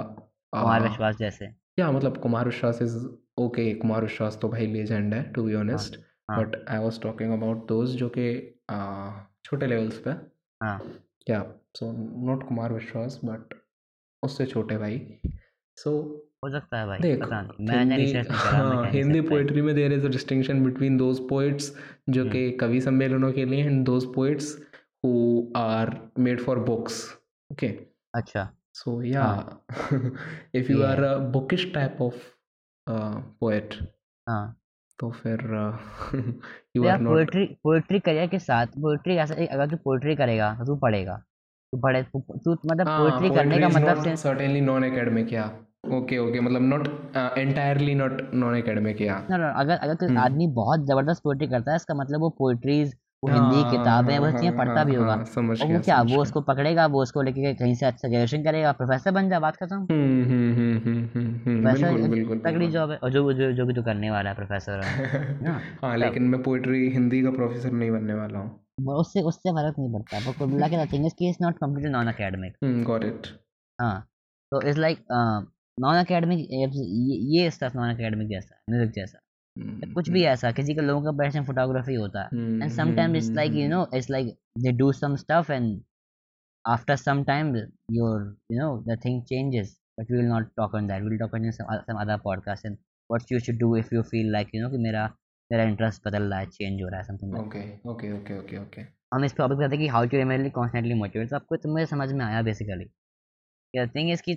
कुमार 0.52 0.82
विश्वास 0.82 1.16
जैसे। 1.16 1.48
या 1.78 1.90
मतलब 1.92 2.16
कुमार 2.16 2.44
विश्वास 2.44 2.82
इज़ 2.82 2.96
ओके 3.38 3.72
कुमार 3.74 4.02
विश्वास 4.02 4.38
तो 4.42 4.48
भाई 4.48 4.66
लेजेंड 4.66 5.14
है 5.14 5.22
to 5.32 5.42
be 5.42 5.54
honest 5.54 5.96
but 6.30 6.64
I 6.68 6.78
was 6.78 7.00
talking 7.02 7.32
about 7.32 7.66
those 7.68 7.96
जो 7.96 8.08
कि 8.18 8.26
छोटे 9.44 9.66
लेवल्स 9.66 9.98
पे। 9.98 10.14
क्या 11.26 11.42
सो 11.76 11.90
नॉट 12.26 12.46
कुमार 12.48 12.72
विश्वास 12.72 13.20
बट 13.24 13.54
उससे 14.22 14.46
छोटे 14.46 14.76
भाई। 14.78 14.98
सो 15.76 15.92
हो 16.44 16.50
सकता 16.50 16.78
है 16.78 16.86
भाई 16.86 16.98
देख 17.00 17.20
पता 17.20 17.40
नहीं। 17.42 17.66
मैंने 17.68 17.96
हिंदी 17.96 18.04
रिसर्च 18.04 18.30
नहीं 18.30 18.40
करा 18.40 18.58
हाँ 18.58 18.90
हिंदी 18.90 19.20
पोएट्री 19.28 19.62
में 19.62 19.74
there 19.74 19.92
is 19.92 20.06
a 20.06 20.10
distinction 20.10 20.64
between 20.64 20.96
those 20.96 21.20
poets 21.28 21.72
जो 22.08 22.20
हम्म। 22.20 22.32
कि 22.32 22.50
कवि 22.60 22.80
सम्मेलनों 22.80 23.32
के 23.32 23.44
लिए 23.44 23.64
and 23.64 23.84
those 23.84 24.04
poets 24.14 24.52
who 25.04 25.12
are 25.56 25.96
made 26.18 26.40
for 26.40 26.58
books 26.70 27.02
okay 27.50 27.68
अच्छा। 28.14 28.48
सो 28.74 29.00
या 29.02 29.22
हाँ। 29.22 29.62
If 30.54 30.72
you 30.72 30.82
are 30.82 31.02
a 31.02 31.16
bookish 31.32 31.70
type 31.74 32.02
of 32.02 32.22
poet 32.86 33.74
हाँ। 34.26 34.44
तो 34.98 35.10
फिर 35.12 35.40
you 36.76 36.86
are 36.88 37.00
not 37.00 37.12
poetry 37.12 37.44
poetry 37.64 38.00
career 38.00 38.26
के 38.26 38.38
साथ 38.38 38.80
पोएट्री 38.80 39.16
ऐसा 39.16 39.34
अगर 39.34 39.70
तू 39.70 39.76
पोएट्री 39.84 40.16
करेगा 40.16 40.54
तो 40.58 40.64
तू 40.66 40.76
पढ़ेगा। 40.76 41.16
तू 41.72 41.78
पढ़े 41.80 42.02
तू 42.02 42.52
मतलब 42.52 42.88
हाँ 42.88 42.98
पोएट्री 43.00 43.30
करने 43.36 43.58
का 43.60 43.68
मतलब 43.68 44.14
certainly 44.16 44.60
non 44.60 44.84
academic 44.84 45.32
yeah 45.32 45.46
okay 45.92 46.18
okay 46.18 46.40
मतलब 46.40 46.62
not 46.62 46.86
entirely 47.38 47.94
not 47.94 48.20
non 48.34 48.56
academic 48.56 49.00
yeah 49.00 49.18
ना 49.30 49.36
ना 49.36 49.50
अगर 49.50 49.76
अगर 49.76 49.94
कोई 49.94 50.08
हम्म 50.08 50.18
आदमी 50.18 50.46
बहुत 50.46 50.86
ज़बरदस्त 50.86 51.22
पोएट्री 51.22 51.46
करता 51.46 51.70
है 51.70 51.76
इसका 51.76 51.94
मतलब 51.94 52.20
वो 52.20 52.30
पोएट्रीज 52.38 52.94
वो 53.22 53.30
हिंदी 53.30 53.62
हाँ 53.62 53.70
किताबें 53.70 54.18
वो 54.18 54.24
हाँ 54.24 54.32
चीज़ें 54.32 54.56
पढ़ता 54.56 54.74
हाँ 54.74 54.84
भी 54.84 54.94
होगा। 54.94 55.14
और 55.14 55.72
वो 55.72 55.78
क्या 55.80 56.00
वो 56.02 56.22
उसको 56.22 56.40
पकड़ेगा 56.40 56.86
वो 56.86 57.02
उसको 57.02 57.22
लेके 57.22 57.54
कहीं 57.54 57.74
से 57.74 57.86
अच्छा 57.86 58.08
ग्रेजुएशन 58.08 58.42
करेगा 58.44 58.72
प्रोफेसर 58.72 59.10
बन 59.10 59.30
जा 59.30 59.40
बात 59.40 59.56
खत्म। 59.56 59.76
हम्म 59.90 60.24
हम्म 60.24 60.78
हम्म 60.86 62.40
तगड़ी 62.40 62.68
जॉब 62.68 62.90
है 62.90 62.96
और 62.96 63.10
जो 63.10 63.32
जो 63.32 63.52
जो 63.52 63.66
भी 63.66 63.74
तू 63.74 63.82
करने 63.82 64.10
वाला 64.10 64.30
है 64.30 64.36
प्रोफेसर 64.36 64.80
है 64.80 65.52
हाँ 65.82 65.96
लेकिन 65.96 66.22
मैं 66.22 66.42
पोइट्री 66.42 66.88
हिंदी 66.88 67.22
का 67.22 67.30
प्रोफेसर 67.30 67.72
नहीं 67.72 67.90
बनने 67.90 68.14
वाला 68.14 68.38
हूँ। 68.38 68.60
वो 68.80 68.94
उससे 69.00 69.20
उससे 69.22 69.50
फ़र्क 69.50 69.74
नहीं 69.78 69.92
पड़ता 69.92 70.18
पर 70.20 70.38
कुल 70.38 70.48
मिला 70.48 70.68
के 70.68 70.86
थिंग 70.86 71.06
इज़ 71.06 71.14
कि 71.18 71.28
is 71.28 71.36
not 71.42 71.58
completely 71.58 71.90
non 71.92 72.08
academic 72.08 72.84
got 72.86 73.04
it 73.04 73.26
हाँ 73.78 74.08
तो 74.52 74.62
इट्स 74.62 74.78
लाइक 74.78 74.98
नॉन 75.78 75.96
अकेडमिक 75.96 76.48
ये 77.34 77.50
स्टफ़ 77.50 77.76
नॉन 77.76 77.94
अकेडमिक 77.94 78.28
जैसा 78.28 78.56
म्यूज़िक 78.70 78.90
जैसा। 78.94 79.18
हम्म, 79.56 79.92
कुछ 79.94 80.08
भी 80.10 80.20
हम्म। 80.20 80.32
ऐसा 80.32 80.50
किसी 80.52 80.74
का 80.74 80.82
लोगों 80.82 81.02
का 81.04 81.12
पैशन 81.18 81.44
फोटोग्राफी 81.44 81.94
होता। 81.94 82.22
है 82.22 82.62
and 82.62 82.70
sometime 82.70 83.16
it's 83.16 83.30
like 83.30 83.52
you 83.52 83.68
know 83.68 83.86
it's 83.94 84.10
like 84.10 84.36
they 84.58 84.72
do 84.72 84.92
some 84.92 85.16
stuff 85.16 85.52
and 85.52 85.82
after 86.66 86.96
some 86.96 87.24
time 87.24 87.56
your 87.56 88.22
you 88.52 88.58
know 88.58 88.84
the 88.88 88.98
thing 89.04 89.22
changes 89.22 89.78
but 90.00 90.10
we 90.10 90.16
will 90.16 90.26
not 90.26 90.50
talk 90.56 90.74
on 90.74 90.86
that 90.86 91.02
will 91.02 91.18
talk 91.18 91.34
on 91.34 91.50
some 91.50 92.00
other 92.00 92.16
podcast 92.16 92.66
and 92.66 92.76
what 92.76 93.32
you 93.32 93.40
should 93.40 93.58
do 93.58 93.76
if 93.76 93.94
you 93.94 94.02
feel 94.02 94.32
like 94.32 94.54
you 94.54 94.62
know 94.62 94.70
कि 94.70 94.78
मेरा 94.78 95.06
मेरा 95.50 95.64
interest 95.64 96.08
बदल 96.08 96.22
रहा 96.22 96.38
है 96.38 96.46
change 96.46 96.82
हो 96.82 96.88
रहा 96.88 97.00
है 97.00 97.04
something 97.04 97.34
okay 97.34 97.90
okay 97.90 98.12
okay 98.12 98.38
okay 98.38 98.58
okay 98.58 98.82
हम 99.14 99.24
इस 99.24 99.36
टॉपिक 99.36 99.58
पे 99.58 99.64
आते 99.64 99.76
हैं 99.76 99.84
कि 99.84 99.88
how 99.88 100.06
to 100.06 100.16
remain 100.16 100.50
constantly 100.50 100.94
motivate 100.94 101.30
तो 101.30 101.36
आपको 101.36 101.56
तो 101.56 101.84
समझ 101.86 102.12
में 102.12 102.24
आया 102.24 102.42
बेसिकली 102.42 102.84
थिंग 103.74 104.10
इज़ 104.10 104.22
की 104.22 104.34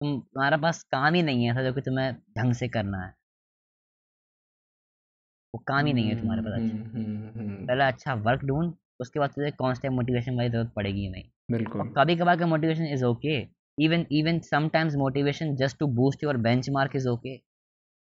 तुम 0.00 0.18
तुम्हारा 0.20 0.56
पास 0.62 0.82
काम 0.92 1.14
ही 1.14 1.22
नहीं 1.22 1.44
है 1.44 1.50
ऐसा 1.50 1.62
जो 1.62 1.72
कि 1.72 1.80
तुम्हें 1.80 2.12
ढंग 2.38 2.52
से 2.54 2.68
करना 2.68 3.02
है। 3.04 3.14
वो 5.54 5.62
काम 5.68 5.86
ही 5.86 5.92
नहीं 5.92 6.08
है 6.08 6.16
तुम्हारे 6.20 6.42
पास 6.42 6.60
अच्छा। 6.60 7.66
पहले 7.66 7.84
अच्छा 7.84 8.14
वर्क 8.26 8.44
ढूंढ 8.44 8.72
उसके 9.00 9.20
बाद 9.20 9.30
तुझे 9.30 9.50
कांस्टेंट 9.50 9.94
मोटिवेशन 9.94 10.36
वाली 10.36 10.48
ज़रूरत 10.50 10.72
पड़ेगी 10.76 11.08
नहीं। 11.08 11.24
बिल्कुल। 11.50 11.92
कभी 11.96 12.16
कभार 12.16 12.38
का 12.38 12.46
motivation 12.46 12.86
is 12.86 13.04
okay 13.04 13.36
even 13.78 14.04
even 14.18 14.38
sometimes 14.40 14.94
motivation 14.96 15.54
just 15.56 15.78
to 15.78 15.86
boost 15.96 16.22
your 16.24 16.36
benchmark 16.46 16.96
is 16.96 17.08
okay 17.08 17.34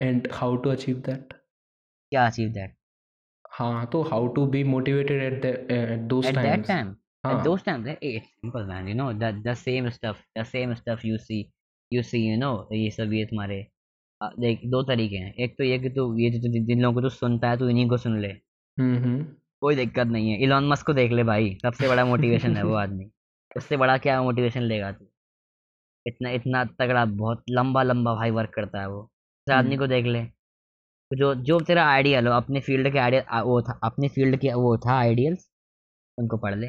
and 0.02 0.28
how 0.34 0.56
to 0.58 0.70
achieve 0.70 1.00
that 1.06 1.34
क्या 1.34 2.26
अचीव 2.28 2.50
दैट 2.52 2.76
हाँ 3.52 3.86
तो 3.92 4.02
how 4.04 4.28
to 4.34 4.46
be 4.48 4.64
motivated 4.64 5.22
at 5.24 5.46
at 5.46 6.14
at 6.24 6.34
that 6.34 6.36
times 6.36 6.68
time 6.68 6.96
at 7.24 7.44
those 7.46 7.64
times 7.64 7.88
it's 8.10 8.28
simple 8.42 8.66
man 8.68 8.90
you 8.90 8.96
know 8.98 9.08
that 9.22 9.40
the 9.48 9.56
same 9.62 9.88
stuff 9.96 10.20
the 10.40 10.44
same 10.52 10.76
stuff 10.82 11.06
you 11.08 11.18
see 11.24 11.40
you 11.92 12.02
see 12.10 12.20
you 12.24 12.38
know 12.42 12.54
ये 12.74 12.90
सब 12.92 13.14
ये 13.14 13.26
तुम्हारे 13.26 13.56
देख 14.40 14.62
दो 14.72 14.82
तरीके 14.84 15.18
हैं। 15.18 15.34
एक 15.46 15.56
तो 15.58 15.64
ये 15.64 15.80
कि 15.80 15.90
तू 15.98 16.06
ये 16.20 16.30
जो 16.32 16.52
जिन 16.66 16.82
लोगों 16.82 16.96
को 16.96 17.02
तू 17.02 17.10
सुनता 17.16 17.50
है 17.50 17.58
तू 17.60 17.70
इन्हीं 17.70 17.88
को 17.90 17.98
सुन 17.98 18.20
ले। 18.22 18.34
कोई 19.62 19.76
दिक्कत 19.76 20.08
नहीं 20.08 20.30
है। 20.32 20.38
इलॉन 20.44 20.68
मस्क 20.70 20.86
को 20.88 20.94
देख 20.94 21.12
ले 21.12 21.24
भाई 21.24 21.54
सबसे 21.64 21.88
बड़ा 21.88 22.06
मोटिवेशन 22.06 22.56
है 22.58 22.64
वो 22.66 22.74
आदमी। 22.84 23.10
उससे 23.58 23.78
बड़ा 23.78 23.98
क्या 23.98 24.22
मोटिवेशन 24.24 24.62
लेगा 24.64 24.92
तू? 24.92 25.06
इतना 26.06 26.30
इतना 26.32 26.64
तगड़ा 26.80 27.06
बहुत 27.06 27.44
लंबा 27.52 27.84
लंबा 27.84 28.14
भाई 28.16 28.32
वर्क 28.32 28.52
करता 28.56 28.82
है 28.82 28.90
वो। 28.90 29.02
उस 29.02 29.54
आदमी 29.54 29.78
को 29.78 29.88
देख 29.88 30.06
ले। 30.06 30.24
जो 31.12 31.34
जो 31.50 31.60
तेरा 31.68 31.86
आइडियल 31.90 32.28
हो 32.28 32.34
अपने 32.34 32.60
फ़ील्ड 32.62 32.92
के 32.94 33.00
आइडियल 33.00 33.24
वो 33.46 33.62
था 33.70 33.80
अपने 33.86 34.08
फ़ील्ड 34.16 34.38
के 34.42 34.54
वो 34.54 34.78
था 34.88 34.98
आइडियल्स 35.00 35.50
उनको 36.18 36.38
पढ़ 36.46 36.56
ले। 36.60 36.68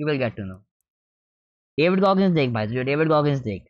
You 0.00 0.06
will 0.06 0.18
get 0.18 0.36
to 0.36 0.44
know 0.44 0.65
David 1.78 2.00
Goggins 2.00 2.32
देख 2.34 2.50
भाई 2.50 2.66
तुझे 2.66 2.84
डेविड 2.84 3.08
गॉगिंस 3.08 3.40
देख। 3.40 3.64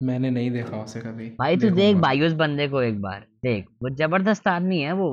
मैंने 0.00 0.30
नहीं 0.30 0.50
देखा 0.50 0.82
उसे 0.82 1.00
कभी 1.00 1.28
भाई 1.38 1.56
तू 1.56 1.70
देख 1.70 1.96
भाई 1.96 2.20
उस 2.26 2.32
बंदे 2.38 2.68
को 2.68 2.82
एक 2.82 3.00
बार 3.02 3.20
देख 3.44 3.66
वो 3.82 3.90
ज़बरदस्त 3.96 4.48
आदमी 4.48 4.80
है 4.80 4.92
वो 4.92 5.10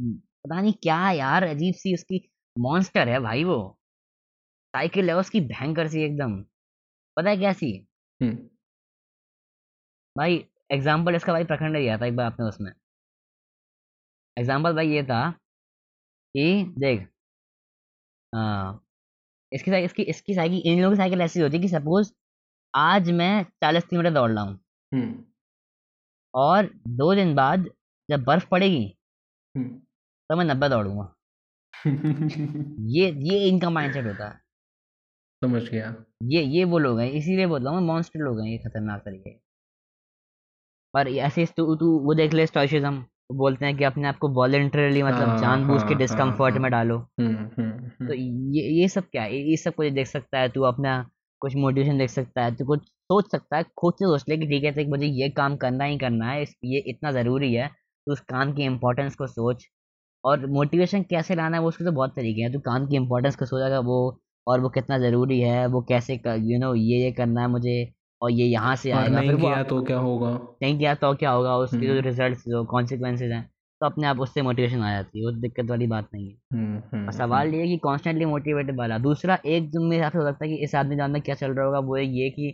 पता 0.00 0.60
नहीं 0.60 0.72
क्या 0.82 1.10
यार 1.12 1.44
अजीब 1.44 1.74
सी 1.74 1.94
उसकी 1.94 2.20
मॉन्स्टर 2.56 3.08
है 3.08 3.18
भाई 3.20 3.44
वो। 3.44 3.58
साइकिल 4.74 5.08
है 5.10 5.16
उसकी 5.16 5.40
भयंकर 5.42 5.88
सी 5.88 6.02
एकदम 6.02 6.36
पता 7.16 7.30
है 7.30 7.36
कैसी 7.36 7.70
हम्म। 8.20 8.36
भाई 10.16 10.44
एग्ज़ाम्पल 10.72 11.14
इसका 11.14 11.32
भाई 11.32 11.44
प्रखंड 11.44 11.76
दिया 11.76 11.98
था 11.98 12.06
एक 12.06 12.16
बार 12.16 12.26
आपने 12.26 12.46
उसमें। 12.46 12.72
एग्ज़ाम्पल 14.36 14.74
भाई 14.74 14.88
ये 14.88 15.02
था 15.04 15.20
कि 16.34 16.44
देख 16.78 17.08
हाँ 18.32 18.81
इसकी 19.52 19.70
साइकिल 19.70 19.84
इसकी 19.84 20.02
इसकी 20.04 20.34
साइकिल 20.34 20.62
इन 20.66 20.82
लोगों 20.82 20.94
की 20.96 20.98
साइकिल 20.98 21.20
ऐसी 21.22 21.40
होती 21.40 21.56
है 21.56 21.62
कि 21.62 21.68
सपोज़ 21.68 22.12
आज 22.74 23.10
मैं 23.12 23.32
चालीस 23.62 23.84
किलोमीटर 23.84 24.14
दौड़ 24.14 24.30
रहा 24.30 24.44
हूँ। 24.44 24.58
हम्म। 24.92 25.24
और 26.34 26.70
दो 27.00 27.14
दिन 27.14 27.34
बाद 27.34 27.68
जब 28.08 28.24
बर्फ़ 28.24 28.46
पड़ेगी 28.50 28.84
हम्म। 29.54 29.68
तो 30.30 30.36
मैं 30.36 30.44
नब्बे 30.44 30.68
दौड़ूँगा। 30.68 31.12
ये 32.90 33.10
ये 33.22 33.48
इनका 33.48 33.70
माइंडसेट 33.70 34.06
होता 34.06 34.28
है। 34.28 34.40
समझ 35.42 35.62
गया। 35.70 35.94
ये 36.24 36.42
ये 36.56 36.64
वो 36.64 36.78
लोग 36.78 37.00
हैं 37.00 37.10
इसीलिए 37.12 37.46
बोल 37.46 37.64
रहा 37.64 37.74
हूँ 37.74 37.82
मॉन्स्टर 37.86 38.20
लोग 38.20 38.40
हैं 38.40 38.48
ये 38.50 38.58
खतरनाक 38.58 39.00
तरीके। 39.00 39.38
और 40.94 41.08
ऐसे 41.26 41.46
तू 41.56 41.74
तू 41.76 41.86
वो 41.98 42.14
देख 42.14 42.32
ले 42.32 42.46
स्टॉइसिज्म 42.46 43.04
बोलते 43.34 43.66
हैं 43.66 43.76
कि 43.76 43.84
अपने 43.84 44.08
आप 44.08 44.18
को 44.18 44.28
वॉलेंटरली 44.34 45.02
मतलब 45.02 45.28
हाँ 45.28 45.36
जानबूझ 45.36 45.82
के 45.82 45.94
हाँ 45.94 45.98
हाँ 45.98 45.98
डिस्कम्फर्ट 45.98 46.56
में 46.56 46.62
हाँ 46.62 46.70
डालो। 46.70 46.96
हम्म 47.20 47.34
हम्म 47.58 47.88
तो 48.00 48.04
हम्म 48.04 48.12
ये 48.14 48.62
ये 48.80 48.88
सब 48.88 49.04
क्या 49.10 49.22
है? 49.22 49.36
ये 49.50 49.56
सब 49.56 49.74
कुछ 49.74 49.92
देख 49.92 50.06
सकता 50.06 50.38
है? 50.38 50.48
तू 50.48 50.62
अपना 50.64 50.94
कुछ 51.42 51.54
मोटिवेशन 51.56 51.98
देख 51.98 52.10
सकता 52.10 52.44
है? 52.44 52.54
तू 52.56 52.64
कुछ 52.66 52.84
सोच 52.88 53.30
सकता 53.32 53.56
है? 53.56 53.64
खुद 53.78 53.94
से 53.94 54.04
सोच 54.06 54.24
ले 54.28 54.36
कि 54.38 54.46
ठीक 54.46 54.64
है 54.64 54.72
देख 54.72 54.88
मुझे 54.88 55.06
ये 55.06 55.28
काम 55.32 55.56
करना 55.56 55.84
ही 55.84 55.98
करना 55.98 56.30
है 56.30 56.42
ये 56.66 56.78
इतना 56.88 57.12
ज़रूरी 57.12 57.52
है 57.54 57.68
तो 57.68 58.12
उस 58.12 58.20
काम 58.28 58.52
की 58.54 58.64
इम्पोर्टेंस 58.64 59.14
को 59.16 59.26
सोच। 59.28 59.66
और 60.24 60.46
मोटिवेशन 60.50 61.02
कैसे 61.10 61.34
लाना 61.34 61.56
है 61.56 61.62
वो 61.62 61.68
उसके 61.68 61.84
तो 61.84 61.92
बहुत 61.92 62.14
तरीके 62.16 62.42
हैं। 62.42 62.52
तू 62.52 62.58
काम 62.60 62.86
की 62.86 62.96
इम्पोर्टेंस 62.96 63.36
को 63.36 63.46
सोचेगा 63.46 63.78
वो 63.90 63.98
और 64.46 64.60
वो 64.60 64.68
कितना 64.70 64.98
ज़रूरी 64.98 65.40
है 65.40 65.66
वो 65.68 65.80
कैसे 65.88 66.14
यू 66.26 66.58
नो 66.60 66.74
ये 66.76 67.02
ये 67.04 67.10
करना 67.12 67.40
है 67.40 67.48
मुझे 67.48 67.74
और 68.22 68.30
ये 68.32 68.46
यहाँ 68.46 68.74
से 68.76 68.92
और 68.92 68.98
आएगा 68.98 69.20
नहीं 69.20 69.28
फिर 69.28 69.36
वो 69.36 69.40
किया 69.40 69.62
तो 69.64 69.82
क्या 69.84 69.98
होगा? 69.98 70.30
नहीं 70.62 70.78
किया 70.78 70.94
तो 70.96 71.12
क्या 71.14 71.30
होगा? 71.30 71.56
उसके 71.58 71.86
जो 71.86 71.92
हम्म। 71.92 72.02
रिज़ल्ट 72.04 72.38
जो 72.48 72.64
कॉन्सिक्वेंसेज 72.72 73.32
हैं 73.32 73.42
तो 73.80 73.86
अपने 73.86 74.06
आप 74.06 74.20
उससे 74.20 74.42
मोटिवेशन 74.42 74.80
आ 74.80 74.90
जाती 74.92 75.18
है 75.18 75.24
वो 75.26 75.30
दिक्कत 75.40 75.70
वाली 75.70 75.86
बात 75.86 76.08
नहीं 76.14 76.28
है। 76.28 76.36
हम्म 76.52 76.76
और 76.76 76.82
हम्म। 76.92 77.10
सवाल 77.12 77.54
ये 77.54 77.60
है 77.60 77.66
कि 77.68 77.76
कॉन्स्टेंटली 77.84 78.24
मोटिवेटेड 78.26 78.78
वाला 78.78 78.98
दूसरा 79.06 79.38
एक 79.46 79.70
जो 79.70 79.80
मेरे 79.82 79.96
हिसाब 79.96 80.12
से 80.12 80.18
हो 80.18 80.24
सकता 80.24 80.44
है 80.44 80.50
कि 80.50 80.62
इस 80.64 80.74
आदमी 80.74 80.96
जान 80.96 81.10
में 81.10 81.22
क्या 81.22 81.34
चल 81.34 81.52
रहा 81.52 81.66
होगा 81.66 81.78
वो 81.88 81.96
ये 81.96 82.30
कि 82.30 82.52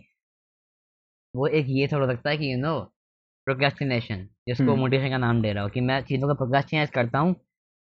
वो 1.35 1.47
एक 1.49 1.67
ये 1.69 1.89
थोड़ा 1.93 2.07
सकता 2.07 2.31
है 2.31 2.37
कि 2.39 2.53
यू 2.53 2.59
नो 2.59 2.79
प्रोक्रेस्टिनेशन 3.47 4.27
जिसको 4.49 4.65
हम्म। 4.65 4.81
मोटिवेशन 4.81 5.11
का 5.11 5.19
नाम 5.19 5.43
दे 5.43 5.53
रहा 5.53 5.63
हो 5.65 5.69
कि 5.71 5.81
मैं 5.81 6.01
चीज़ों 6.05 6.29
का 6.29 6.35
प्रोक्रेस्टिनेट 6.35 6.91
करता 6.91 7.19
हूँ 7.19 7.35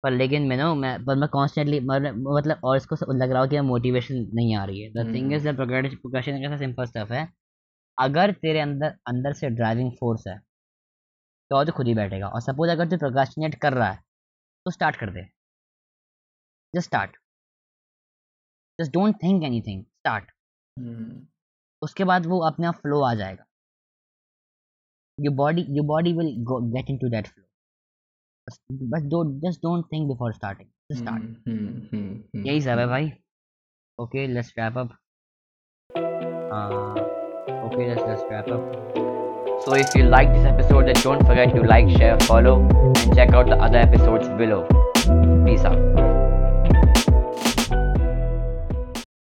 पर 0.05 0.11
लेकिन 0.13 0.47
मैं 0.49 0.57
नो 0.57 0.75
मैं 0.75 0.95
पर 1.05 1.17
मैं 1.17 1.29
कॉन्स्टेंटली 1.29 1.81
मतलब 1.81 2.61
और 2.65 2.77
इसको 2.77 2.97
लग 3.15 3.31
रहा 3.33 3.41
हो 3.43 3.49
कि 3.49 3.61
मोटिवेशन 3.71 4.27
नहीं 4.35 4.55
आ 4.57 4.65
रही 4.65 4.81
है। 4.83 4.91
The 4.95 5.13
thing 5.15 5.33
is 5.33 5.49
the 5.49 5.55
procrastination 5.57 6.51
का 6.51 6.57
सिंपल 6.59 6.85
स्टफ़ 6.87 7.13
है। 7.13 7.29
अगर 8.01 8.33
तेरे 8.43 8.61
अंदर 8.61 8.95
अंदर 9.09 9.33
से 9.35 9.51
ड्राइविंग 9.51 9.91
फोर्स 10.01 10.27
है 10.29 10.39
तो 11.51 11.65
तो 11.65 11.73
खुद 11.73 11.87
ही 11.87 11.95
बैठेगा। 11.95 12.29
और 12.29 12.41
सपोज़ 12.41 12.71
अगर 12.71 12.89
तू 12.91 12.97
प्रोक्रेस्टिनेट 12.99 13.55
कर 13.63 13.73
रहा 13.75 13.91
है 13.91 13.99
तो 14.67 14.71
स्टार्ट 14.71 14.97
कर 14.97 15.11
दे। 15.11 15.23
Just 16.75 16.87
start 16.87 17.17
just 18.79 18.93
don't 18.93 19.15
think 19.23 19.43
anything 19.45 19.85
start 19.85 20.31
hmm. 20.77 21.27
उसके 21.83 22.05
बाद 22.05 22.27
वो 22.27 22.39
अपने 22.47 22.67
आप 22.67 22.75
फ्लो 22.77 23.01
आ 23.03 23.13
जाएगा। 23.15 23.45
Your 25.19 25.35
body 25.37 25.63
your 25.69 25.87
body 25.87 26.13
will 26.13 26.35
get 26.75 26.91
into 26.91 27.09
that 27.11 27.27
flow 27.27 27.45
बस 28.89 29.03
don't 29.11 29.41
just 29.43 29.61
don't 29.63 29.85
think 29.93 30.09
before 30.09 30.33
starting 30.35 30.69
start 30.93 31.23
यही 32.47 32.61
सब 32.61 32.69
है 32.71 32.75
हम्म। 32.77 32.91
भाई। 32.91 33.13
Okay 33.99 34.27
let's 34.27 34.55
wrap 34.59 34.79
up 34.79 34.99
okay 37.49 37.89
let's 37.89 38.03
let's 38.03 38.23
wrap 38.31 38.49
up. 38.49 38.61
So 39.65 39.75
if 39.75 39.95
you 39.95 40.05
like 40.05 40.33
this 40.33 40.45
episode 40.45 40.87
then 40.87 40.95
don't 41.03 41.27
forget 41.27 41.55
to 41.55 41.63
like 41.63 41.89
share 41.91 42.19
follow 42.21 42.67
and 42.97 43.15
check 43.15 43.31
out 43.31 43.47
the 43.47 43.57
other 43.57 43.79
episodes 43.79 44.29
below. 44.29 44.67
Peace 45.45 45.65
out 45.65 46.20